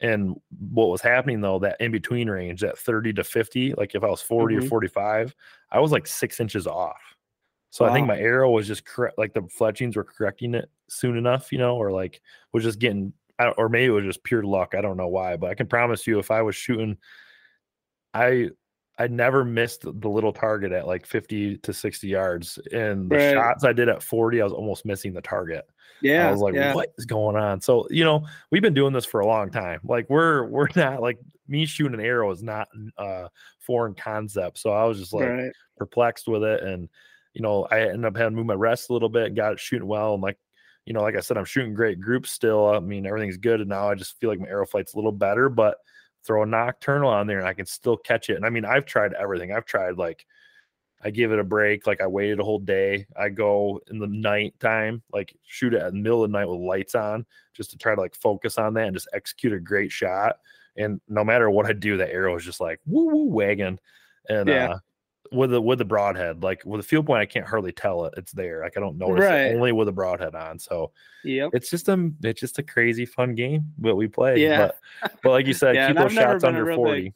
And 0.00 0.34
what 0.68 0.90
was 0.90 1.00
happening 1.00 1.40
though, 1.40 1.58
that 1.60 1.80
in 1.80 1.90
between 1.90 2.28
range, 2.28 2.60
that 2.60 2.76
30 2.76 3.14
to 3.14 3.24
50, 3.24 3.72
like 3.74 3.94
if 3.94 4.02
I 4.04 4.08
was 4.08 4.20
40 4.20 4.56
Mhm. 4.56 4.64
or 4.64 4.68
45, 4.68 5.34
I 5.70 5.80
was 5.80 5.90
like 5.92 6.06
six 6.06 6.38
inches 6.40 6.66
off. 6.66 7.11
So 7.72 7.86
I 7.86 7.92
think 7.94 8.06
my 8.06 8.18
arrow 8.18 8.50
was 8.50 8.66
just 8.66 8.84
correct, 8.84 9.16
like 9.16 9.32
the 9.32 9.48
fletchings 9.48 9.96
were 9.96 10.04
correcting 10.04 10.54
it 10.54 10.68
soon 10.88 11.16
enough, 11.16 11.50
you 11.50 11.56
know, 11.56 11.74
or 11.76 11.90
like 11.90 12.20
was 12.52 12.64
just 12.64 12.78
getting, 12.78 13.14
I 13.38 13.44
don't- 13.44 13.56
or 13.56 13.70
maybe 13.70 13.86
it 13.86 13.90
was 13.96 14.04
just 14.04 14.22
pure 14.24 14.42
luck. 14.42 14.74
I 14.76 14.82
don't 14.82 14.98
know 14.98 15.08
why, 15.08 15.38
but 15.38 15.50
I 15.50 15.54
can 15.54 15.66
promise 15.66 16.06
you, 16.06 16.18
if 16.18 16.30
I 16.30 16.42
was 16.42 16.54
shooting, 16.54 16.98
I 18.12 18.50
I 18.98 19.06
never 19.06 19.42
missed 19.42 19.84
the 19.84 20.08
little 20.08 20.34
target 20.34 20.70
at 20.70 20.86
like 20.86 21.06
50 21.06 21.56
to 21.56 21.72
60 21.72 22.06
yards. 22.08 22.58
And 22.72 23.10
the 23.10 23.16
Right. 23.16 23.32
shots 23.32 23.64
I 23.64 23.72
did 23.72 23.88
at 23.88 24.02
40, 24.02 24.42
I 24.42 24.44
was 24.44 24.52
almost 24.52 24.84
missing 24.84 25.14
the 25.14 25.22
target. 25.22 25.64
Yeah. 26.02 26.28
I 26.28 26.30
was 26.30 26.42
like, 26.42 26.54
yeah. 26.54 26.74
what 26.74 26.92
is 26.98 27.06
going 27.06 27.36
on? 27.36 27.62
So, 27.62 27.86
you 27.88 28.04
know, 28.04 28.26
we've 28.50 28.60
been 28.60 28.74
doing 28.74 28.92
this 28.92 29.06
for 29.06 29.20
a 29.20 29.26
long 29.26 29.50
time. 29.50 29.80
Like 29.82 30.10
we're 30.10 30.44
we're 30.44 30.68
not 30.76 31.00
like 31.00 31.18
me 31.48 31.64
shooting 31.64 31.94
an 31.98 32.04
arrow 32.04 32.30
is 32.32 32.42
not 32.42 32.68
a 32.98 33.30
foreign 33.60 33.94
concept. 33.94 34.58
So 34.58 34.72
I 34.72 34.84
was 34.84 34.98
just 34.98 35.14
like 35.14 35.26
right. 35.26 35.52
perplexed 35.78 36.28
with 36.28 36.44
it. 36.44 36.62
And, 36.62 36.90
you 37.34 37.40
know, 37.40 37.66
I 37.70 37.80
ended 37.80 38.04
up 38.04 38.16
having 38.16 38.32
to 38.32 38.36
move 38.36 38.46
my 38.46 38.54
rest 38.54 38.90
a 38.90 38.92
little 38.92 39.08
bit, 39.08 39.34
got 39.34 39.52
it 39.52 39.60
shooting 39.60 39.88
well. 39.88 40.14
And 40.14 40.22
like, 40.22 40.38
you 40.84 40.92
know, 40.92 41.02
like 41.02 41.16
I 41.16 41.20
said, 41.20 41.36
I'm 41.36 41.44
shooting 41.44 41.74
great 41.74 42.00
groups 42.00 42.30
still. 42.30 42.68
I 42.68 42.80
mean, 42.80 43.06
everything's 43.06 43.36
good. 43.36 43.60
And 43.60 43.70
now 43.70 43.88
I 43.88 43.94
just 43.94 44.18
feel 44.20 44.30
like 44.30 44.40
my 44.40 44.48
arrow 44.48 44.66
flight's 44.66 44.94
a 44.94 44.96
little 44.96 45.12
better, 45.12 45.48
but 45.48 45.78
throw 46.24 46.42
a 46.42 46.46
Nockturnal 46.46 47.08
on 47.08 47.26
there 47.26 47.38
and 47.38 47.48
I 47.48 47.54
can 47.54 47.66
still 47.66 47.96
catch 47.96 48.30
it. 48.30 48.36
And 48.36 48.44
I 48.44 48.50
mean, 48.50 48.64
I've 48.64 48.84
tried 48.86 49.12
everything. 49.14 49.52
I've 49.52 49.64
tried 49.64 49.96
like 49.96 50.26
I 51.04 51.10
give 51.10 51.32
it 51.32 51.38
a 51.40 51.44
break, 51.44 51.86
like 51.86 52.00
I 52.00 52.06
waited 52.06 52.38
a 52.38 52.44
whole 52.44 52.60
day. 52.60 53.06
I 53.16 53.28
go 53.28 53.80
in 53.90 53.98
the 53.98 54.06
night 54.06 54.54
time, 54.60 55.02
like 55.12 55.34
shoot 55.44 55.74
it 55.74 55.82
at 55.82 55.92
the 55.92 55.98
middle 55.98 56.22
of 56.22 56.30
the 56.30 56.38
night 56.38 56.48
with 56.48 56.60
lights 56.60 56.94
on, 56.94 57.26
just 57.54 57.70
to 57.72 57.78
try 57.78 57.94
to 57.94 58.00
like 58.00 58.14
focus 58.14 58.56
on 58.56 58.74
that 58.74 58.86
and 58.86 58.94
just 58.94 59.08
execute 59.12 59.52
a 59.52 59.58
great 59.58 59.90
shot. 59.90 60.36
And 60.76 61.00
no 61.08 61.24
matter 61.24 61.50
what 61.50 61.66
I 61.66 61.72
do, 61.72 61.96
the 61.96 62.12
arrow 62.12 62.36
is 62.36 62.44
just 62.44 62.60
like 62.60 62.80
woo 62.86 63.06
woo 63.06 63.24
wagging. 63.24 63.78
And 64.28 64.48
Yeah. 64.48 64.68
uh 64.68 64.78
with 65.32 65.50
the 65.50 65.60
with 65.60 65.78
the 65.78 65.84
broadhead, 65.84 66.42
like 66.42 66.64
with 66.64 66.80
the 66.80 66.86
field 66.86 67.06
point, 67.06 67.20
I 67.20 67.26
can't 67.26 67.46
hardly 67.46 67.72
tell 67.72 68.04
it. 68.06 68.14
It's 68.16 68.32
there. 68.32 68.62
Like 68.62 68.76
I 68.76 68.80
don't 68.80 68.98
notice 68.98 69.24
Right. 69.24 69.46
it 69.46 69.54
only 69.56 69.72
with 69.72 69.88
a 69.88 69.92
broadhead 69.92 70.34
on. 70.34 70.58
So 70.58 70.92
Yep. 71.24 71.50
it's 71.54 71.70
just 71.70 71.88
a 71.88 72.10
it's 72.22 72.40
just 72.40 72.58
a 72.58 72.62
crazy 72.62 73.06
fun 73.06 73.34
game 73.34 73.72
what 73.78 73.96
we 73.96 74.08
play. 74.08 74.40
Yeah. 74.40 74.70
But, 75.02 75.12
but 75.22 75.30
like 75.30 75.46
you 75.46 75.54
said, 75.54 75.74
Yeah, 75.76 75.88
keep 75.88 75.96
those 75.96 76.12
shots 76.12 76.44
under 76.44 76.74
40. 76.74 77.02
big- 77.02 77.14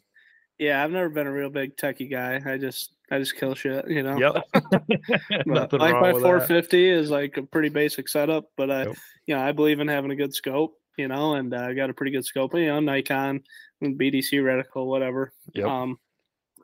Yeah, 0.59 0.83
I've 0.83 0.91
never 0.91 1.09
been 1.09 1.27
a 1.27 1.33
real 1.33 1.51
big 1.51 1.77
techie 1.77 2.11
guy. 2.11 2.41
I 2.45 2.57
just 2.59 2.93
I 3.11 3.19
just 3.19 3.37
kill 3.37 3.55
shit, 3.55 3.89
you 3.89 4.03
know. 4.03 4.19
Yep. 4.19 4.45
Nothing 5.47 5.81
like 5.81 5.93
wrong 5.93 6.03
my 6.03 6.13
with 6.13 6.23
that. 6.23 6.29
450 6.29 6.89
is 6.91 7.11
like 7.11 7.37
a 7.37 7.43
pretty 7.43 7.69
basic 7.69 8.09
setup, 8.09 8.51
but 8.57 8.71
I, 8.71 8.85
Yep. 8.87 8.97
you 9.27 9.35
know, 9.37 9.43
I 9.43 9.53
believe 9.53 9.81
in 9.81 9.89
having 9.89 10.11
a 10.11 10.17
good 10.17 10.35
scope, 10.35 10.75
you 10.99 11.09
know, 11.09 11.35
and 11.35 11.53
uh, 11.55 11.59
I 11.59 11.75
got 11.75 11.91
a 11.91 11.95
pretty 11.95 12.13
good 12.13 12.25
scope, 12.25 12.55
you 12.55 12.67
know, 12.67 12.81
Nikon, 12.81 13.43
BDC 13.83 14.33
reticle, 14.43 14.87
whatever. 14.87 15.33
Yep. 15.55 15.67
Um, 15.67 15.99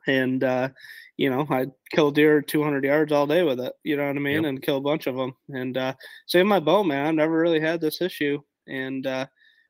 and 0.07 0.43
uh, 0.43 0.69
you 1.17 1.29
know, 1.29 1.45
I 1.49 1.67
kill 1.91 2.11
deer 2.11 2.41
200 2.41 2.83
yards 2.83 3.11
all 3.11 3.27
day 3.27 3.43
with 3.43 3.59
it, 3.59 3.73
you 3.83 3.95
know 3.97 4.07
what 4.07 4.15
I 4.15 4.19
mean, 4.19 4.43
Yep. 4.43 4.45
and 4.45 4.61
kill 4.61 4.77
a 4.77 4.81
bunch 4.81 5.07
of 5.07 5.15
them. 5.15 5.33
And 5.49 5.77
uh, 5.77 5.93
same 6.27 6.47
my 6.47 6.59
bow, 6.59 6.83
man. 6.83 7.05
I've 7.05 7.15
never 7.15 7.37
really 7.37 7.59
had 7.59 7.79
this 7.81 8.01
issue, 8.01 8.39
and 8.67 9.05
uh, 9.05 9.25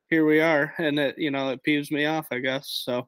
here 0.10 0.26
we 0.26 0.40
are, 0.42 0.74
and 0.78 0.98
it, 1.00 1.18
you 1.18 1.32
know, 1.32 1.50
it 1.50 1.60
peeves 1.68 1.92
me 1.92 2.06
off, 2.06 2.28
I 2.32 2.40
guess. 2.40 2.82
So. 2.86 3.08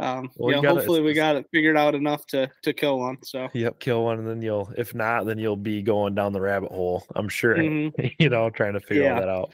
Um, 0.00 0.30
Well, 0.36 0.56
you 0.56 0.62
know, 0.62 0.74
hopefully 0.74 1.00
we 1.02 1.12
got 1.12 1.36
it 1.36 1.46
figured 1.52 1.76
out 1.76 1.94
enough 1.94 2.26
to 2.28 2.50
to 2.62 2.72
kill 2.72 2.98
one. 2.98 3.18
So, 3.22 3.48
Yep, 3.52 3.78
kill 3.78 4.02
one, 4.02 4.18
and 4.18 4.26
then 4.26 4.42
you'll. 4.42 4.72
If 4.76 4.94
not, 4.96 5.26
then 5.26 5.38
you'll 5.38 5.54
be 5.54 5.80
going 5.82 6.14
down 6.16 6.32
the 6.32 6.40
rabbit 6.40 6.72
hole. 6.72 7.04
I'm 7.14 7.28
sure. 7.28 7.56
Mhm. 7.56 7.92
You 8.18 8.28
know, 8.30 8.50
trying 8.50 8.72
to 8.72 8.80
figure 8.80 9.04
Yeah. 9.04 9.20
that 9.20 9.28
out. 9.28 9.52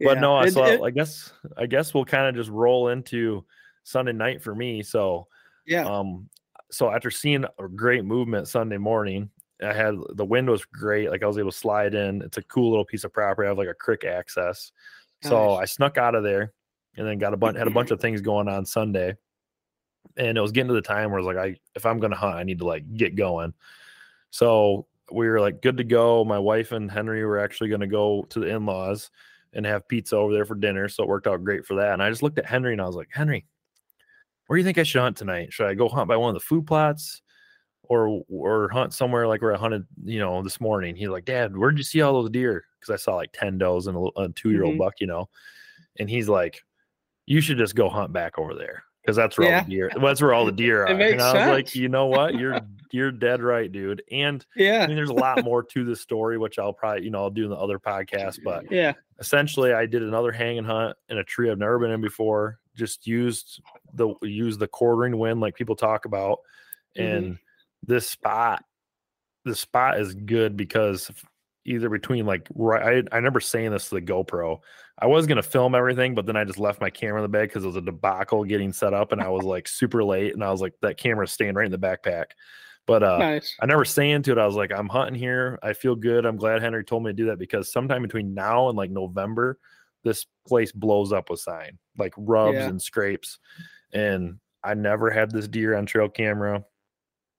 But 0.00 0.14
yeah. 0.14 0.20
no, 0.20 0.36
I 0.36 0.48
so 0.48 0.64
it- 0.64 0.80
I 0.80 0.90
guess 0.90 1.32
I 1.58 1.66
guess 1.66 1.92
we'll 1.92 2.06
kind 2.06 2.28
of 2.28 2.34
just 2.34 2.48
roll 2.50 2.88
into 2.88 3.44
Sunday 3.82 4.12
night 4.12 4.42
for 4.42 4.54
me. 4.54 4.82
So 4.82 5.26
yeah, 5.66 5.84
um, 5.84 6.30
so 6.70 6.90
after 6.90 7.10
seeing 7.10 7.44
a 7.58 7.68
great 7.68 8.04
movement 8.04 8.48
Sunday 8.48 8.78
morning, 8.78 9.30
I 9.62 9.72
had 9.72 9.96
the 10.14 10.24
wind 10.24 10.48
was 10.48 10.64
great. 10.64 11.10
Like 11.10 11.22
I 11.22 11.26
was 11.26 11.38
able 11.38 11.50
to 11.50 11.56
slide 11.56 11.94
in. 11.94 12.22
It's 12.22 12.38
a 12.38 12.42
cool 12.42 12.70
little 12.70 12.84
piece 12.84 13.04
of 13.04 13.12
property. 13.12 13.46
I 13.46 13.50
have 13.50 13.58
like 13.58 13.68
a 13.68 13.74
creek 13.74 14.04
access. 14.04 14.72
So 15.22 15.54
I 15.54 15.66
snuck 15.66 15.98
out 15.98 16.14
of 16.14 16.22
there 16.22 16.54
and 16.96 17.06
then 17.06 17.18
got 17.18 17.34
a 17.34 17.36
bunch 17.36 17.58
had 17.58 17.66
a 17.66 17.70
bunch 17.70 17.90
of 17.90 18.00
things 18.00 18.22
going 18.22 18.48
on 18.48 18.64
Sunday. 18.64 19.16
And 20.16 20.38
it 20.38 20.40
was 20.40 20.52
getting 20.52 20.68
to 20.68 20.74
the 20.74 20.80
time 20.80 21.10
where 21.10 21.20
I 21.20 21.22
was 21.22 21.34
like, 21.34 21.44
I 21.44 21.56
if 21.74 21.84
I'm 21.84 21.98
gonna 21.98 22.16
hunt, 22.16 22.36
I 22.36 22.42
need 22.42 22.60
to 22.60 22.66
like 22.66 22.90
get 22.94 23.16
going. 23.16 23.52
So 24.30 24.86
we 25.12 25.28
were 25.28 25.40
like 25.40 25.60
good 25.60 25.76
to 25.76 25.84
go. 25.84 26.24
My 26.24 26.38
wife 26.38 26.72
and 26.72 26.90
Henry 26.90 27.24
were 27.24 27.38
actually 27.38 27.68
gonna 27.68 27.86
go 27.86 28.22
to 28.30 28.40
the 28.40 28.46
in-laws 28.46 29.10
and 29.52 29.66
have 29.66 29.88
pizza 29.88 30.16
over 30.16 30.32
there 30.32 30.46
for 30.46 30.54
dinner. 30.54 30.88
So 30.88 31.02
it 31.02 31.08
worked 31.08 31.26
out 31.26 31.44
great 31.44 31.66
for 31.66 31.74
that. 31.74 31.92
And 31.92 32.02
I 32.02 32.08
just 32.08 32.22
looked 32.22 32.38
at 32.38 32.46
Henry 32.46 32.72
and 32.72 32.80
I 32.80 32.86
was 32.86 32.96
like, 32.96 33.10
Henry, 33.12 33.44
where 34.50 34.56
do 34.56 34.60
you 34.62 34.64
think 34.64 34.78
I 34.78 34.82
should 34.82 35.00
hunt 35.00 35.16
tonight? 35.16 35.52
Should 35.52 35.66
I 35.68 35.74
go 35.74 35.88
hunt 35.88 36.08
by 36.08 36.16
one 36.16 36.28
of 36.30 36.34
the 36.34 36.44
food 36.44 36.66
plots? 36.66 37.22
Or 37.84 38.24
or 38.28 38.68
hunt 38.72 38.92
somewhere 38.94 39.28
like 39.28 39.42
where 39.42 39.54
I 39.54 39.58
hunted, 39.58 39.86
you 40.04 40.18
know, 40.18 40.42
this 40.42 40.60
morning. 40.60 40.96
He's 40.96 41.08
like, 41.08 41.24
Dad, 41.24 41.56
where'd 41.56 41.78
you 41.78 41.84
see 41.84 42.00
all 42.02 42.14
those 42.14 42.30
deer? 42.30 42.64
Because 42.80 42.92
I 42.92 42.96
saw 42.96 43.14
like 43.14 43.30
10 43.32 43.58
does 43.58 43.86
and 43.86 43.96
a, 43.96 44.20
a 44.20 44.28
two-year-old 44.30 44.74
Mhm. 44.74 44.78
buck, 44.78 44.94
you 45.00 45.06
know. 45.06 45.28
And 46.00 46.10
he's 46.10 46.28
like, 46.28 46.62
You 47.26 47.40
should 47.40 47.58
just 47.58 47.74
go 47.76 47.88
hunt 47.88 48.12
back 48.12 48.38
over 48.38 48.54
there. 48.54 48.84
Because 49.02 49.16
that's 49.16 49.38
where 49.38 49.48
all 49.56 49.64
the 49.64 49.70
deer 49.70 49.90
that's 50.00 50.20
where 50.20 50.34
all 50.34 50.44
the 50.44 50.52
deer 50.52 50.82
are. 50.82 50.86
and 50.88 51.22
I 51.22 51.32
was 51.32 51.48
like, 51.48 51.74
you 51.74 51.88
know 51.88 52.06
what? 52.06 52.34
You're 52.36 52.60
you're 52.92 53.10
dead 53.10 53.42
right, 53.42 53.72
dude. 53.72 54.02
And 54.12 54.44
I 54.58 54.62
yeah, 54.62 54.86
mean, 54.86 54.94
there's 54.94 55.08
a 55.10 55.14
lot 55.14 55.42
more 55.42 55.62
to 55.64 55.84
this 55.84 56.00
story, 56.02 56.38
which 56.38 56.58
I'll 56.60 56.74
probably, 56.74 57.04
you 57.04 57.10
know, 57.10 57.22
I'll 57.22 57.30
do 57.30 57.42
in 57.44 57.50
the 57.50 57.56
other 57.56 57.78
podcast. 57.80 58.38
But 58.44 58.70
yeah, 58.70 58.92
essentially, 59.18 59.72
I 59.72 59.86
did 59.86 60.02
another 60.02 60.30
hang 60.32 60.58
and 60.58 60.66
hunt 60.66 60.96
in 61.08 61.18
a 61.18 61.24
tree 61.24 61.50
I've 61.50 61.58
never 61.58 61.78
been 61.80 61.90
in 61.90 62.00
before. 62.02 62.59
Just 62.76 63.06
used 63.06 63.60
the 63.94 64.14
used 64.22 64.60
the 64.60 64.68
quartering 64.68 65.18
wind 65.18 65.40
like 65.40 65.54
people 65.54 65.76
talk 65.76 66.04
about, 66.04 66.38
Mhm. 66.96 67.16
and 67.16 67.38
this 67.86 68.08
spot, 68.08 68.64
the 69.44 69.54
spot 69.54 69.98
is 70.00 70.14
good 70.14 70.56
because 70.56 71.10
either 71.64 71.88
between 71.88 72.26
like 72.26 72.46
right, 72.54 72.82
I, 72.82 73.14
I 73.14 73.16
remember 73.16 73.40
saying 73.40 73.70
this 73.70 73.88
to 73.88 73.96
the 73.96 74.02
GoPro. 74.02 74.60
I 74.98 75.06
was 75.06 75.26
gonna 75.26 75.42
film 75.42 75.74
everything, 75.74 76.14
but 76.14 76.26
then 76.26 76.36
I 76.36 76.44
just 76.44 76.58
left 76.58 76.80
my 76.80 76.90
camera 76.90 77.18
in 77.18 77.22
the 77.22 77.28
bag 77.28 77.48
because 77.48 77.64
it 77.64 77.68
was 77.68 77.76
a 77.76 77.80
debacle 77.82 78.44
getting 78.44 78.72
set 78.72 78.94
up, 78.94 79.12
and 79.12 79.20
I 79.20 79.28
was 79.28 79.44
like 79.44 79.66
super 79.66 80.04
late, 80.04 80.34
and 80.34 80.44
I 80.44 80.50
was 80.50 80.60
like 80.60 80.74
that 80.82 80.96
camera's 80.96 81.32
staying 81.32 81.54
right 81.54 81.66
in 81.66 81.72
the 81.72 81.78
backpack. 81.78 82.26
But 82.86 83.02
uh, 83.02 83.18
nice. 83.18 83.56
I 83.60 83.66
never 83.66 83.84
saying 83.84 84.22
to 84.22 84.32
it, 84.32 84.38
I 84.38 84.46
was 84.46 84.56
like, 84.56 84.72
I'm 84.72 84.88
hunting 84.88 85.14
here. 85.14 85.58
I 85.62 85.74
feel 85.74 85.94
good. 85.94 86.24
I'm 86.26 86.36
glad 86.36 86.60
Henry 86.62 86.82
told 86.82 87.04
me 87.04 87.10
to 87.10 87.14
do 87.14 87.26
that 87.26 87.38
because 87.38 87.72
sometime 87.72 88.02
between 88.02 88.34
now 88.34 88.68
and 88.68 88.76
like 88.76 88.90
November, 88.90 89.58
this 90.02 90.26
place 90.48 90.72
blows 90.72 91.12
up 91.12 91.30
with 91.30 91.40
sign, 91.40 91.78
like 92.00 92.14
rubs 92.16 92.54
Yeah. 92.56 92.68
and 92.68 92.80
scrapes. 92.82 93.38
And 93.92 94.38
I 94.64 94.74
never 94.74 95.10
had 95.10 95.30
this 95.30 95.46
deer 95.48 95.76
on 95.76 95.86
trail 95.86 96.08
camera. 96.08 96.64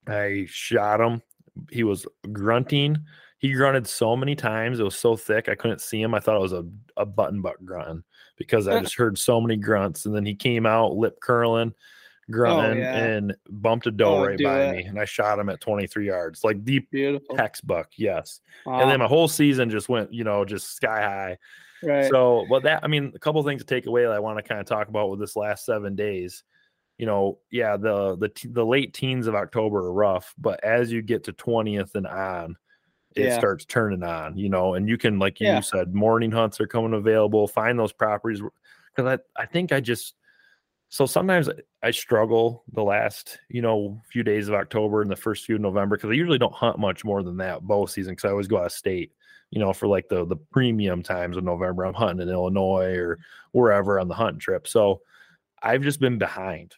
I 0.07 0.45
shot 0.47 1.01
him. 1.01 1.21
He 1.69 1.83
was 1.83 2.05
grunting. 2.31 2.97
He 3.39 3.53
grunted 3.53 3.87
so 3.87 4.15
many 4.15 4.35
times. 4.35 4.79
It 4.79 4.83
was 4.83 4.95
so 4.97 5.15
thick. 5.15 5.49
I 5.49 5.55
couldn't 5.55 5.81
see 5.81 6.01
him. 6.01 6.13
I 6.13 6.19
thought 6.19 6.35
it 6.37 6.41
was 6.41 6.53
a, 6.53 6.63
a 6.97 7.05
button 7.05 7.41
buck 7.41 7.57
grunting 7.65 8.03
because 8.37 8.67
I 8.67 8.79
just 8.83 8.95
heard 8.95 9.17
so 9.17 9.41
many 9.41 9.57
grunts. 9.57 10.05
And 10.05 10.15
then 10.15 10.25
he 10.25 10.35
came 10.35 10.65
out 10.65 10.93
lip 10.95 11.17
curling, 11.21 11.73
oh, 11.75 12.31
grunting, 12.31 12.79
yeah. 12.79 12.95
and 12.95 13.35
bumped 13.49 13.87
a 13.87 13.91
doe 13.91 14.17
Oh, 14.17 14.25
right 14.27 14.41
by 14.41 14.57
that. 14.59 14.75
me. 14.75 14.83
And 14.83 14.99
I 14.99 15.05
shot 15.05 15.39
him 15.39 15.49
at 15.49 15.59
23 15.61 16.05
yards, 16.07 16.43
like 16.43 16.63
deep 16.63 16.89
Beautiful. 16.91 17.35
textbook. 17.35 17.87
Yes. 17.97 18.41
Wow. 18.65 18.81
And 18.81 18.91
then 18.91 18.99
my 18.99 19.07
whole 19.07 19.27
season 19.27 19.69
just 19.69 19.89
went, 19.89 20.13
you 20.13 20.23
know, 20.23 20.45
just 20.45 20.75
sky 20.75 21.01
high. 21.01 21.37
Right. 21.81 22.11
So, 22.11 22.43
well, 22.49 22.61
that 22.61 22.83
I 22.83 22.87
mean, 22.87 23.11
a 23.15 23.19
couple 23.19 23.41
things 23.43 23.61
to 23.61 23.67
take 23.67 23.85
away 23.85 24.03
that 24.03 24.11
I 24.11 24.19
want 24.19 24.37
to 24.37 24.43
kind 24.43 24.59
of 24.59 24.65
talk 24.67 24.87
about 24.87 25.09
with 25.09 25.19
this 25.19 25.35
last 25.35 25.65
seven 25.65 25.95
days. 25.95 26.43
You 26.97 27.05
know, 27.07 27.39
yeah, 27.51 27.77
the 27.77 28.15
the 28.17 28.31
the 28.49 28.65
late 28.65 28.93
teens 28.93 29.27
of 29.27 29.35
October 29.35 29.79
are 29.79 29.93
rough, 29.93 30.33
but 30.37 30.63
as 30.63 30.91
you 30.91 31.01
get 31.01 31.23
to 31.25 31.33
twentieth 31.33 31.95
and 31.95 32.07
on, 32.07 32.55
it 33.15 33.25
Yeah. 33.25 33.37
starts 33.37 33.65
turning 33.65 34.03
on. 34.03 34.37
You 34.37 34.49
know, 34.49 34.75
and 34.75 34.89
you 34.89 34.97
can, 34.97 35.19
like 35.19 35.41
you 35.41 35.47
Yeah. 35.47 35.61
said, 35.61 35.93
morning 35.95 36.31
hunts 36.31 36.61
are 36.61 36.67
coming 36.67 36.93
available. 36.93 37.47
Find 37.47 37.79
those 37.79 37.93
properties 37.93 38.41
because 38.95 39.19
I 39.37 39.41
I 39.41 39.45
think 39.47 39.71
I 39.71 39.79
just 39.81 40.15
so 40.89 41.05
sometimes 41.05 41.49
I 41.83 41.91
struggle 41.91 42.63
the 42.73 42.83
last 42.83 43.39
you 43.49 43.61
know 43.61 44.01
few 44.11 44.23
days 44.23 44.47
of 44.49 44.55
October 44.55 45.01
and 45.01 45.09
the 45.11 45.15
first 45.15 45.45
few 45.45 45.55
of 45.55 45.61
November 45.61 45.95
because 45.97 46.09
I 46.09 46.13
usually 46.13 46.37
don't 46.37 46.53
hunt 46.53 46.79
much 46.79 47.05
more 47.05 47.23
than 47.23 47.37
that 47.37 47.61
bow 47.63 47.85
season 47.85 48.13
because 48.13 48.25
I 48.27 48.31
always 48.31 48.47
go 48.47 48.57
out 48.57 48.65
of 48.67 48.71
state 48.73 49.13
you 49.51 49.59
know, 49.59 49.73
for 49.73 49.87
like 49.87 50.09
the 50.09 50.25
the 50.25 50.37
premium 50.37 51.03
times 51.03 51.37
of 51.37 51.43
November, 51.45 51.85
I'm 51.85 51.93
hunting 51.95 52.27
in 52.27 52.33
Illinois 52.33 52.95
or 52.97 53.19
wherever 53.53 53.99
on 53.99 54.07
the 54.09 54.15
hunt 54.15 54.39
trip. 54.41 54.67
So 54.67 55.01
I've 55.63 55.83
just 55.83 55.99
been 56.01 56.17
behind. 56.19 56.75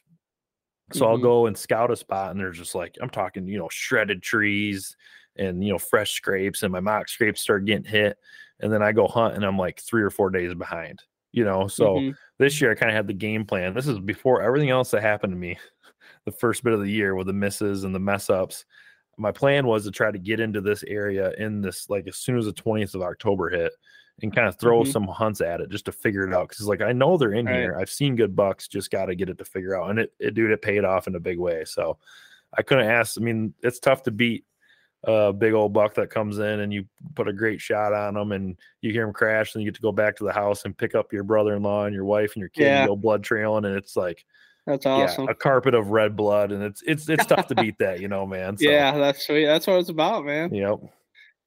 So 0.91 1.07
I'll 1.07 1.17
Mhm. 1.17 1.17
go 1.17 1.47
and 1.47 1.57
scout 1.57 1.91
a 1.91 1.95
spot, 1.95 2.31
and 2.31 2.39
there's 2.39 2.57
just 2.57 2.75
like 2.75 2.97
I'm 3.01 3.09
talking, 3.09 3.47
you 3.47 3.57
know, 3.57 3.69
shredded 3.69 4.21
trees 4.21 4.95
and 5.35 5.63
you 5.63 5.71
know 5.71 5.79
fresh 5.79 6.11
scrapes, 6.11 6.61
and 6.63 6.71
my 6.71 6.79
mock 6.79 7.09
scrapes 7.09 7.41
start 7.41 7.65
getting 7.65 7.85
hit, 7.85 8.17
and 8.59 8.71
then 8.71 8.83
I 8.83 8.91
go 8.91 9.07
hunt, 9.07 9.35
and 9.35 9.43
I'm 9.45 9.57
like 9.57 9.79
three 9.79 10.03
or 10.03 10.11
four 10.11 10.29
days 10.29 10.53
behind. 10.53 11.01
You 11.31 11.45
know, 11.45 11.67
so 11.67 12.01
Mhm. 12.01 12.17
this 12.37 12.61
year 12.61 12.71
I 12.71 12.75
kind 12.75 12.91
of 12.91 12.95
had 12.95 13.07
the 13.07 13.13
game 13.13 13.43
plan. 13.45 13.73
This 13.73 13.87
is 13.87 13.97
before 13.99 14.41
everything 14.43 14.69
else 14.69 14.91
that 14.91 15.01
happened 15.01 15.33
to 15.33 15.37
me 15.37 15.57
the 16.25 16.31
first 16.31 16.63
bit 16.63 16.73
of 16.73 16.81
the 16.81 16.91
year 16.91 17.15
with 17.15 17.27
the 17.27 17.33
misses 17.33 17.83
and 17.83 17.95
the 17.95 17.99
mess 17.99 18.29
ups. 18.29 18.65
My 19.17 19.31
plan 19.31 19.67
was 19.67 19.83
to 19.85 19.91
try 19.91 20.11
to 20.11 20.17
get 20.19 20.39
into 20.39 20.61
this 20.61 20.83
area 20.83 21.31
in 21.37 21.61
this 21.61 21.89
like 21.89 22.07
as 22.07 22.17
soon 22.17 22.37
as 22.37 22.45
the 22.45 22.53
20th 22.53 22.95
of 22.95 23.01
October 23.01 23.49
hit 23.49 23.73
and 24.21 24.35
kind 24.35 24.47
of 24.47 24.57
throw 24.59 24.81
Mhm. 24.81 24.87
some 24.91 25.07
hunts 25.07 25.41
at 25.41 25.61
it 25.61 25.69
just 25.69 25.85
to 25.85 25.91
figure 25.91 26.27
it 26.27 26.33
out. 26.33 26.47
Cause 26.49 26.67
like 26.67 26.81
I 26.81 26.93
know 26.93 27.17
they're 27.17 27.33
in 27.33 27.45
Right. 27.45 27.55
here. 27.55 27.77
I've 27.79 27.89
seen 27.89 28.15
good 28.15 28.35
bucks, 28.35 28.67
just 28.67 28.91
got 28.91 29.07
to 29.07 29.15
get 29.15 29.29
it 29.29 29.37
to 29.39 29.45
figure 29.45 29.75
out. 29.79 29.89
And 29.89 29.99
it, 29.99 30.13
it 30.19 30.33
dude, 30.33 30.51
it 30.51 30.61
paid 30.61 30.83
off 30.85 31.07
in 31.07 31.15
a 31.15 31.19
big 31.19 31.39
way. 31.39 31.63
So 31.65 31.97
I 32.55 32.61
couldn't 32.61 32.87
ask. 32.87 33.19
I 33.19 33.23
mean, 33.23 33.53
it's 33.63 33.79
tough 33.79 34.03
to 34.03 34.11
beat 34.11 34.45
a 35.05 35.33
big 35.33 35.53
old 35.53 35.73
buck 35.73 35.95
that 35.95 36.09
comes 36.09 36.37
in 36.39 36.59
and 36.61 36.71
you 36.71 36.85
put 37.15 37.27
a 37.27 37.33
great 37.33 37.59
shot 37.59 37.91
on 37.91 38.13
them 38.13 38.31
and 38.31 38.55
you 38.81 38.91
hear 38.91 39.05
him 39.05 39.11
crash 39.13 39.53
and 39.53 39.61
you 39.63 39.67
get 39.69 39.75
to 39.75 39.81
go 39.81 39.91
back 39.91 40.15
to 40.15 40.23
the 40.23 40.31
house 40.31 40.63
and 40.63 40.77
pick 40.77 40.95
up 40.95 41.11
your 41.11 41.23
brother-in-law 41.23 41.85
and 41.85 41.93
your 41.95 42.05
wife 42.05 42.33
and 42.35 42.39
your 42.39 42.49
kid 42.49 42.63
Yeah. 42.63 42.79
and 42.81 42.87
go 42.89 42.95
blood 42.95 43.21
trailing 43.23 43.65
and 43.65 43.75
it's 43.75 43.97
like 43.97 44.23
That's 44.65 44.85
awesome. 44.85 45.25
yeah, 45.25 45.31
a 45.31 45.35
carpet 45.35 45.73
of 45.73 45.89
red 45.89 46.15
blood 46.15 46.51
and 46.51 46.63
it's 46.63 46.81
it's 46.85 47.09
it's 47.09 47.25
tough 47.25 47.47
to 47.47 47.55
beat 47.55 47.77
that, 47.79 47.99
you 47.99 48.07
know, 48.07 48.25
man. 48.25 48.57
So, 48.57 48.69
Yeah, 48.69 48.97
that's 48.97 49.25
sweet. 49.25 49.45
That's 49.45 49.67
what 49.67 49.79
it's 49.79 49.89
about, 49.89 50.25
man. 50.25 50.53
Yep. 50.53 50.79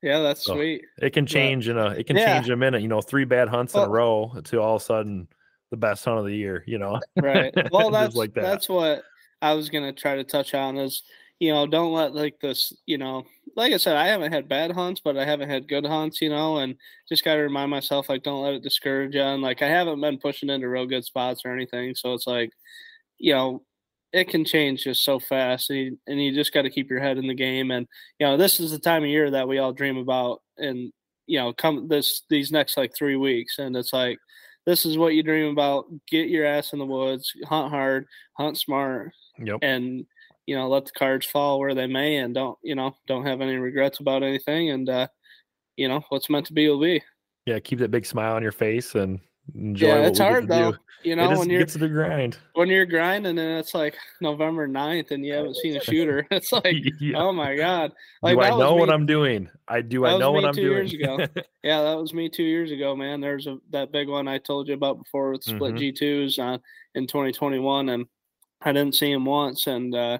Yeah, 0.03 0.21
that's 0.21 0.45
So, 0.45 0.55
sweet. 0.55 0.85
It 1.01 1.14
can 1.14 1.27
change 1.27 1.69
in 1.69 1.79
a 1.79 1.91
it 1.91 2.07
can 2.07 2.17
Yeah. 2.17 2.35
change 2.35 2.47
in 2.47 2.53
a 2.53 2.57
minute, 2.57 2.83
you 2.83 2.89
know, 2.89 3.01
three 3.01 3.25
bad 3.25 3.49
hunts 3.49 3.75
in 3.75 3.81
a 3.81 3.89
row 3.89 4.33
to 4.45 4.61
all 4.61 4.77
of 4.77 4.83
a 4.83 4.85
sudden 4.85 5.29
the 5.71 5.77
best 5.79 6.05
hunt 6.05 6.19
of 6.19 6.27
the 6.27 6.35
year, 6.37 6.62
you 6.67 6.79
know. 6.79 7.01
Right. 7.17 7.53
Well, 7.73 7.91
that's 7.91 8.14
like 8.14 8.35
that. 8.35 8.43
that's 8.43 8.69
what 8.69 9.03
I 9.41 9.55
was 9.55 9.71
gonna 9.71 9.93
try 9.93 10.17
to 10.17 10.25
touch 10.25 10.53
on 10.55 10.77
is 10.77 11.03
you 11.39 11.53
know 11.53 11.67
don't 11.67 11.93
let 11.93 12.14
like 12.14 12.41
this 12.41 12.73
you 12.87 12.97
know 12.97 13.25
like 13.57 13.73
I 13.73 13.77
said 13.77 13.97
I 13.97 14.07
haven't 14.07 14.33
had 14.33 14.49
bad 14.49 14.73
hunts 14.73 15.03
but 15.05 15.19
I 15.19 15.25
haven't 15.27 15.51
had 15.51 15.69
good 15.69 15.85
hunts 15.85 16.23
you 16.23 16.31
know 16.31 16.59
and 16.59 16.77
just 17.11 17.25
got 17.25 17.35
to 17.35 17.41
remind 17.43 17.71
myself 17.71 18.09
like 18.09 18.23
don't 18.23 18.43
let 18.43 18.55
it 18.55 18.62
discourage 18.62 19.14
you 19.14 19.21
and 19.21 19.43
like 19.43 19.61
I 19.61 19.69
haven't 19.69 20.01
been 20.01 20.17
pushing 20.19 20.49
into 20.49 20.67
real 20.69 20.87
good 20.87 21.05
spots 21.05 21.43
or 21.45 21.53
anything 21.53 21.95
so 21.95 22.14
it's 22.14 22.27
like 22.27 22.51
you 23.19 23.33
know 23.33 23.62
it 24.12 24.29
can 24.29 24.45
change 24.45 24.85
just 24.85 25.05
so 25.05 25.19
fast 25.19 25.69
and 25.71 25.79
you, 25.79 25.99
and 26.07 26.23
you 26.23 26.33
just 26.35 26.55
got 26.55 26.62
to 26.62 26.71
keep 26.71 26.89
your 26.89 27.01
head 27.01 27.19
in 27.19 27.27
the 27.27 27.35
game 27.35 27.71
and 27.71 27.87
you 28.19 28.27
know 28.27 28.37
this 28.37 28.61
is 28.61 28.71
the 28.71 28.79
time 28.79 29.03
of 29.03 29.09
year 29.09 29.31
that 29.31 29.49
we 29.49 29.59
all 29.59 29.73
dream 29.73 29.97
about 29.97 30.41
and 30.59 30.93
you 31.27 31.39
know 31.39 31.53
come 31.53 31.89
this 31.89 32.23
these 32.31 32.53
next 32.53 32.77
like 32.77 32.95
three 32.95 33.17
weeks 33.17 33.59
and 33.59 33.77
it's 33.77 33.93
like 33.93 34.19
this 34.64 34.87
is 34.87 34.99
what 34.99 35.14
you 35.14 35.23
dream 35.23 35.51
about 35.53 35.87
get 36.09 36.29
your 36.29 36.47
ass 36.47 36.73
in 36.73 36.79
the 36.79 36.87
woods 36.87 37.33
hunt 37.45 37.71
hard 37.71 38.07
hunt 38.37 38.57
smart 38.57 39.12
Yep. 39.39 39.59
and 39.62 40.07
you 40.47 40.57
know 40.57 40.69
let 40.69 40.87
the 40.87 40.93
cards 40.93 41.27
fall 41.27 41.59
where 41.59 41.75
they 41.75 41.87
may 41.87 42.17
and 42.17 42.35
don't 42.35 42.59
you 42.62 42.75
know 42.75 42.97
don't 43.07 43.27
have 43.27 43.41
any 43.41 43.57
regrets 43.57 44.01
about 44.01 44.23
anything 44.23 44.71
and 44.71 44.89
uh 44.89 45.09
you 45.77 45.89
know 45.89 46.03
what's 46.09 46.31
meant 46.31 46.47
to 46.47 46.53
be 46.55 46.69
will 46.69 46.81
be 46.81 47.03
Yeah, 47.45 47.59
keep 47.59 47.79
that 47.81 47.91
big 47.91 48.07
smile 48.07 48.35
on 48.35 48.43
your 48.43 48.53
face 48.53 48.95
and 48.95 49.21
yeah 49.55 49.99
what 50.01 50.07
it's 50.09 50.19
hard 50.19 50.49
though 50.49 50.73
do. 50.73 50.79
you 51.05 51.15
know 51.17 51.31
is, 51.31 51.39
when 51.39 51.49
you're 51.49 51.61
gets 51.61 51.75
to 51.75 51.79
the 51.79 51.89
grind. 51.89 52.37
when 52.55 52.69
you're 52.69 52.85
grinding 52.87 53.39
and 53.39 53.59
it's 53.59 53.75
like 53.75 53.97
november 54.21 54.67
9th 54.67 55.13
and 55.13 55.25
you 55.25 55.33
haven't 55.33 55.57
seen 55.57 55.77
a 55.77 55.81
shooter 55.85 56.27
it's 56.33 56.53
like 56.53 56.75
Yeah. 57.01 57.19
oh 57.19 57.33
my 57.33 57.55
god 57.57 57.93
like 58.23 58.37
do 58.37 58.43
I 58.43 58.51
know 58.51 58.75
what 58.75 58.89
me- 58.89 58.95
I'm 58.95 59.07
doing? 59.07 59.49
I 59.69 59.83
do 59.83 60.05
I 60.05 60.19
know 60.19 60.33
what 60.33 60.45
I'm 60.45 60.55
two 60.55 60.63
doing. 60.63 60.89
years 60.89 60.93
ago. 60.95 61.27
Yeah, 61.63 61.83
that 61.83 61.99
was 61.99 62.15
me 62.15 62.29
two 62.29 62.45
years 62.45 62.71
ago, 62.71 62.95
man. 62.95 63.21
There's 63.21 63.47
a 63.49 63.59
that 63.71 63.91
big 63.91 64.09
one 64.09 64.29
I 64.29 64.39
told 64.39 64.69
you 64.69 64.75
about 64.75 64.99
before 65.03 65.33
with 65.33 65.43
split 65.43 65.75
Mhm. 65.75 65.97
G2s 65.99 66.39
uh, 66.39 66.59
in 66.95 67.09
2021, 67.09 67.89
and 67.89 68.07
I 68.63 68.71
didn't 68.73 68.95
see 68.95 69.11
him 69.11 69.25
once, 69.25 69.67
and 69.67 69.93
uh, 69.93 70.19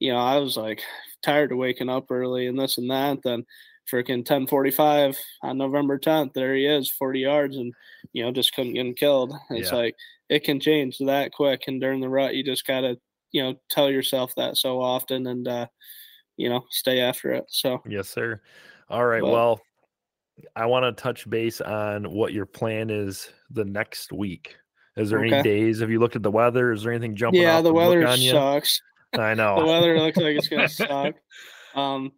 you 0.00 0.12
know 0.12 0.18
I 0.18 0.38
was 0.38 0.56
like 0.56 0.80
tired 1.22 1.52
of 1.52 1.58
waking 1.58 1.88
up 1.88 2.10
early 2.10 2.48
and 2.48 2.58
this 2.58 2.78
and 2.78 2.90
that. 2.90 3.22
Then 3.22 3.46
freaking 3.88 4.24
10:45 4.24 5.16
on 5.42 5.56
November 5.58 5.98
10th, 6.00 6.32
there 6.34 6.54
he 6.56 6.66
is, 6.66 6.90
40 6.90 7.20
yards, 7.20 7.56
and 7.56 7.72
you 8.12 8.24
know 8.24 8.32
just 8.32 8.54
couldn't 8.54 8.74
get 8.74 8.86
him 8.86 8.94
killed. 8.94 9.34
It's 9.50 9.70
Yeah. 9.70 9.76
like 9.78 9.96
it 10.28 10.44
can 10.44 10.60
change 10.60 10.98
that 10.98 11.32
quick, 11.32 11.64
and 11.68 11.80
during 11.80 12.00
the 12.00 12.08
rut, 12.08 12.34
you 12.34 12.42
just 12.44 12.66
gotta 12.66 12.98
you 13.32 13.42
know 13.42 13.54
tell 13.70 13.90
yourself 13.90 14.32
that 14.36 14.56
so 14.56 14.80
often, 14.80 15.26
and 15.26 15.46
uh, 15.48 15.66
you 16.36 16.48
know 16.48 16.64
stay 16.70 17.00
after 17.00 17.32
it. 17.32 17.44
So 17.48 17.82
yes, 17.88 18.08
sir. 18.08 18.40
All 18.88 19.04
right. 19.06 19.22
But- 19.22 19.32
well, 19.32 19.60
I 20.54 20.66
want 20.66 20.84
to 20.96 21.02
touch 21.02 21.28
base 21.28 21.60
on 21.60 22.04
what 22.04 22.32
your 22.32 22.46
plan 22.46 22.90
is 22.90 23.30
the 23.50 23.64
next 23.64 24.12
week. 24.12 24.56
Is 24.96 25.10
there 25.10 25.22
any 25.24 25.42
days? 25.42 25.80
Have 25.80 25.90
you 25.90 26.00
looked 26.00 26.16
at 26.16 26.22
the 26.22 26.30
weather? 26.30 26.72
Is 26.72 26.82
there 26.82 26.92
anything 26.92 27.14
jumping? 27.16 27.42
yeah, 27.42 27.60
the 27.60 27.72
weather 27.72 28.04
sucks. 28.16 28.80
I 29.16 29.34
know 29.34 29.60
the 29.60 29.66
weather 29.66 29.98
looks 29.98 30.16
like 30.16 30.36
it's 30.36 30.48
gonna 30.48 30.68
suck. 30.68 31.14
Um, 31.74 32.12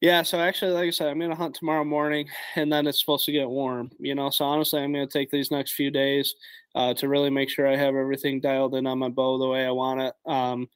yeah, 0.00 0.22
so 0.22 0.40
actually, 0.40 0.72
like 0.72 0.86
I 0.86 0.90
said, 0.90 1.08
I'm 1.08 1.18
gonna 1.20 1.34
hunt 1.34 1.54
tomorrow 1.54 1.84
morning, 1.84 2.28
and 2.56 2.72
then 2.72 2.86
it's 2.86 3.00
supposed 3.00 3.26
to 3.26 3.32
get 3.32 3.48
warm. 3.48 3.90
You 3.98 4.14
know, 4.14 4.30
so 4.30 4.44
honestly, 4.44 4.80
I'm 4.80 4.92
gonna 4.92 5.06
take 5.06 5.30
these 5.30 5.50
next 5.50 5.72
few 5.72 5.90
days 5.90 6.34
uh, 6.74 6.94
to 6.94 7.08
really 7.08 7.30
make 7.30 7.50
sure 7.50 7.66
I 7.66 7.76
have 7.76 7.94
everything 7.94 8.40
dialed 8.40 8.74
in 8.74 8.86
on 8.86 8.98
my 8.98 9.08
bow 9.08 9.38
the 9.38 9.48
way 9.48 9.66
I 9.66 9.70
want 9.70 10.00
it. 10.00 10.14
Um, 10.26 10.68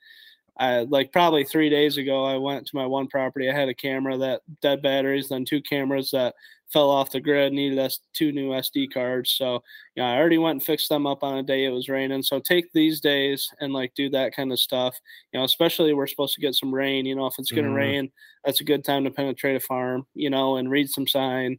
I 0.59 0.81
like 0.83 1.13
probably 1.13 1.45
three 1.45 1.71
days 1.71 1.97
ago, 1.97 2.25
I 2.25 2.37
went 2.37 2.67
to 2.67 2.77
my 2.77 2.87
one 2.87 3.09
property. 3.09 3.51
I 3.51 3.55
had 3.55 3.69
a 3.69 3.75
camera 3.75 4.17
that 4.19 4.43
dead 4.61 4.83
batteries, 4.83 5.29
then 5.29 5.45
two 5.45 5.63
cameras 5.63 6.11
that 6.13 6.35
fell 6.73 6.91
off 6.91 7.11
the 7.13 7.21
grid, 7.21 7.53
needed 7.53 7.79
us 7.79 8.01
two 8.15 8.33
new 8.33 8.53
SD 8.55 8.89
cards. 8.89 9.33
So 9.33 9.63
you 9.95 10.03
know, 10.03 10.09
I 10.09 10.17
already 10.17 10.39
went 10.39 10.57
and 10.57 10.63
fixed 10.63 10.89
them 10.89 11.07
up 11.07 11.23
on 11.23 11.39
a 11.39 11.43
day 11.43 11.65
it 11.65 11.71
was 11.71 11.89
raining. 11.89 12.23
So 12.23 12.41
take 12.41 12.73
these 12.73 13.01
days 13.01 13.49
and 13.61 13.73
like 13.73 13.93
do 13.95 14.11
that 14.11 14.35
kind 14.35 14.53
of 14.53 14.59
stuff. 14.61 14.97
You 15.33 15.39
know, 15.41 15.45
especially 15.45 15.93
we're 15.95 16.07
supposed 16.07 16.35
to 16.35 16.41
get 16.41 16.55
some 16.55 16.75
rain. 16.75 17.07
You 17.07 17.17
know, 17.17 17.27
if 17.27 17.35
it's 17.39 17.53
going 17.53 17.65
to 17.67 17.71
Mhm. 17.71 17.73
rain, 17.73 18.11
that's 18.45 18.61
a 18.61 18.65
good 18.65 18.85
time 18.85 19.05
to 19.05 19.11
penetrate 19.11 19.57
a 19.57 19.61
farm. 19.61 20.07
You 20.15 20.31
know, 20.31 20.57
and 20.57 20.71
read 20.71 20.89
some 20.91 21.07
sign, 21.07 21.59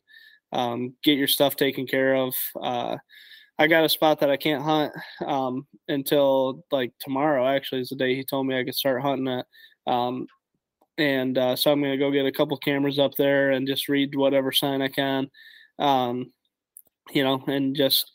um, 0.51 0.95
get 1.03 1.17
your 1.17 1.27
stuff 1.27 1.55
taken 1.55 1.87
care 1.87 2.15
of. 2.15 2.35
Uh, 2.61 2.97
I 3.57 3.67
got 3.67 3.85
a 3.85 3.89
spot 3.89 4.19
that 4.19 4.29
I 4.29 4.37
can't 4.37 4.63
hunt 4.63 4.93
um, 5.25 5.67
until 5.87 6.63
like 6.71 6.93
tomorrow. 6.99 7.47
Actually, 7.47 7.81
is 7.81 7.89
the 7.89 7.95
day 7.95 8.15
he 8.15 8.23
told 8.23 8.47
me 8.47 8.59
I 8.59 8.63
could 8.63 8.75
start 8.75 9.01
hunting 9.01 9.27
it. 9.27 9.45
Um, 9.87 10.27
and 10.97 11.37
uh, 11.37 11.55
so 11.55 11.71
I'm 11.71 11.81
gonna 11.81 11.97
go 11.97 12.11
get 12.11 12.25
a 12.25 12.31
couple 12.31 12.57
cameras 12.57 12.99
up 12.99 13.15
there 13.15 13.51
and 13.51 13.67
just 13.67 13.89
read 13.89 14.15
whatever 14.15 14.51
sign 14.51 14.81
I 14.81 14.89
can. 14.89 15.29
Um, 15.79 16.33
you 17.13 17.23
know, 17.23 17.43
and 17.47 17.75
just 17.75 18.11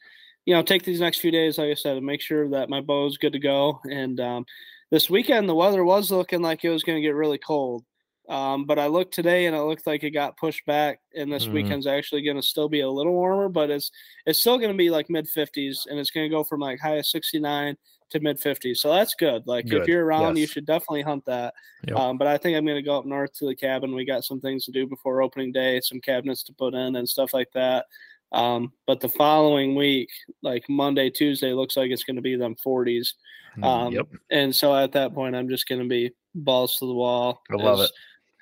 you 0.47 0.55
know 0.55 0.63
take 0.63 0.85
these 0.85 1.01
next 1.01 1.19
few 1.21 1.31
days, 1.31 1.59
like 1.59 1.71
I 1.71 1.75
said, 1.75 1.97
and 1.97 2.07
make 2.07 2.21
sure 2.21 2.49
that 2.51 2.71
my 2.71 2.81
bow 2.81 3.07
is 3.07 3.19
good 3.19 3.33
to 3.35 3.39
go. 3.39 3.81
And 3.91 4.21
um, 4.21 4.45
this 4.91 5.11
weekend, 5.11 5.49
the 5.49 5.55
weather 5.55 5.85
was 5.85 6.11
looking 6.11 6.43
like 6.43 6.65
it 6.65 6.71
was 6.71 6.83
going 6.85 6.97
to 6.97 7.03
get 7.07 7.15
really 7.15 7.39
cold. 7.39 7.85
Um, 8.29 8.65
but 8.65 8.79
I 8.79 8.87
looked 8.87 9.15
today, 9.15 9.47
and 9.47 9.57
it 9.57 9.61
looked 9.63 9.87
like 9.87 10.05
it 10.05 10.11
got 10.13 10.37
pushed 10.37 10.65
back, 10.67 11.01
and 11.17 11.33
this 11.33 11.49
Mhm. 11.49 11.53
weekend's 11.53 11.87
actually 11.87 12.23
going 12.23 12.37
to 12.37 12.43
still 12.43 12.69
be 12.69 12.81
a 12.81 12.89
little 12.91 13.13
warmer, 13.13 13.49
but 13.49 13.71
it's 13.71 13.91
it's 14.27 14.39
still 14.41 14.59
going 14.59 14.71
to 14.71 14.77
be 14.77 14.91
like 14.91 15.11
mid 15.11 15.29
50s, 15.29 15.87
and 15.87 15.99
it's 15.99 16.11
going 16.11 16.29
to 16.31 16.35
go 16.35 16.45
from 16.45 16.61
like 16.61 16.79
high 16.81 16.97
of 16.97 17.07
69 17.07 17.77
to 18.11 18.21
mid 18.21 18.41
50s. 18.41 18.79
So 18.79 18.93
that's 18.93 19.15
good. 19.15 19.47
Like 19.47 19.67
Good, 19.67 19.83
if 19.83 19.89
you're 19.89 20.05
around, 20.05 20.37
you 20.37 20.47
should 20.47 20.67
definitely 20.67 21.03
hunt 21.03 21.25
that. 21.27 21.55
Yep. 21.87 21.97
Um, 21.97 22.19
but 22.19 22.27
I 22.27 22.37
think 22.37 22.57
I'm 22.57 22.65
going 22.65 22.77
to 22.77 22.83
go 22.83 22.99
up 22.99 23.07
north 23.07 23.33
to 23.35 23.47
the 23.47 23.55
cabin. 23.55 23.95
We 23.95 24.05
got 24.05 24.25
some 24.25 24.41
things 24.41 24.65
to 24.67 24.73
do 24.73 24.87
before 24.87 25.23
opening 25.23 25.53
day, 25.53 25.81
some 25.81 26.01
cabinets 26.01 26.43
to 26.45 26.53
put 26.53 26.75
in 26.75 26.97
and 26.97 27.09
stuff 27.09 27.33
like 27.33 27.51
that. 27.55 27.87
Um, 28.33 28.73
but 28.87 29.01
the 29.01 29.09
following 29.09 29.75
week, 29.75 30.11
like 30.43 30.65
Monday, 30.69 31.11
Tuesday, 31.11 31.53
looks 31.53 31.77
like 31.77 31.91
it's 31.91 32.05
going 32.05 32.17
to 32.17 32.23
be 32.23 32.37
them 32.37 32.57
40s. 32.65 33.15
Um, 33.63 33.93
yep. 33.93 34.07
And 34.31 34.55
so 34.55 34.75
at 34.75 34.93
that 34.93 35.15
point, 35.15 35.35
I'm 35.35 35.49
just 35.49 35.67
going 35.67 35.83
to 35.83 35.89
be 35.89 36.13
balls 36.35 36.79
to 36.79 36.87
the 36.87 36.95
wall. 36.95 37.43
I 37.51 37.57
love 37.57 37.81
as- 37.81 37.87
it. 37.87 37.93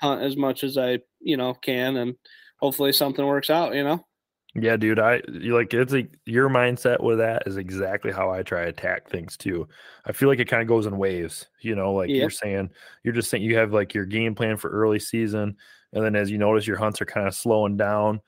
Hunt 0.00 0.22
as 0.22 0.36
much 0.36 0.62
as 0.62 0.78
I, 0.78 1.00
you 1.18 1.36
know, 1.36 1.54
can, 1.54 1.96
and 1.96 2.14
hopefully 2.60 2.92
something 2.92 3.26
works 3.26 3.50
out. 3.50 3.74
You 3.74 3.82
know. 3.82 4.06
Yeah, 4.54 4.76
dude. 4.76 4.98
I 4.98 5.20
you 5.28 5.54
like 5.54 5.72
it's 5.74 5.92
like 5.92 6.18
your 6.24 6.48
mindset 6.48 7.02
with 7.02 7.18
that 7.18 7.42
is 7.46 7.56
exactly 7.58 8.10
how 8.10 8.30
I 8.30 8.42
try 8.42 8.62
to 8.64 8.68
attack 8.70 9.08
things 9.08 9.36
too. 9.36 9.68
I 10.06 10.12
feel 10.12 10.28
like 10.28 10.38
it 10.40 10.48
kind 10.48 10.62
of 10.62 10.68
goes 10.68 10.86
in 10.86 10.96
waves, 10.96 11.46
you 11.60 11.74
know, 11.76 11.92
like 11.92 12.12
Yep. 12.12 12.16
you're 12.16 12.30
saying, 12.30 12.70
you're 13.04 13.14
just 13.14 13.30
saying 13.30 13.42
you 13.42 13.56
have 13.56 13.72
like 13.72 13.92
your 13.94 14.06
game 14.06 14.34
plan 14.34 14.56
for 14.56 14.70
early 14.70 14.98
season, 14.98 15.56
and 15.92 16.04
then 16.04 16.16
as 16.16 16.30
you 16.30 16.38
notice 16.38 16.66
your 16.66 16.78
hunts 16.78 17.00
are 17.00 17.04
kind 17.06 17.28
of 17.28 17.34
slowing 17.34 17.76
down, 17.76 18.20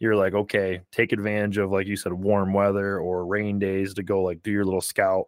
you're 0.00 0.16
like, 0.16 0.34
okay, 0.34 0.80
take 0.90 1.12
advantage 1.12 1.58
of 1.58 1.70
like 1.70 1.86
you 1.86 1.96
said, 1.96 2.12
warm 2.12 2.52
weather 2.52 2.98
or 2.98 3.24
rain 3.24 3.58
days 3.60 3.94
to 3.94 4.02
go 4.02 4.22
like 4.22 4.42
do 4.42 4.50
your 4.50 4.64
little 4.64 4.80
scout. 4.80 5.26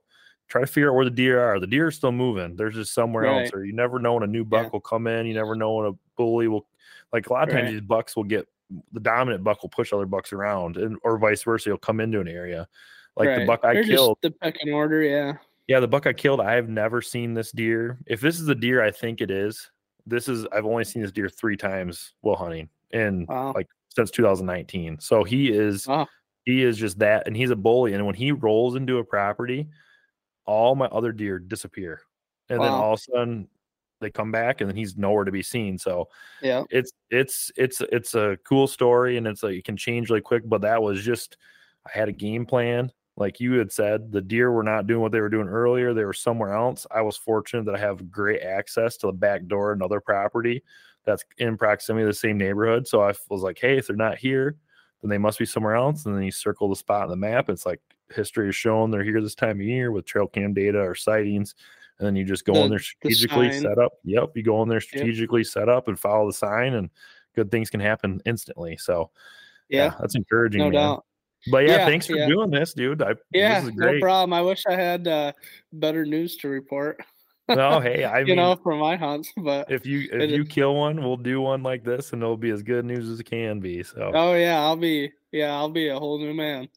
Try 0.48 0.62
to 0.62 0.66
figure 0.66 0.90
out 0.90 0.96
where 0.96 1.04
the 1.04 1.10
deer 1.12 1.40
are. 1.40 1.60
The 1.60 1.66
deer 1.68 1.86
are 1.86 1.90
still 1.92 2.10
moving. 2.12 2.56
There's 2.56 2.74
just 2.74 2.92
somewhere 2.92 3.26
else, 3.28 3.50
or 3.54 3.64
you 3.64 3.72
never 3.72 4.00
know 4.00 4.14
when 4.14 4.24
a 4.24 4.26
new 4.26 4.44
buck 4.44 4.66
Yeah. 4.66 4.70
will 4.72 4.80
come 4.80 5.06
in. 5.06 5.26
You 5.26 5.34
never 5.34 5.54
know 5.54 5.74
when 5.76 5.86
a 5.86 5.92
bully 6.16 6.48
will, 6.48 6.66
like 7.12 7.28
a 7.28 7.32
lot 7.32 7.44
of 7.44 7.50
times 7.50 7.68
Right. 7.68 7.70
these 7.70 7.80
bucks 7.80 8.16
will 8.16 8.24
get 8.24 8.48
the 8.92 9.00
dominant 9.00 9.44
buck 9.44 9.62
will 9.62 9.68
push 9.68 9.92
other 9.92 10.06
bucks 10.06 10.32
around, 10.32 10.76
and 10.76 10.96
or 11.02 11.18
vice 11.18 11.42
versa. 11.42 11.70
He'll 11.70 11.78
come 11.78 12.00
into 12.00 12.20
an 12.20 12.28
area. 12.28 12.68
Like 13.16 13.38
the 13.38 13.44
buck 13.44 13.60
I 13.64 13.74
They're 13.74 13.84
killed, 13.84 14.18
the 14.22 14.30
pecking 14.30 14.72
order. 14.72 15.02
Yeah. 15.02 15.34
yeah, 15.66 15.80
the 15.80 15.88
buck 15.88 16.06
I 16.06 16.12
killed. 16.12 16.40
I 16.40 16.54
have 16.54 16.68
never 16.68 17.02
seen 17.02 17.34
this 17.34 17.50
deer. 17.52 17.98
If 18.06 18.20
this 18.20 18.38
is 18.38 18.46
the 18.46 18.54
deer 18.54 18.82
I 18.82 18.90
think 18.90 19.20
it 19.20 19.30
is, 19.30 19.70
this 20.06 20.28
is. 20.28 20.46
I've 20.52 20.64
only 20.64 20.84
seen 20.84 21.02
this 21.02 21.12
deer 21.12 21.28
three 21.28 21.56
times 21.56 22.14
while 22.20 22.36
hunting, 22.36 22.68
and 22.92 23.26
Wow. 23.28 23.52
like 23.54 23.66
since 23.94 24.10
2019. 24.12 25.00
So 25.00 25.24
he 25.24 25.50
is 25.50 25.86
Wow. 25.86 26.08
he 26.44 26.62
is 26.62 26.78
just 26.78 26.98
that, 27.00 27.26
and 27.26 27.36
he's 27.36 27.50
a 27.50 27.56
bully. 27.56 27.92
And 27.94 28.06
when 28.06 28.14
he 28.14 28.32
rolls 28.32 28.76
into 28.76 28.98
a 28.98 29.04
property, 29.04 29.68
all 30.46 30.74
my 30.76 30.86
other 30.86 31.12
deer 31.12 31.38
disappear, 31.38 32.02
and 32.48 32.60
then 32.60 32.72
all 32.72 32.94
of 32.94 33.00
a 33.00 33.02
sudden 33.02 33.48
they 34.00 34.10
come 34.10 34.32
back, 34.32 34.60
and 34.60 34.68
then 34.70 34.76
he's 34.76 34.96
nowhere 34.96 35.24
to 35.24 35.32
be 35.32 35.42
seen. 35.42 35.78
So 35.78 36.08
Yeah. 36.42 36.64
it's 36.70 36.92
it's 37.10 37.50
it's 37.56 37.80
it's 37.92 38.14
a 38.14 38.38
cool 38.44 38.66
story 38.66 39.16
and 39.16 39.26
it's 39.26 39.42
like 39.42 39.54
it 39.54 39.64
can 39.64 39.76
change 39.76 40.08
really 40.10 40.20
quick 40.20 40.42
but 40.48 40.60
that 40.62 40.82
was 40.82 41.02
just 41.02 41.36
i 41.86 41.90
had 41.92 42.08
a 42.08 42.12
game 42.12 42.46
plan 42.46 42.90
like 43.16 43.40
you 43.40 43.54
had 43.54 43.72
said 43.72 44.12
the 44.12 44.20
deer 44.20 44.52
were 44.52 44.62
not 44.62 44.86
doing 44.86 45.00
what 45.00 45.10
they 45.12 45.20
were 45.20 45.28
doing 45.28 45.48
earlier 45.48 45.92
they 45.92 46.04
were 46.04 46.12
somewhere 46.12 46.52
else 46.54 46.86
i 46.92 47.00
was 47.02 47.16
fortunate 47.16 47.64
that 47.64 47.74
i 47.74 47.78
have 47.78 48.10
great 48.10 48.42
access 48.42 48.96
to 48.96 49.06
the 49.08 49.12
back 49.12 49.44
door 49.46 49.72
another 49.72 50.00
property 50.00 50.62
that's 51.04 51.24
in 51.38 51.56
proximity 51.56 52.04
to 52.04 52.08
the 52.08 52.14
same 52.14 52.38
neighborhood 52.38 52.86
so 52.86 53.02
i 53.02 53.12
was 53.28 53.42
like 53.42 53.58
hey 53.58 53.76
if 53.78 53.86
they're 53.88 53.96
not 53.96 54.18
here 54.18 54.56
then 55.02 55.08
they 55.10 55.18
must 55.18 55.38
be 55.38 55.46
somewhere 55.46 55.74
else 55.74 56.06
and 56.06 56.14
then 56.14 56.22
you 56.22 56.30
circle 56.30 56.68
the 56.68 56.76
spot 56.76 57.02
on 57.04 57.10
the 57.10 57.16
map 57.16 57.48
it's 57.50 57.66
like 57.66 57.80
history 58.14 58.46
has 58.46 58.54
shown 58.56 58.90
they're 58.90 59.02
here 59.04 59.20
this 59.20 59.34
time 59.34 59.58
of 59.60 59.66
year 59.66 59.90
with 59.90 60.04
trail 60.04 60.26
cam 60.28 60.52
data 60.54 60.78
or 60.78 60.94
sightings 60.94 61.54
and 62.00 62.06
then 62.06 62.16
you 62.16 62.24
just 62.24 62.44
go 62.44 62.54
The- 62.54 62.62
in 62.64 62.70
there 62.70 62.78
strategically 62.80 63.52
sign. 63.52 63.60
set 63.62 63.78
up. 63.78 63.92
Yep, 64.04 64.30
you 64.34 64.42
go 64.42 64.62
in 64.62 64.68
there 64.68 64.80
strategically 64.80 65.44
set 65.44 65.68
up 65.68 65.86
and 65.86 65.96
follow 65.98 66.26
the 66.26 66.32
sign, 66.32 66.74
and 66.74 66.90
good 67.36 67.50
things 67.50 67.70
can 67.70 67.78
happen 67.80 68.20
instantly. 68.26 68.76
So 68.78 69.10
Yeah, 69.68 69.94
that's 70.00 70.16
encouraging. 70.16 70.58
no 70.60 70.64
man. 70.64 70.72
doubt. 70.72 71.04
But 71.50 71.66
yeah, 71.66 71.76
Yeah, 71.76 71.86
thanks 71.86 72.06
for 72.06 72.16
yeah. 72.16 72.26
doing 72.26 72.50
this, 72.50 72.74
dude. 72.74 73.00
I, 73.02 73.14
Yeah, 73.32 73.60
this 73.60 73.70
is 73.70 73.74
no 73.76 73.98
problem. 74.00 74.32
I 74.32 74.42
wish 74.42 74.64
I 74.66 74.74
had 74.74 75.06
uh, 75.06 75.32
better 75.72 76.04
news 76.04 76.36
to 76.38 76.48
report. 76.48 77.00
No, 77.48 77.80
hey, 77.80 78.04
I 78.04 78.20
you 78.20 78.26
mean, 78.26 78.36
know, 78.36 78.56
for 78.62 78.76
my 78.76 78.94
hunts, 78.96 79.32
but 79.36 79.70
if 79.70 79.84
you 79.86 80.08
if 80.12 80.30
you 80.30 80.42
is- 80.42 80.48
kill 80.48 80.74
one, 80.76 81.02
we'll 81.02 81.16
do 81.16 81.40
one 81.40 81.62
like 81.62 81.82
this, 81.84 82.12
and 82.12 82.22
it'll 82.22 82.36
be 82.36 82.50
as 82.50 82.62
good 82.62 82.84
news 82.84 83.08
as 83.08 83.20
it 83.20 83.24
can 83.24 83.58
be. 83.60 83.82
So 83.82 84.10
oh 84.14 84.34
yeah, 84.34 84.60
I'll 84.60 84.76
be 84.76 85.10
yeah, 85.32 85.54
I'll 85.54 85.70
be 85.70 85.88
a 85.88 85.98
whole 85.98 86.18
new 86.18 86.34
man. 86.34 86.68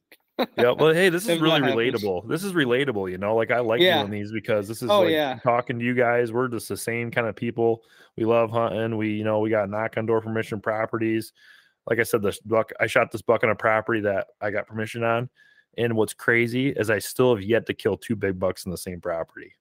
Yeah, 0.57 0.71
well, 0.71 0.93
hey, 0.93 1.09
this 1.09 1.27
is 1.29 1.39
really 1.39 1.59
relatable. 1.61 2.27
This 2.27 2.43
is 2.43 2.53
relatable, 2.53 3.09
you 3.11 3.17
know. 3.17 3.35
Like 3.35 3.51
I 3.51 3.59
like 3.59 3.81
Yeah. 3.81 3.99
doing 3.99 4.11
these 4.11 4.31
because 4.31 4.67
this 4.67 4.81
is 4.81 4.89
Oh, 4.89 5.01
like 5.01 5.11
yeah. 5.11 5.39
talking 5.43 5.79
to 5.79 5.85
you 5.85 5.93
guys. 5.93 6.31
We're 6.31 6.47
just 6.47 6.69
the 6.69 6.77
same 6.77 7.11
kind 7.11 7.27
of 7.27 7.35
people. 7.35 7.83
We 8.17 8.25
love 8.25 8.49
hunting. 8.51 8.97
We, 8.97 9.09
you 9.11 9.23
know, 9.23 9.39
we 9.39 9.49
got 9.49 9.69
knock 9.69 9.97
on 9.97 10.05
door 10.05 10.21
permission 10.21 10.59
properties. 10.59 11.33
Like 11.89 11.99
I 11.99 12.03
said, 12.03 12.21
this 12.21 12.39
buck, 12.39 12.71
I 12.79 12.87
shot 12.87 13.11
this 13.11 13.21
buck 13.21 13.43
on 13.43 13.49
a 13.49 13.55
property 13.55 13.99
that 14.01 14.27
I 14.41 14.51
got 14.51 14.67
permission 14.67 15.03
on. 15.03 15.29
And 15.77 15.95
what's 15.95 16.13
crazy 16.13 16.69
is 16.69 16.89
I 16.89 16.99
still 16.99 17.35
have 17.35 17.43
yet 17.43 17.65
to 17.65 17.73
kill 17.73 17.97
two 17.97 18.15
big 18.15 18.39
bucks 18.39 18.65
in 18.65 18.71
the 18.71 18.77
same 18.77 19.01
property. 19.01 19.53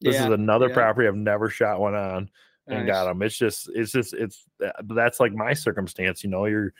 This 0.00 0.14
yeah, 0.14 0.26
is 0.26 0.32
another 0.32 0.68
property 0.70 1.06
I've 1.08 1.14
never 1.14 1.50
shot 1.50 1.80
one 1.80 1.94
on 1.94 2.30
and 2.66 2.86
got 2.86 3.04
them. 3.04 3.22
It's 3.22 3.36
just, 3.36 3.68
it's 3.74 3.92
just, 3.92 4.14
it's 4.14 4.44
uh, 4.64 4.70
that's 4.84 5.20
like 5.20 5.32
my 5.32 5.52
circumstance. 5.52 6.22
You 6.24 6.30
know, 6.30 6.46
you're, 6.46 6.72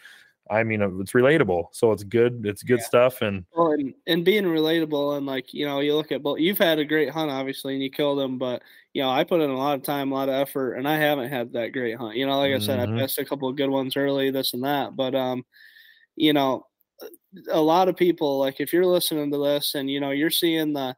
I 0.51 0.63
mean, 0.65 0.83
uh, 0.83 0.91
it's 0.99 1.13
relatable, 1.13 1.69
so 1.73 1.93
it's 1.93 2.05
good. 2.05 2.47
It's 2.47 2.63
good 2.63 2.81
Yeah. 2.81 2.87
stuff, 2.87 3.23
and 3.23 3.45
Well, 3.53 3.73
and, 3.73 3.95
and 4.07 4.25
being 4.25 4.45
relatable 4.45 5.17
and 5.19 5.27
like 5.27 5.55
you 5.55 5.67
know, 5.67 5.81
you 5.81 5.97
look 5.97 6.13
at 6.13 6.23
both. 6.23 6.41
You've 6.41 6.59
had 6.59 6.79
a 6.79 6.85
great 6.87 7.11
hunt, 7.11 7.31
obviously, 7.31 7.75
and 7.75 7.83
you 7.83 7.91
killed 7.91 8.19
them. 8.19 8.39
But 8.39 8.63
you 8.95 9.03
know, 9.03 9.11
I 9.11 9.25
put 9.25 9.41
in 9.43 9.51
a 9.51 9.57
lot 9.59 9.77
of 9.77 9.83
time, 9.85 10.13
a 10.13 10.15
lot 10.15 10.29
of 10.31 10.37
effort, 10.37 10.75
and 10.75 10.89
I 10.89 10.97
haven't 10.99 11.31
had 11.31 11.53
that 11.55 11.69
great 11.73 11.97
hunt. 11.99 12.17
You 12.17 12.27
know, 12.27 12.39
like 12.39 12.53
I 12.55 12.59
said, 12.59 12.81
Mhm. 12.81 12.89
I 12.99 13.03
missed 13.03 13.19
a 13.19 13.25
couple 13.27 13.49
of 13.49 13.57
good 13.57 13.71
ones 13.71 13.97
early, 13.97 14.31
this 14.31 14.55
and 14.55 14.65
that. 14.65 14.97
But 14.97 15.15
um, 15.15 15.45
you 16.17 16.33
know, 16.35 16.67
a 17.51 17.61
lot 17.61 17.89
of 17.89 17.97
people 17.97 18.39
like 18.39 18.61
if 18.61 18.73
you're 18.73 18.87
listening 18.87 19.31
to 19.33 19.39
this 19.39 19.75
and 19.75 19.91
you 19.91 20.01
know 20.01 20.11
you're 20.13 20.31
seeing 20.31 20.73
the, 20.75 20.97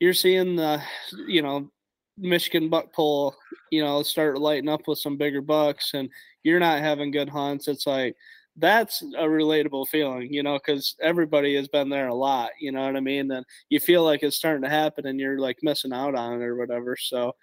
you're 0.00 0.14
seeing 0.14 0.56
the, 0.56 0.82
you 1.26 1.42
know, 1.42 1.70
Michigan 2.16 2.68
buck 2.70 2.92
pull, 2.92 3.36
you 3.70 3.82
know, 3.82 4.02
start 4.02 4.38
lighting 4.40 4.68
up 4.68 4.86
with 4.88 4.98
some 4.98 5.16
bigger 5.16 5.40
bucks, 5.42 5.92
and 5.94 6.10
you're 6.42 6.60
not 6.60 6.80
having 6.80 7.10
good 7.10 7.28
hunts. 7.28 7.68
It's 7.68 7.86
like 7.86 8.16
that's 8.58 9.02
a 9.02 9.24
relatable 9.24 9.88
feeling, 9.88 10.32
you 10.32 10.42
know, 10.42 10.58
because 10.58 10.96
everybody 11.00 11.54
has 11.54 11.68
been 11.68 11.88
there 11.88 12.08
a 12.08 12.14
lot, 12.14 12.50
you 12.60 12.72
know 12.72 12.84
what 12.84 12.96
I 12.96 13.00
mean? 13.00 13.30
And 13.30 13.44
you 13.68 13.80
feel 13.80 14.04
like 14.04 14.22
it's 14.22 14.36
starting 14.36 14.62
to 14.62 14.68
happen 14.68 15.06
and 15.06 15.18
you're 15.18 15.38
like 15.38 15.58
missing 15.62 15.92
out 15.92 16.14
on 16.14 16.34
it 16.34 16.44
or 16.44 16.56
whatever. 16.56 16.96
So, 16.96 17.34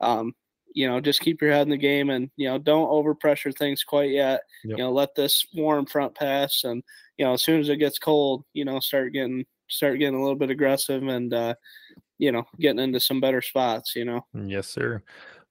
um, 0.00 0.34
you 0.74 0.88
know, 0.88 1.00
just 1.00 1.20
keep 1.20 1.42
your 1.42 1.52
head 1.52 1.62
in 1.62 1.70
the 1.70 1.76
game 1.76 2.10
and, 2.10 2.30
you 2.36 2.48
know, 2.48 2.58
don't 2.58 2.88
overpressure 2.88 3.56
things 3.56 3.84
quite 3.84 4.10
yet. 4.10 4.42
Yep. 4.64 4.78
You 4.78 4.84
know, 4.84 4.92
let 4.92 5.14
this 5.14 5.46
warm 5.54 5.86
front 5.86 6.14
pass 6.14 6.64
and, 6.64 6.82
you 7.18 7.24
know, 7.24 7.34
as 7.34 7.42
soon 7.42 7.60
as 7.60 7.68
it 7.68 7.76
gets 7.76 7.98
cold, 7.98 8.44
you 8.54 8.64
know, 8.64 8.80
start 8.80 9.12
getting, 9.12 9.44
start 9.68 9.98
getting 9.98 10.14
a 10.14 10.22
little 10.22 10.36
bit 10.36 10.50
aggressive 10.50 11.06
and, 11.06 11.34
uh, 11.34 11.54
you 12.18 12.32
know, 12.32 12.44
getting 12.58 12.78
into 12.78 13.00
some 13.00 13.20
better 13.20 13.42
spots, 13.42 13.94
you 13.94 14.04
know. 14.04 14.24
Yes, 14.32 14.68
sir. 14.68 15.02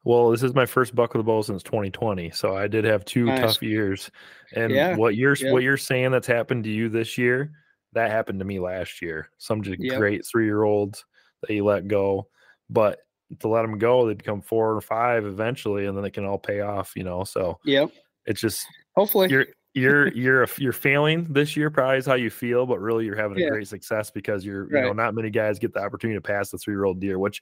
Well, 0.03 0.31
this 0.31 0.41
is 0.41 0.55
my 0.55 0.65
first 0.65 0.95
buck 0.95 1.13
of 1.13 1.19
the 1.19 1.23
bow 1.23 1.41
since 1.43 1.61
2020, 1.61 2.31
so 2.31 2.55
I 2.57 2.67
did 2.67 2.85
have 2.85 3.05
two 3.05 3.25
Nice. 3.25 3.39
tough 3.39 3.63
years. 3.63 4.09
And 4.55 4.71
Yeah, 4.73 4.95
what 4.95 5.15
you're 5.15 5.35
yeah. 5.35 5.51
what 5.51 5.61
you're 5.63 5.77
saying 5.77 6.11
that's 6.11 6.27
happened 6.27 6.63
to 6.63 6.69
you 6.71 6.89
this 6.89 7.17
year, 7.17 7.51
that 7.93 8.09
happened 8.09 8.39
to 8.39 8.45
me 8.45 8.59
last 8.59 9.01
year. 9.01 9.29
Some 9.37 9.61
just 9.61 9.79
Yep. 9.79 9.97
great 9.99 10.25
three 10.25 10.45
year 10.45 10.63
olds 10.63 11.05
that 11.41 11.53
you 11.53 11.63
let 11.63 11.87
go, 11.87 12.29
but 12.69 12.99
to 13.39 13.47
let 13.47 13.61
them 13.61 13.77
go, 13.77 14.07
they 14.07 14.13
become 14.15 14.41
four 14.41 14.75
or 14.75 14.81
five 14.81 15.25
eventually, 15.25 15.85
and 15.85 15.95
then 15.95 16.03
they 16.03 16.09
can 16.09 16.25
all 16.25 16.39
pay 16.39 16.61
off. 16.61 16.93
You 16.95 17.03
know, 17.03 17.23
so 17.23 17.59
Yep. 17.65 17.91
it's 18.25 18.41
just 18.41 18.65
Hopefully. 18.95 19.29
you're 19.29 19.45
you're 19.73 20.07
you're 20.13 20.43
a, 20.43 20.47
you're 20.57 20.73
failing 20.73 21.31
this 21.31 21.55
year 21.55 21.69
probably 21.69 21.97
is 21.97 22.05
how 22.05 22.15
you 22.15 22.29
feel 22.29 22.65
but 22.65 22.79
really 22.81 23.05
you're 23.05 23.15
having 23.15 23.37
Yeah. 23.37 23.45
a 23.47 23.49
great 23.51 23.67
success 23.69 24.11
because 24.11 24.43
you're 24.43 24.65
you 24.65 24.81
know 24.81 24.91
not 24.91 25.15
many 25.15 25.29
guys 25.29 25.59
get 25.59 25.73
the 25.73 25.79
opportunity 25.79 26.17
to 26.17 26.21
pass 26.21 26.49
the 26.51 26.57
three 26.57 26.73
year 26.73 26.83
old 26.83 26.99
deer 26.99 27.17
which 27.19 27.41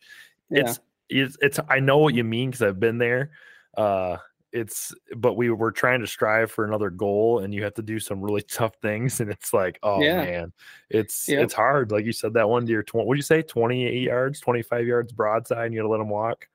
Yeah. 0.51 0.61
it's 0.61 0.79
it's 1.09 1.37
it's 1.41 1.59
i 1.69 1.79
know 1.79 1.97
what 1.97 2.13
you 2.13 2.23
mean 2.23 2.49
because 2.49 2.61
i've 2.61 2.79
been 2.79 2.97
there 2.97 3.31
uh 3.77 4.17
it's 4.51 4.93
but 5.17 5.35
we 5.37 5.49
were 5.51 5.71
trying 5.71 5.99
to 5.99 6.07
strive 6.07 6.49
for 6.51 6.65
another 6.65 6.89
goal 6.89 7.39
and 7.39 7.53
you 7.53 7.63
have 7.63 7.73
to 7.75 7.81
do 7.83 7.99
some 7.99 8.21
really 8.21 8.41
tough 8.51 8.73
things 8.81 9.19
and 9.19 9.29
it's 9.29 9.53
like 9.53 9.77
oh 9.83 10.01
Yeah. 10.01 10.17
man 10.23 10.53
it's 10.89 11.27
Yep. 11.27 11.43
it's 11.43 11.53
hard 11.53 11.91
like 11.91 12.05
you 12.05 12.11
said 12.13 12.33
that 12.33 12.49
one 12.49 12.65
deer 12.65 12.81
tw- 12.83 12.95
what 12.95 13.13
do 13.13 13.17
you 13.17 13.23
say 13.23 13.41
28 13.41 14.01
yards 14.01 14.39
25 14.39 14.87
yards 14.87 15.11
broadside 15.11 15.65
and 15.65 15.73
you 15.73 15.79
gotta 15.81 15.89
let 15.91 15.97
them 15.99 16.09
walk 16.09 16.47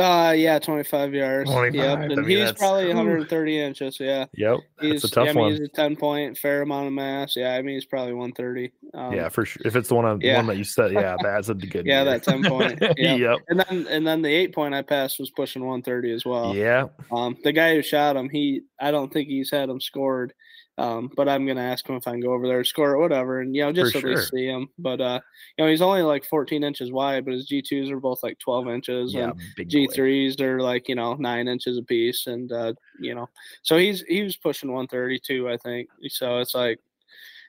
Uh, 0.00 0.32
yeah, 0.32 0.58
25 0.58 1.14
yards. 1.14 1.50
25, 1.50 1.74
Yep. 1.74 1.98
I 1.98 2.02
And 2.02 2.26
mean, 2.26 2.38
he's 2.38 2.52
probably 2.52 2.86
whew. 2.86 2.94
130 2.94 3.60
inches. 3.60 4.00
Yeah. 4.00 4.26
yep 4.34 4.60
He's, 4.80 5.02
that's 5.02 5.12
a 5.12 5.14
tough 5.14 5.24
yeah, 5.26 5.30
I 5.30 5.34
mean, 5.34 5.42
one 5.42 5.50
he's 5.52 5.60
a 5.60 5.68
10 5.68 5.96
point, 5.96 6.38
fair 6.38 6.62
amount 6.62 6.86
of 6.86 6.92
mass. 6.92 7.36
Yeah. 7.36 7.54
I 7.54 7.62
mean, 7.62 7.74
he's 7.74 7.84
probably 7.84 8.14
130. 8.14 8.72
Um, 8.94 9.12
yeah, 9.12 9.28
for 9.28 9.44
sure. 9.44 9.62
If 9.64 9.76
it's 9.76 9.88
the 9.88 9.94
one 9.94 10.04
on 10.04 10.20
yeah. 10.20 10.36
one 10.36 10.46
that 10.46 10.56
you 10.56 10.64
said, 10.64 10.92
yeah, 10.92 11.16
that's 11.22 11.48
a 11.48 11.54
good. 11.54 11.86
Yeah, 11.86 12.04
deer. 12.04 12.18
that 12.18 12.22
10 12.22 12.44
point, 12.44 12.82
yeah. 12.96 13.14
yep. 13.14 13.38
And 13.48 13.60
then, 13.60 13.86
and 13.88 14.06
then 14.06 14.22
the 14.22 14.32
eight 14.32 14.54
point 14.54 14.74
I 14.74 14.82
passed 14.82 15.18
was 15.18 15.30
pushing 15.30 15.62
130 15.62 16.12
as 16.12 16.24
well. 16.24 16.54
Yeah. 16.54 16.86
Um, 17.12 17.36
the 17.44 17.52
guy 17.52 17.74
who 17.74 17.82
shot 17.82 18.16
him, 18.16 18.28
he, 18.28 18.62
I 18.80 18.90
don't 18.90 19.12
think 19.12 19.28
he's 19.28 19.50
had 19.50 19.68
him 19.68 19.80
scored. 19.80 20.32
Um, 20.78 21.10
but 21.14 21.28
I'm 21.28 21.46
gonna 21.46 21.60
ask 21.60 21.86
him 21.86 21.96
if 21.96 22.08
I 22.08 22.12
can 22.12 22.20
go 22.20 22.32
over 22.32 22.46
there, 22.48 22.64
score 22.64 22.92
or 22.92 22.98
whatever, 22.98 23.40
and 23.40 23.54
you 23.54 23.62
know, 23.62 23.72
just 23.72 23.92
For 23.92 23.98
least 24.08 24.30
sure. 24.30 24.38
see 24.38 24.46
him. 24.46 24.68
But 24.78 25.00
uh, 25.00 25.20
you 25.58 25.64
know, 25.64 25.70
he's 25.70 25.82
only 25.82 26.00
like 26.02 26.24
14 26.24 26.64
inches 26.64 26.90
wide, 26.90 27.24
but 27.26 27.34
his 27.34 27.48
G2s 27.50 27.90
are 27.90 28.00
both 28.00 28.22
like 28.22 28.38
12 28.38 28.68
inches, 28.68 29.12
Yeah. 29.12 29.30
and 29.30 29.40
Big 29.56 29.68
G 29.68 29.86
boy. 29.86 29.92
threes 29.92 30.40
are 30.40 30.60
like 30.60 30.88
you 30.88 30.94
know 30.94 31.14
nine 31.16 31.48
inches 31.48 31.76
a 31.76 31.82
piece, 31.82 32.26
and 32.26 32.50
uh, 32.50 32.72
you 32.98 33.14
know, 33.14 33.28
so 33.62 33.76
he's 33.76 34.02
he 34.02 34.22
was 34.22 34.36
pushing 34.36 34.72
132, 34.72 35.50
I 35.50 35.56
think. 35.58 35.88
So 36.08 36.38
it's 36.38 36.54
like, 36.54 36.78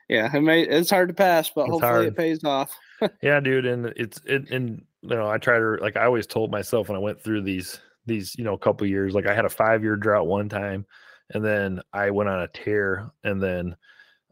yeah, 0.08 0.34
it 0.36 0.40
may 0.42 0.62
it's 0.62 0.90
hard 0.90 1.08
to 1.08 1.14
pass, 1.14 1.48
but 1.48 1.62
It's 1.62 1.70
hopefully 1.70 1.90
hard. 1.90 2.06
it 2.08 2.16
pays 2.16 2.44
off. 2.44 2.76
Yeah, 3.22 3.40
dude, 3.40 3.66
and 3.66 3.86
it's 3.96 4.20
it 4.26 4.50
and 4.50 4.84
you 5.00 5.08
know 5.16 5.28
I 5.28 5.38
try 5.38 5.58
to 5.58 5.76
like 5.80 5.96
I 5.96 6.04
always 6.04 6.24
told 6.26 6.52
myself 6.52 6.88
when 6.88 6.96
I 6.96 7.00
went 7.00 7.20
through 7.20 7.42
these 7.42 7.80
these 8.06 8.36
you 8.38 8.44
know 8.44 8.56
couple 8.56 8.86
years 8.86 9.12
like 9.14 9.26
I 9.26 9.34
had 9.34 9.44
a 9.44 9.48
five 9.50 9.82
year 9.82 9.96
drought 9.96 10.28
one 10.28 10.48
time, 10.48 10.86
and 11.30 11.44
then 11.44 11.80
I 11.92 12.10
went 12.10 12.28
on 12.28 12.42
a 12.42 12.48
tear, 12.48 13.10
and 13.24 13.42
then 13.42 13.76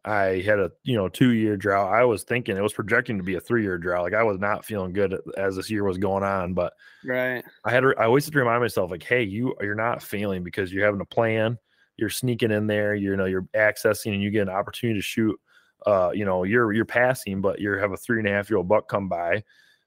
I 0.05 0.41
had 0.41 0.59
a 0.59 0.73
you 0.85 0.97
know 0.97 1.09
two 1.09 1.31
year 1.33 1.57
drought. 1.57 1.93
I 1.93 2.05
was 2.05 2.25
thinking 2.25 2.57
it 2.57 2.63
was 2.63 2.73
projecting 2.73 3.19
to 3.19 3.25
be 3.25 3.35
a 3.35 3.41
three 3.41 3.63
year 3.63 3.79
drought. 3.79 4.05
Like 4.05 4.15
I 4.15 4.23
was 4.23 4.39
not 4.39 4.65
feeling 4.65 4.93
good 4.93 5.17
as 5.37 5.57
this 5.57 5.71
year 5.71 5.85
was 5.85 5.99
going 5.99 6.25
on, 6.25 6.55
but 6.55 6.73
Right. 7.03 7.45
I 7.65 7.71
had 7.71 7.85
I 7.85 8.05
always 8.05 8.25
had 8.25 8.33
to 8.35 8.39
remind 8.39 8.63
myself 8.63 8.91
like, 8.91 9.03
hey, 9.03 9.23
you 9.23 9.55
you're 9.61 9.75
not 9.75 10.03
failing 10.03 10.43
because 10.45 10.73
you're 10.73 10.85
having 10.85 11.01
a 11.01 11.07
plan. 11.07 11.59
You're 11.97 12.11
sneaking 12.11 12.51
in 12.51 12.67
there. 12.67 12.95
You 12.95 13.17
know, 13.17 13.27
you're 13.27 13.49
accessing, 13.55 14.13
and 14.15 14.23
you 14.23 14.31
get 14.31 14.43
an 14.43 14.49
opportunity 14.49 14.99
to 14.99 15.03
shoot. 15.03 15.39
Uh, 15.87 16.11
you 16.15 16.25
know, 16.25 16.45
you're 16.45 16.73
you're 16.73 16.85
passing, 16.87 17.41
but 17.41 17.61
you 17.61 17.73
have 17.73 17.93
a 17.93 17.97
three 17.97 18.19
and 18.19 18.29
a 18.29 18.33
half 18.33 18.51
year 18.51 18.57
old 18.59 18.69
buck 18.69 18.89
come 18.89 19.09
by. 19.09 19.45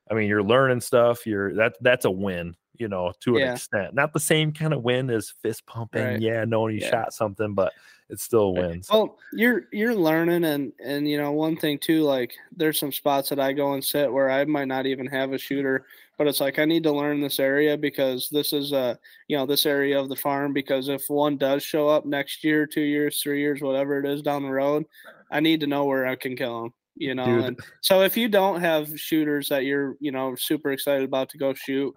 I 0.10 0.14
mean, 0.14 0.28
you're 0.30 0.44
learning 0.44 0.82
stuff. 0.82 1.26
You're 1.26 1.56
that 1.56 1.76
that's 1.82 2.06
a 2.06 2.12
win. 2.12 2.56
You 2.78 2.88
know, 2.88 3.14
to 3.22 3.38
an 3.38 3.44
extent, 3.44 3.94
not 3.94 4.14
the 4.14 4.20
same 4.20 4.52
kind 4.52 4.74
of 4.74 4.84
win 4.84 5.10
as 5.10 5.34
fist 5.42 5.66
pumping. 5.68 6.02
Right. 6.02 6.20
Yeah, 6.20 6.44
knowing 6.46 6.76
you 6.76 6.82
Yeah. 6.82 6.90
shot 6.90 7.14
something, 7.14 7.54
but 7.54 7.74
it 8.10 8.20
still 8.20 8.54
wins. 8.54 8.90
Well, 8.92 9.18
you're 9.32 9.68
you're 9.72 9.96
learning, 9.96 10.44
and 10.44 10.74
and 10.84 11.08
you 11.08 11.18
know 11.18 11.32
one 11.32 11.56
thing 11.56 11.80
too. 11.80 12.04
Like 12.04 12.34
there's 12.56 12.80
some 12.80 12.92
spots 12.92 13.30
that 13.30 13.40
I 13.40 13.54
go 13.54 13.74
and 13.74 13.84
sit 13.84 14.12
where 14.12 14.30
I 14.30 14.44
might 14.46 14.68
not 14.68 14.86
even 14.86 15.06
have 15.08 15.34
a 15.34 15.38
shooter, 15.38 15.86
but 16.18 16.28
it's 16.28 16.40
like 16.40 16.60
I 16.60 16.66
need 16.66 16.84
to 16.84 16.92
learn 16.92 17.22
this 17.22 17.40
area 17.40 17.78
because 17.78 18.30
this 18.30 18.54
is 18.54 18.74
uh 18.74 18.96
you 19.28 19.38
know 19.38 19.46
this 19.46 19.66
area 19.66 20.00
of 20.00 20.10
the 20.10 20.16
farm. 20.16 20.54
Because 20.54 20.90
if 20.90 21.04
one 21.10 21.38
does 21.38 21.64
show 21.64 21.88
up 21.88 22.06
next 22.06 22.44
year, 22.44 22.66
two 22.68 22.82
years, 22.82 23.22
three 23.22 23.40
years, 23.40 23.62
whatever 23.62 24.00
it 24.00 24.06
is 24.06 24.22
down 24.22 24.44
the 24.44 24.50
road, 24.52 24.86
I 25.32 25.40
need 25.40 25.60
to 25.62 25.68
know 25.68 25.86
where 25.86 26.06
I 26.06 26.16
can 26.16 26.36
kill 26.36 26.64
them. 26.64 26.74
You 26.96 27.16
know, 27.16 27.26
Dude. 27.26 27.46
and 27.46 27.60
so 27.82 28.02
if 28.02 28.16
you 28.16 28.30
don't 28.30 28.62
have 28.62 29.00
shooters 29.00 29.50
that 29.50 29.66
you're 29.66 29.96
you 30.00 30.12
know 30.12 30.36
super 30.36 30.72
excited 30.72 31.04
about 31.06 31.30
to 31.30 31.40
go 31.40 31.54
shoot, 31.56 31.94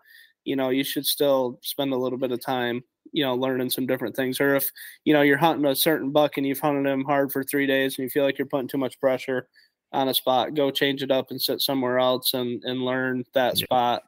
you 0.46 0.56
know 0.56 0.70
you 0.70 0.84
should 0.84 1.04
still 1.04 1.58
spend 1.62 1.92
a 1.92 1.96
little 1.96 2.18
bit 2.18 2.32
of 2.32 2.40
time 2.40 2.82
you 3.12 3.24
know 3.24 3.34
learning 3.34 3.68
some 3.70 3.86
different 3.86 4.16
things 4.16 4.40
or 4.40 4.54
if 4.56 4.70
you 5.04 5.12
know 5.12 5.22
you're 5.22 5.36
hunting 5.36 5.66
a 5.66 5.74
certain 5.74 6.10
buck 6.10 6.36
and 6.36 6.46
you've 6.46 6.58
hunted 6.60 6.88
him 6.90 7.04
hard 7.04 7.30
for 7.30 7.44
three 7.44 7.66
days 7.66 7.96
and 7.98 8.04
you 8.04 8.10
feel 8.10 8.24
like 8.24 8.38
you're 8.38 8.46
putting 8.46 8.68
too 8.68 8.78
much 8.78 8.98
pressure 9.00 9.48
on 9.92 10.08
a 10.08 10.14
spot 10.14 10.54
go 10.54 10.70
change 10.70 11.02
it 11.02 11.10
up 11.10 11.30
and 11.30 11.40
sit 11.40 11.60
somewhere 11.60 11.98
else 11.98 12.34
and 12.34 12.62
and 12.64 12.80
learn 12.80 13.24
that 13.34 13.58
Yeah. 13.58 13.64
spot 13.64 14.02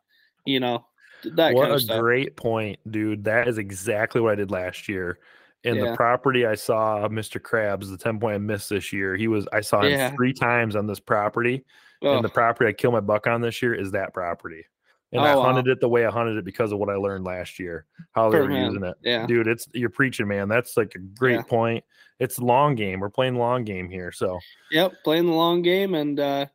you 0.44 0.60
know 0.60 0.86
that 1.34 1.52
what 1.54 1.62
kind 1.62 1.72
a 1.72 1.74
of 1.76 1.82
stuff 1.82 2.00
great 2.00 2.36
point, 2.36 2.78
dude. 2.92 3.24
That 3.24 3.48
is 3.48 3.58
exactly 3.58 4.20
what 4.20 4.32
I 4.32 4.36
did 4.36 4.52
last 4.52 4.88
year. 4.88 5.18
In 5.64 5.80
the 5.80 5.96
property 5.96 6.46
I 6.46 6.54
saw 6.54 7.08
Mr. 7.08 7.40
Krabs, 7.40 7.90
the 7.90 7.98
10 7.98 8.20
point 8.20 8.36
I 8.36 8.38
missed 8.38 8.70
this 8.70 8.92
year. 8.92 9.16
He 9.16 9.26
was 9.26 9.48
I 9.52 9.60
saw 9.60 9.80
him 9.82 9.90
Yeah. 9.92 10.10
three 10.14 10.32
times 10.32 10.76
on 10.76 10.86
this 10.86 11.00
property. 11.00 11.64
And 12.02 12.24
the 12.24 12.28
property 12.28 12.68
I 12.68 12.72
killed 12.72 12.94
my 12.94 13.00
buck 13.00 13.26
on 13.26 13.40
this 13.40 13.60
year 13.60 13.74
is 13.74 13.90
that 13.90 14.14
property. 14.14 14.64
And 15.12 15.22
I 15.22 15.32
Oh, 15.32 15.38
wow. 15.38 15.44
hunted 15.46 15.68
it 15.68 15.80
the 15.80 15.88
way 15.88 16.04
I 16.04 16.10
hunted 16.10 16.36
it 16.36 16.44
because 16.44 16.70
of 16.72 16.78
what 16.78 16.90
I 16.90 16.94
learned 16.96 17.24
last 17.24 17.58
year, 17.58 17.86
how 18.12 18.28
they 18.30 18.38
were 18.38 18.50
using 18.50 18.84
it. 18.84 18.94
yeah 19.02 19.26
Dude, 19.26 19.46
it's 19.46 19.66
you're 19.72 19.88
preaching, 19.90 20.28
man. 20.28 20.48
That's 20.48 20.76
like 20.76 20.94
a 20.94 20.98
great 20.98 21.36
Yeah. 21.36 21.42
point. 21.42 21.84
It's 22.20 22.38
long 22.38 22.74
game. 22.74 23.00
We're 23.00 23.08
playing 23.10 23.36
long 23.36 23.64
game 23.64 23.88
here. 23.88 24.12
So 24.12 24.38
Yep, 24.70 24.92
playing 25.04 25.26
the 25.26 25.32
long 25.32 25.62
game, 25.62 25.94
and 25.94 26.20
uh, 26.20 26.46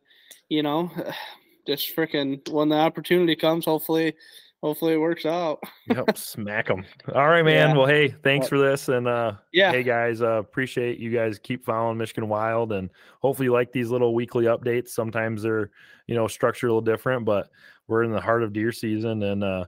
you 0.48 0.62
know, 0.62 0.90
just 1.66 1.96
freaking 1.96 2.48
when 2.50 2.68
the 2.68 2.76
opportunity 2.76 3.34
comes, 3.34 3.64
hopefully, 3.64 4.14
hopefully 4.62 4.92
it 4.92 4.98
works 4.98 5.26
out. 5.26 5.58
yep, 5.88 6.06
smack 6.16 6.68
them. 6.68 6.84
All 7.12 7.26
right, 7.28 7.42
man. 7.44 7.70
Yeah. 7.70 7.76
Well, 7.76 7.86
hey, 7.86 8.08
thanks 8.22 8.46
for 8.46 8.58
this, 8.58 8.88
and 8.88 9.08
uh, 9.08 9.32
Yeah, 9.52 9.72
hey 9.72 9.82
guys, 9.82 10.22
uh, 10.22 10.34
appreciate 10.38 10.98
you 10.98 11.10
guys 11.10 11.40
keep 11.40 11.64
following 11.64 11.98
Michigan 11.98 12.28
Wild, 12.28 12.70
and 12.72 12.88
hopefully 13.20 13.46
you 13.46 13.52
like 13.52 13.72
these 13.72 13.90
little 13.90 14.14
weekly 14.14 14.44
updates. 14.44 14.90
Sometimes 14.90 15.42
they're 15.42 15.70
you 16.06 16.14
know 16.14 16.28
structured 16.28 16.70
a 16.70 16.72
little 16.72 16.82
different, 16.82 17.24
but 17.24 17.48
we're 17.86 18.04
in 18.04 18.12
the 18.12 18.20
heart 18.20 18.42
of 18.42 18.52
deer 18.52 18.72
season, 18.72 19.22
and 19.22 19.44
uh, 19.44 19.64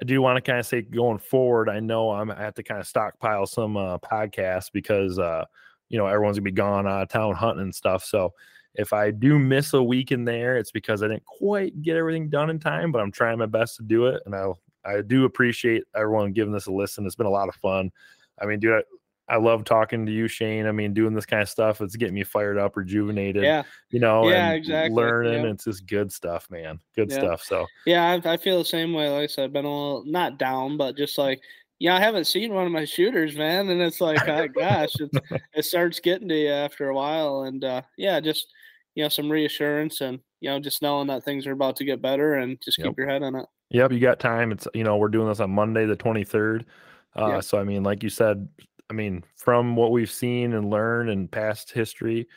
I 0.00 0.04
do 0.04 0.20
want 0.20 0.36
to 0.36 0.42
kind 0.42 0.60
of 0.60 0.66
say 0.66 0.82
going 0.82 1.18
forward, 1.18 1.68
I 1.68 1.80
know 1.80 2.10
I'm 2.10 2.30
I 2.30 2.40
have 2.40 2.54
to 2.54 2.62
kind 2.62 2.80
of 2.80 2.86
stockpile 2.86 3.46
some 3.46 3.76
uh, 3.76 3.98
podcasts 3.98 4.70
because 4.72 5.18
uh, 5.18 5.44
you 5.88 5.98
know 5.98 6.06
everyone's 6.06 6.38
gonna 6.38 6.44
be 6.44 6.52
gone 6.52 6.86
out 6.86 7.02
of 7.02 7.08
town 7.08 7.34
hunting 7.34 7.62
and 7.62 7.74
stuff. 7.74 8.04
So 8.04 8.32
if 8.74 8.92
I 8.92 9.10
do 9.10 9.38
miss 9.38 9.72
a 9.72 9.82
week 9.82 10.12
in 10.12 10.24
there, 10.24 10.58
it's 10.58 10.70
because 10.70 11.02
I 11.02 11.08
didn't 11.08 11.24
quite 11.24 11.80
get 11.82 11.96
everything 11.96 12.28
done 12.28 12.50
in 12.50 12.58
time, 12.58 12.92
but 12.92 13.00
I'm 13.00 13.12
trying 13.12 13.38
my 13.38 13.46
best 13.46 13.76
to 13.76 13.82
do 13.82 14.06
it, 14.06 14.22
and 14.26 14.34
I 14.34 14.48
I 14.84 15.00
do 15.00 15.24
appreciate 15.24 15.84
everyone 15.94 16.32
giving 16.32 16.52
this 16.52 16.66
a 16.66 16.72
listen. 16.72 17.06
It's 17.06 17.16
been 17.16 17.26
a 17.26 17.30
lot 17.30 17.48
of 17.48 17.54
fun. 17.56 17.90
I 18.40 18.46
mean, 18.46 18.60
dude, 18.60 18.82
I, 19.28 19.36
love 19.36 19.64
talking 19.64 20.06
to 20.06 20.12
you, 20.12 20.28
Shane. 20.28 20.66
I 20.66 20.72
mean, 20.72 20.94
doing 20.94 21.14
this 21.14 21.26
kind 21.26 21.42
of 21.42 21.48
stuff, 21.48 21.80
it's 21.80 21.96
getting 21.96 22.14
me 22.14 22.24
fired 22.24 22.58
up, 22.58 22.76
rejuvenated. 22.76 23.42
yeah, 23.42 23.62
you 23.90 24.00
know, 24.00 24.28
Yeah, 24.28 24.48
and 24.50 24.56
exactly, 24.56 24.94
learning. 24.94 25.44
yeah. 25.44 25.50
It's 25.50 25.64
just 25.64 25.86
good 25.86 26.12
stuff, 26.12 26.48
man. 26.50 26.78
Good 26.94 27.10
Yeah. 27.10 27.18
stuff. 27.18 27.42
So 27.42 27.66
yeah. 27.86 28.18
I, 28.24 28.32
I 28.32 28.36
feel 28.36 28.58
the 28.58 28.64
same 28.64 28.92
way. 28.92 29.08
Like 29.08 29.24
I 29.24 29.26
said, 29.26 29.52
been 29.52 29.64
a 29.64 29.68
little 29.68 30.04
not 30.06 30.38
down, 30.38 30.76
but 30.76 30.96
just 30.96 31.18
like 31.18 31.40
yeah, 31.78 31.94
I 31.94 32.00
haven't 32.00 32.24
seen 32.24 32.54
one 32.54 32.64
of 32.64 32.72
my 32.72 32.86
shooters, 32.86 33.36
man, 33.36 33.68
and 33.68 33.82
it's 33.82 34.00
like, 34.00 34.26
oh, 34.26 34.48
gosh, 34.48 34.98
it's, 34.98 35.18
it 35.54 35.64
starts 35.66 36.00
getting 36.00 36.26
to 36.28 36.34
you 36.34 36.48
after 36.48 36.88
a 36.88 36.94
while, 36.94 37.42
and 37.42 37.62
uh, 37.64 37.82
yeah, 37.98 38.18
just 38.18 38.46
you 38.94 39.02
know, 39.02 39.10
some 39.10 39.30
reassurance 39.30 40.00
and 40.00 40.20
you 40.40 40.48
know, 40.48 40.58
just 40.58 40.80
knowing 40.80 41.06
that 41.08 41.22
things 41.24 41.46
are 41.46 41.52
about 41.52 41.76
to 41.76 41.84
get 41.84 42.00
better, 42.00 42.34
and 42.34 42.58
just 42.62 42.78
Yep. 42.78 42.86
keep 42.88 42.98
your 42.98 43.08
head 43.08 43.22
on 43.22 43.34
it. 43.36 43.46
Yep, 43.70 43.92
you 43.92 44.00
got 44.00 44.20
time. 44.20 44.52
It's 44.52 44.66
you 44.72 44.84
know 44.84 44.96
we're 44.96 45.08
doing 45.08 45.28
this 45.28 45.40
on 45.40 45.50
Monday 45.50 45.84
the 45.84 45.96
twenty 45.96 46.24
third. 46.24 46.64
Uh, 47.14 47.26
Yeah. 47.28 47.40
So 47.40 47.58
I 47.58 47.64
mean, 47.64 47.82
like 47.82 48.02
you 48.02 48.08
said, 48.08 48.48
I 48.90 48.94
mean 48.94 49.24
from 49.36 49.76
what 49.76 49.90
we've 49.90 50.10
seen 50.10 50.52
and 50.54 50.70
learned 50.70 51.10
in 51.10 51.28
past 51.28 51.70
history, 51.72 52.28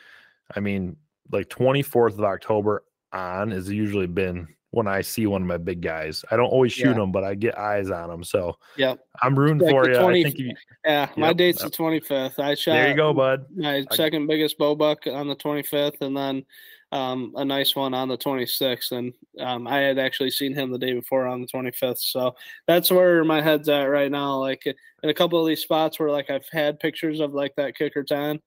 I 0.54 0.60
mean 0.60 0.96
like 1.30 1.48
twenty 1.48 1.82
fourth 1.82 2.14
of 2.14 2.24
October 2.24 2.84
on 3.12 3.50
has 3.52 3.70
usually 3.70 4.06
been 4.06 4.48
when 4.72 4.86
I 4.86 5.00
see 5.00 5.26
one 5.26 5.42
of 5.42 5.48
my 5.48 5.56
big 5.56 5.80
guys. 5.80 6.24
I 6.30 6.36
don't 6.36 6.46
always 6.46 6.72
shoot 6.72 6.88
Yeah. 6.90 6.94
them, 6.94 7.10
but 7.10 7.24
I 7.24 7.34
get 7.34 7.58
eyes 7.58 7.90
on 7.90 8.08
them. 8.08 8.22
So 8.22 8.56
Yep. 8.76 9.00
I'm 9.20 9.36
rooting 9.36 9.58
Like 9.58 9.70
for 9.70 9.90
you. 9.90 9.98
20 9.98 10.20
I 10.20 10.22
think 10.22 10.38
you, 10.38 10.52
Yeah, 10.84 11.08
my 11.16 11.32
date's 11.32 11.60
yep. 11.60 11.70
the 11.72 11.76
twenty 11.76 11.98
fifth. 12.00 12.38
I 12.38 12.54
shot 12.54 12.72
there 12.74 12.88
you 12.88 12.94
go, 12.94 13.12
bud. 13.12 13.46
my 13.56 13.84
second 13.92 14.26
biggest 14.28 14.58
bow 14.58 14.76
buck 14.76 15.06
on 15.08 15.26
the 15.28 15.34
25th 15.36 16.00
and 16.02 16.16
then 16.16 16.44
um, 16.92 17.32
a 17.36 17.44
nice 17.44 17.76
one 17.76 17.94
on 17.94 18.08
the 18.08 18.18
26th 18.18 18.92
and 18.92 19.14
um, 19.38 19.66
i 19.68 19.78
had 19.78 19.98
actually 19.98 20.30
seen 20.30 20.54
him 20.54 20.70
the 20.70 20.78
day 20.78 20.92
before 20.92 21.26
on 21.26 21.40
the 21.40 21.46
25th 21.46 21.98
so 21.98 22.34
that's 22.66 22.90
where 22.90 23.22
my 23.24 23.40
head's 23.40 23.68
at 23.68 23.84
right 23.84 24.10
now 24.10 24.36
like 24.38 24.66
in 24.66 25.08
a 25.10 25.14
couple 25.14 25.40
of 25.40 25.46
these 25.46 25.62
spots 25.62 26.00
where 26.00 26.10
like 26.10 26.30
i've 26.30 26.48
had 26.50 26.80
pictures 26.80 27.20
of 27.20 27.32
like 27.32 27.54
that 27.56 27.76
kicker 27.76 28.02
10 28.02 28.40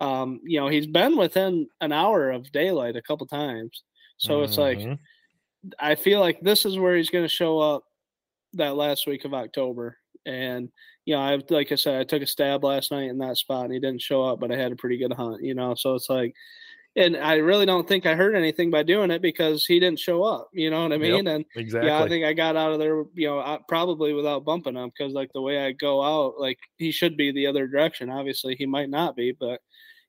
um, 0.00 0.40
you 0.44 0.58
know 0.58 0.68
he's 0.68 0.86
been 0.88 1.16
within 1.16 1.68
an 1.80 1.92
hour 1.92 2.30
of 2.30 2.50
daylight 2.52 2.96
a 2.96 3.02
couple 3.02 3.26
times 3.26 3.84
so 4.18 4.42
it's 4.42 4.58
like 4.58 4.78
Mhm. 4.78 4.98
I 5.78 5.94
feel 5.94 6.20
like 6.20 6.40
this 6.40 6.64
is 6.66 6.78
where 6.78 6.96
he's 6.96 7.10
going 7.10 7.24
to 7.24 7.28
show 7.28 7.58
up 7.58 7.84
that 8.54 8.76
last 8.76 9.06
week 9.06 9.24
of 9.24 9.34
October. 9.34 9.96
And 10.26 10.70
you 11.06 11.14
know, 11.14 11.20
I 11.22 11.40
like 11.50 11.72
I 11.72 11.74
said, 11.76 12.00
I 12.00 12.04
took 12.04 12.22
a 12.22 12.26
stab 12.26 12.64
last 12.64 12.90
night 12.90 13.10
in 13.10 13.18
that 13.18 13.36
spot, 13.36 13.64
and 13.66 13.72
he 13.74 13.80
didn't 13.80 14.02
show 14.02 14.22
up, 14.24 14.40
but 14.40 14.50
I 14.52 14.56
had 14.56 14.72
a 14.72 14.76
pretty 14.76 14.96
good 14.98 15.12
hunt. 15.12 15.42
You 15.42 15.54
know, 15.54 15.74
so 15.74 15.94
it's 15.94 16.08
like, 16.10 16.34
and 16.96 17.16
I 17.16 17.36
really 17.36 17.66
don't 17.66 17.86
think 17.88 18.06
I 18.06 18.14
hurt 18.14 18.34
anything 18.34 18.70
by 18.70 18.82
doing 18.82 19.10
it 19.10 19.20
because 19.22 19.66
he 19.66 19.80
didn't 19.80 19.98
show 19.98 20.22
up. 20.22 20.48
You 20.52 20.70
know 20.70 20.82
what 20.84 20.92
I 20.92 20.96
Yep, 20.96 21.00
mean? 21.00 21.26
And 21.28 21.44
exactly. 21.56 21.90
yeah, 21.90 22.02
I 22.02 22.08
think 22.08 22.24
I 22.24 22.32
got 22.32 22.56
out 22.56 22.72
of 22.72 22.78
there, 22.78 23.04
you 23.14 23.26
know, 23.28 23.38
uh, 23.40 23.58
probably 23.68 24.12
without 24.12 24.44
bumping 24.44 24.76
him 24.76 24.90
because 24.96 25.12
like 25.12 25.30
the 25.34 25.40
way 25.42 25.64
I 25.66 25.72
go 25.72 26.02
out, 26.02 26.38
like 26.38 26.58
he 26.78 26.90
should 26.92 27.16
be 27.16 27.32
the 27.32 27.46
other 27.46 27.66
direction. 27.66 28.10
Obviously, 28.10 28.54
he 28.56 28.66
might 28.66 28.90
not 28.90 29.16
be, 29.16 29.32
but 29.32 29.60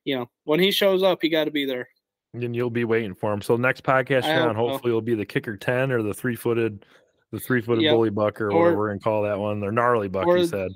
you 0.04 0.16
know, 0.16 0.30
when 0.44 0.60
he 0.60 0.70
shows 0.70 1.02
up, 1.02 1.18
he 1.22 1.28
got 1.28 1.44
to 1.46 1.50
be 1.50 1.64
there. 1.64 1.88
then 2.34 2.54
you'll 2.54 2.70
be 2.70 2.84
waiting 2.84 3.14
for 3.14 3.32
him. 3.32 3.40
So 3.42 3.56
next 3.56 3.82
podcast, 3.82 4.22
hope 4.22 4.56
hopefully 4.56 4.90
it'll 4.90 5.00
be 5.00 5.14
the 5.14 5.24
kicker 5.26 5.56
ten 5.56 5.90
or 5.90 6.02
the 6.02 6.14
three 6.14 6.36
footed, 6.36 6.84
the 7.32 7.40
three 7.40 7.60
footed 7.62 7.82
Yep. 7.82 7.94
bully 7.94 8.10
buck 8.10 8.40
or, 8.40 8.52
Or- 8.52 8.58
whatever 8.60 8.76
we're 8.76 8.88
gonna 8.88 9.00
call 9.00 9.22
that 9.22 9.38
one. 9.38 9.58
They're 9.58 9.72
gnarly 9.72 10.08
buck. 10.08 10.26
or- 10.26 10.38
you 10.38 10.46
said. 10.46 10.70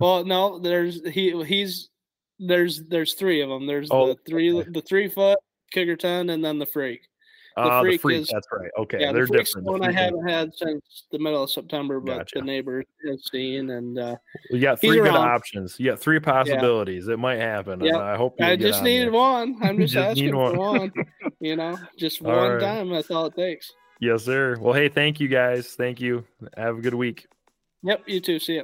Well, 0.00 0.24
no, 0.24 0.58
there's 0.58 1.06
he 1.10 1.40
he's 1.44 1.90
there's 2.38 2.82
there's 2.84 3.14
three 3.14 3.40
of 3.42 3.48
them. 3.48 3.66
There's 3.66 3.88
Oh, 3.90 4.08
the 4.08 4.16
three 4.26 4.52
okay. 4.52 4.70
the 4.72 4.82
three 4.82 5.08
foot 5.08 5.38
kicker 5.72 5.96
ten, 5.96 6.30
and 6.30 6.44
then 6.44 6.58
the 6.58 6.66
freak. 6.66 7.02
The 7.56 7.78
freak 7.82 8.00
freak. 8.00 8.22
is- 8.22 8.30
That's 8.32 8.48
right. 8.52 8.68
Okay, 8.80 9.00
yeah, 9.00 9.12
they're 9.12 9.26
the 9.28 9.38
different. 9.38 9.64
the 9.66 9.72
The 9.74 9.78
one 9.78 9.88
I 9.88 9.92
haven't 9.92 10.26
had 10.28 10.52
since 10.56 11.04
the 11.12 11.20
middle 11.20 11.44
of 11.44 11.50
September, 11.52 12.00
but 12.00 12.18
Gotcha. 12.18 12.40
the 12.40 12.44
neighbor 12.44 12.82
has 13.06 13.28
seen, 13.30 13.70
and 13.70 13.96
uh, 13.96 14.16
You 14.50 14.58
got 14.60 14.80
three 14.80 14.96
good 14.96 15.06
around. 15.06 15.28
options. 15.28 15.78
You 15.78 15.90
got 15.92 16.00
three 16.00 16.18
possibilities. 16.18 17.06
It 17.06 17.20
might 17.20 17.38
happen. 17.38 17.78
Yep. 17.78 17.94
I 17.94 18.16
hope 18.16 18.34
I 18.40 18.56
just 18.56 18.82
needed 18.82 19.12
there. 19.12 19.20
one. 19.20 19.56
I'm 19.62 19.78
just, 19.80 19.92
Just 19.94 20.08
asking 20.18 20.34
one. 20.36 20.54
for 20.54 20.58
one. 20.58 20.92
You 21.40 21.56
know, 21.56 21.78
just 21.98 22.22
one 22.22 22.34
right. 22.54 22.60
time. 22.60 22.88
That's 22.88 23.10
all 23.10 23.26
it 23.26 23.36
takes. 23.36 23.70
Yes, 24.00 24.24
sir. 24.24 24.56
Well, 24.58 24.72
hey, 24.72 24.88
thank 24.88 25.20
you 25.20 25.28
guys. 25.28 25.74
Thank 25.76 26.00
you. 26.00 26.24
Have 26.56 26.78
a 26.78 26.80
good 26.80 26.94
week. 26.94 27.26
Yep. 27.82 28.02
You 28.06 28.20
too. 28.20 28.38
See 28.40 28.56
ya. 28.56 28.62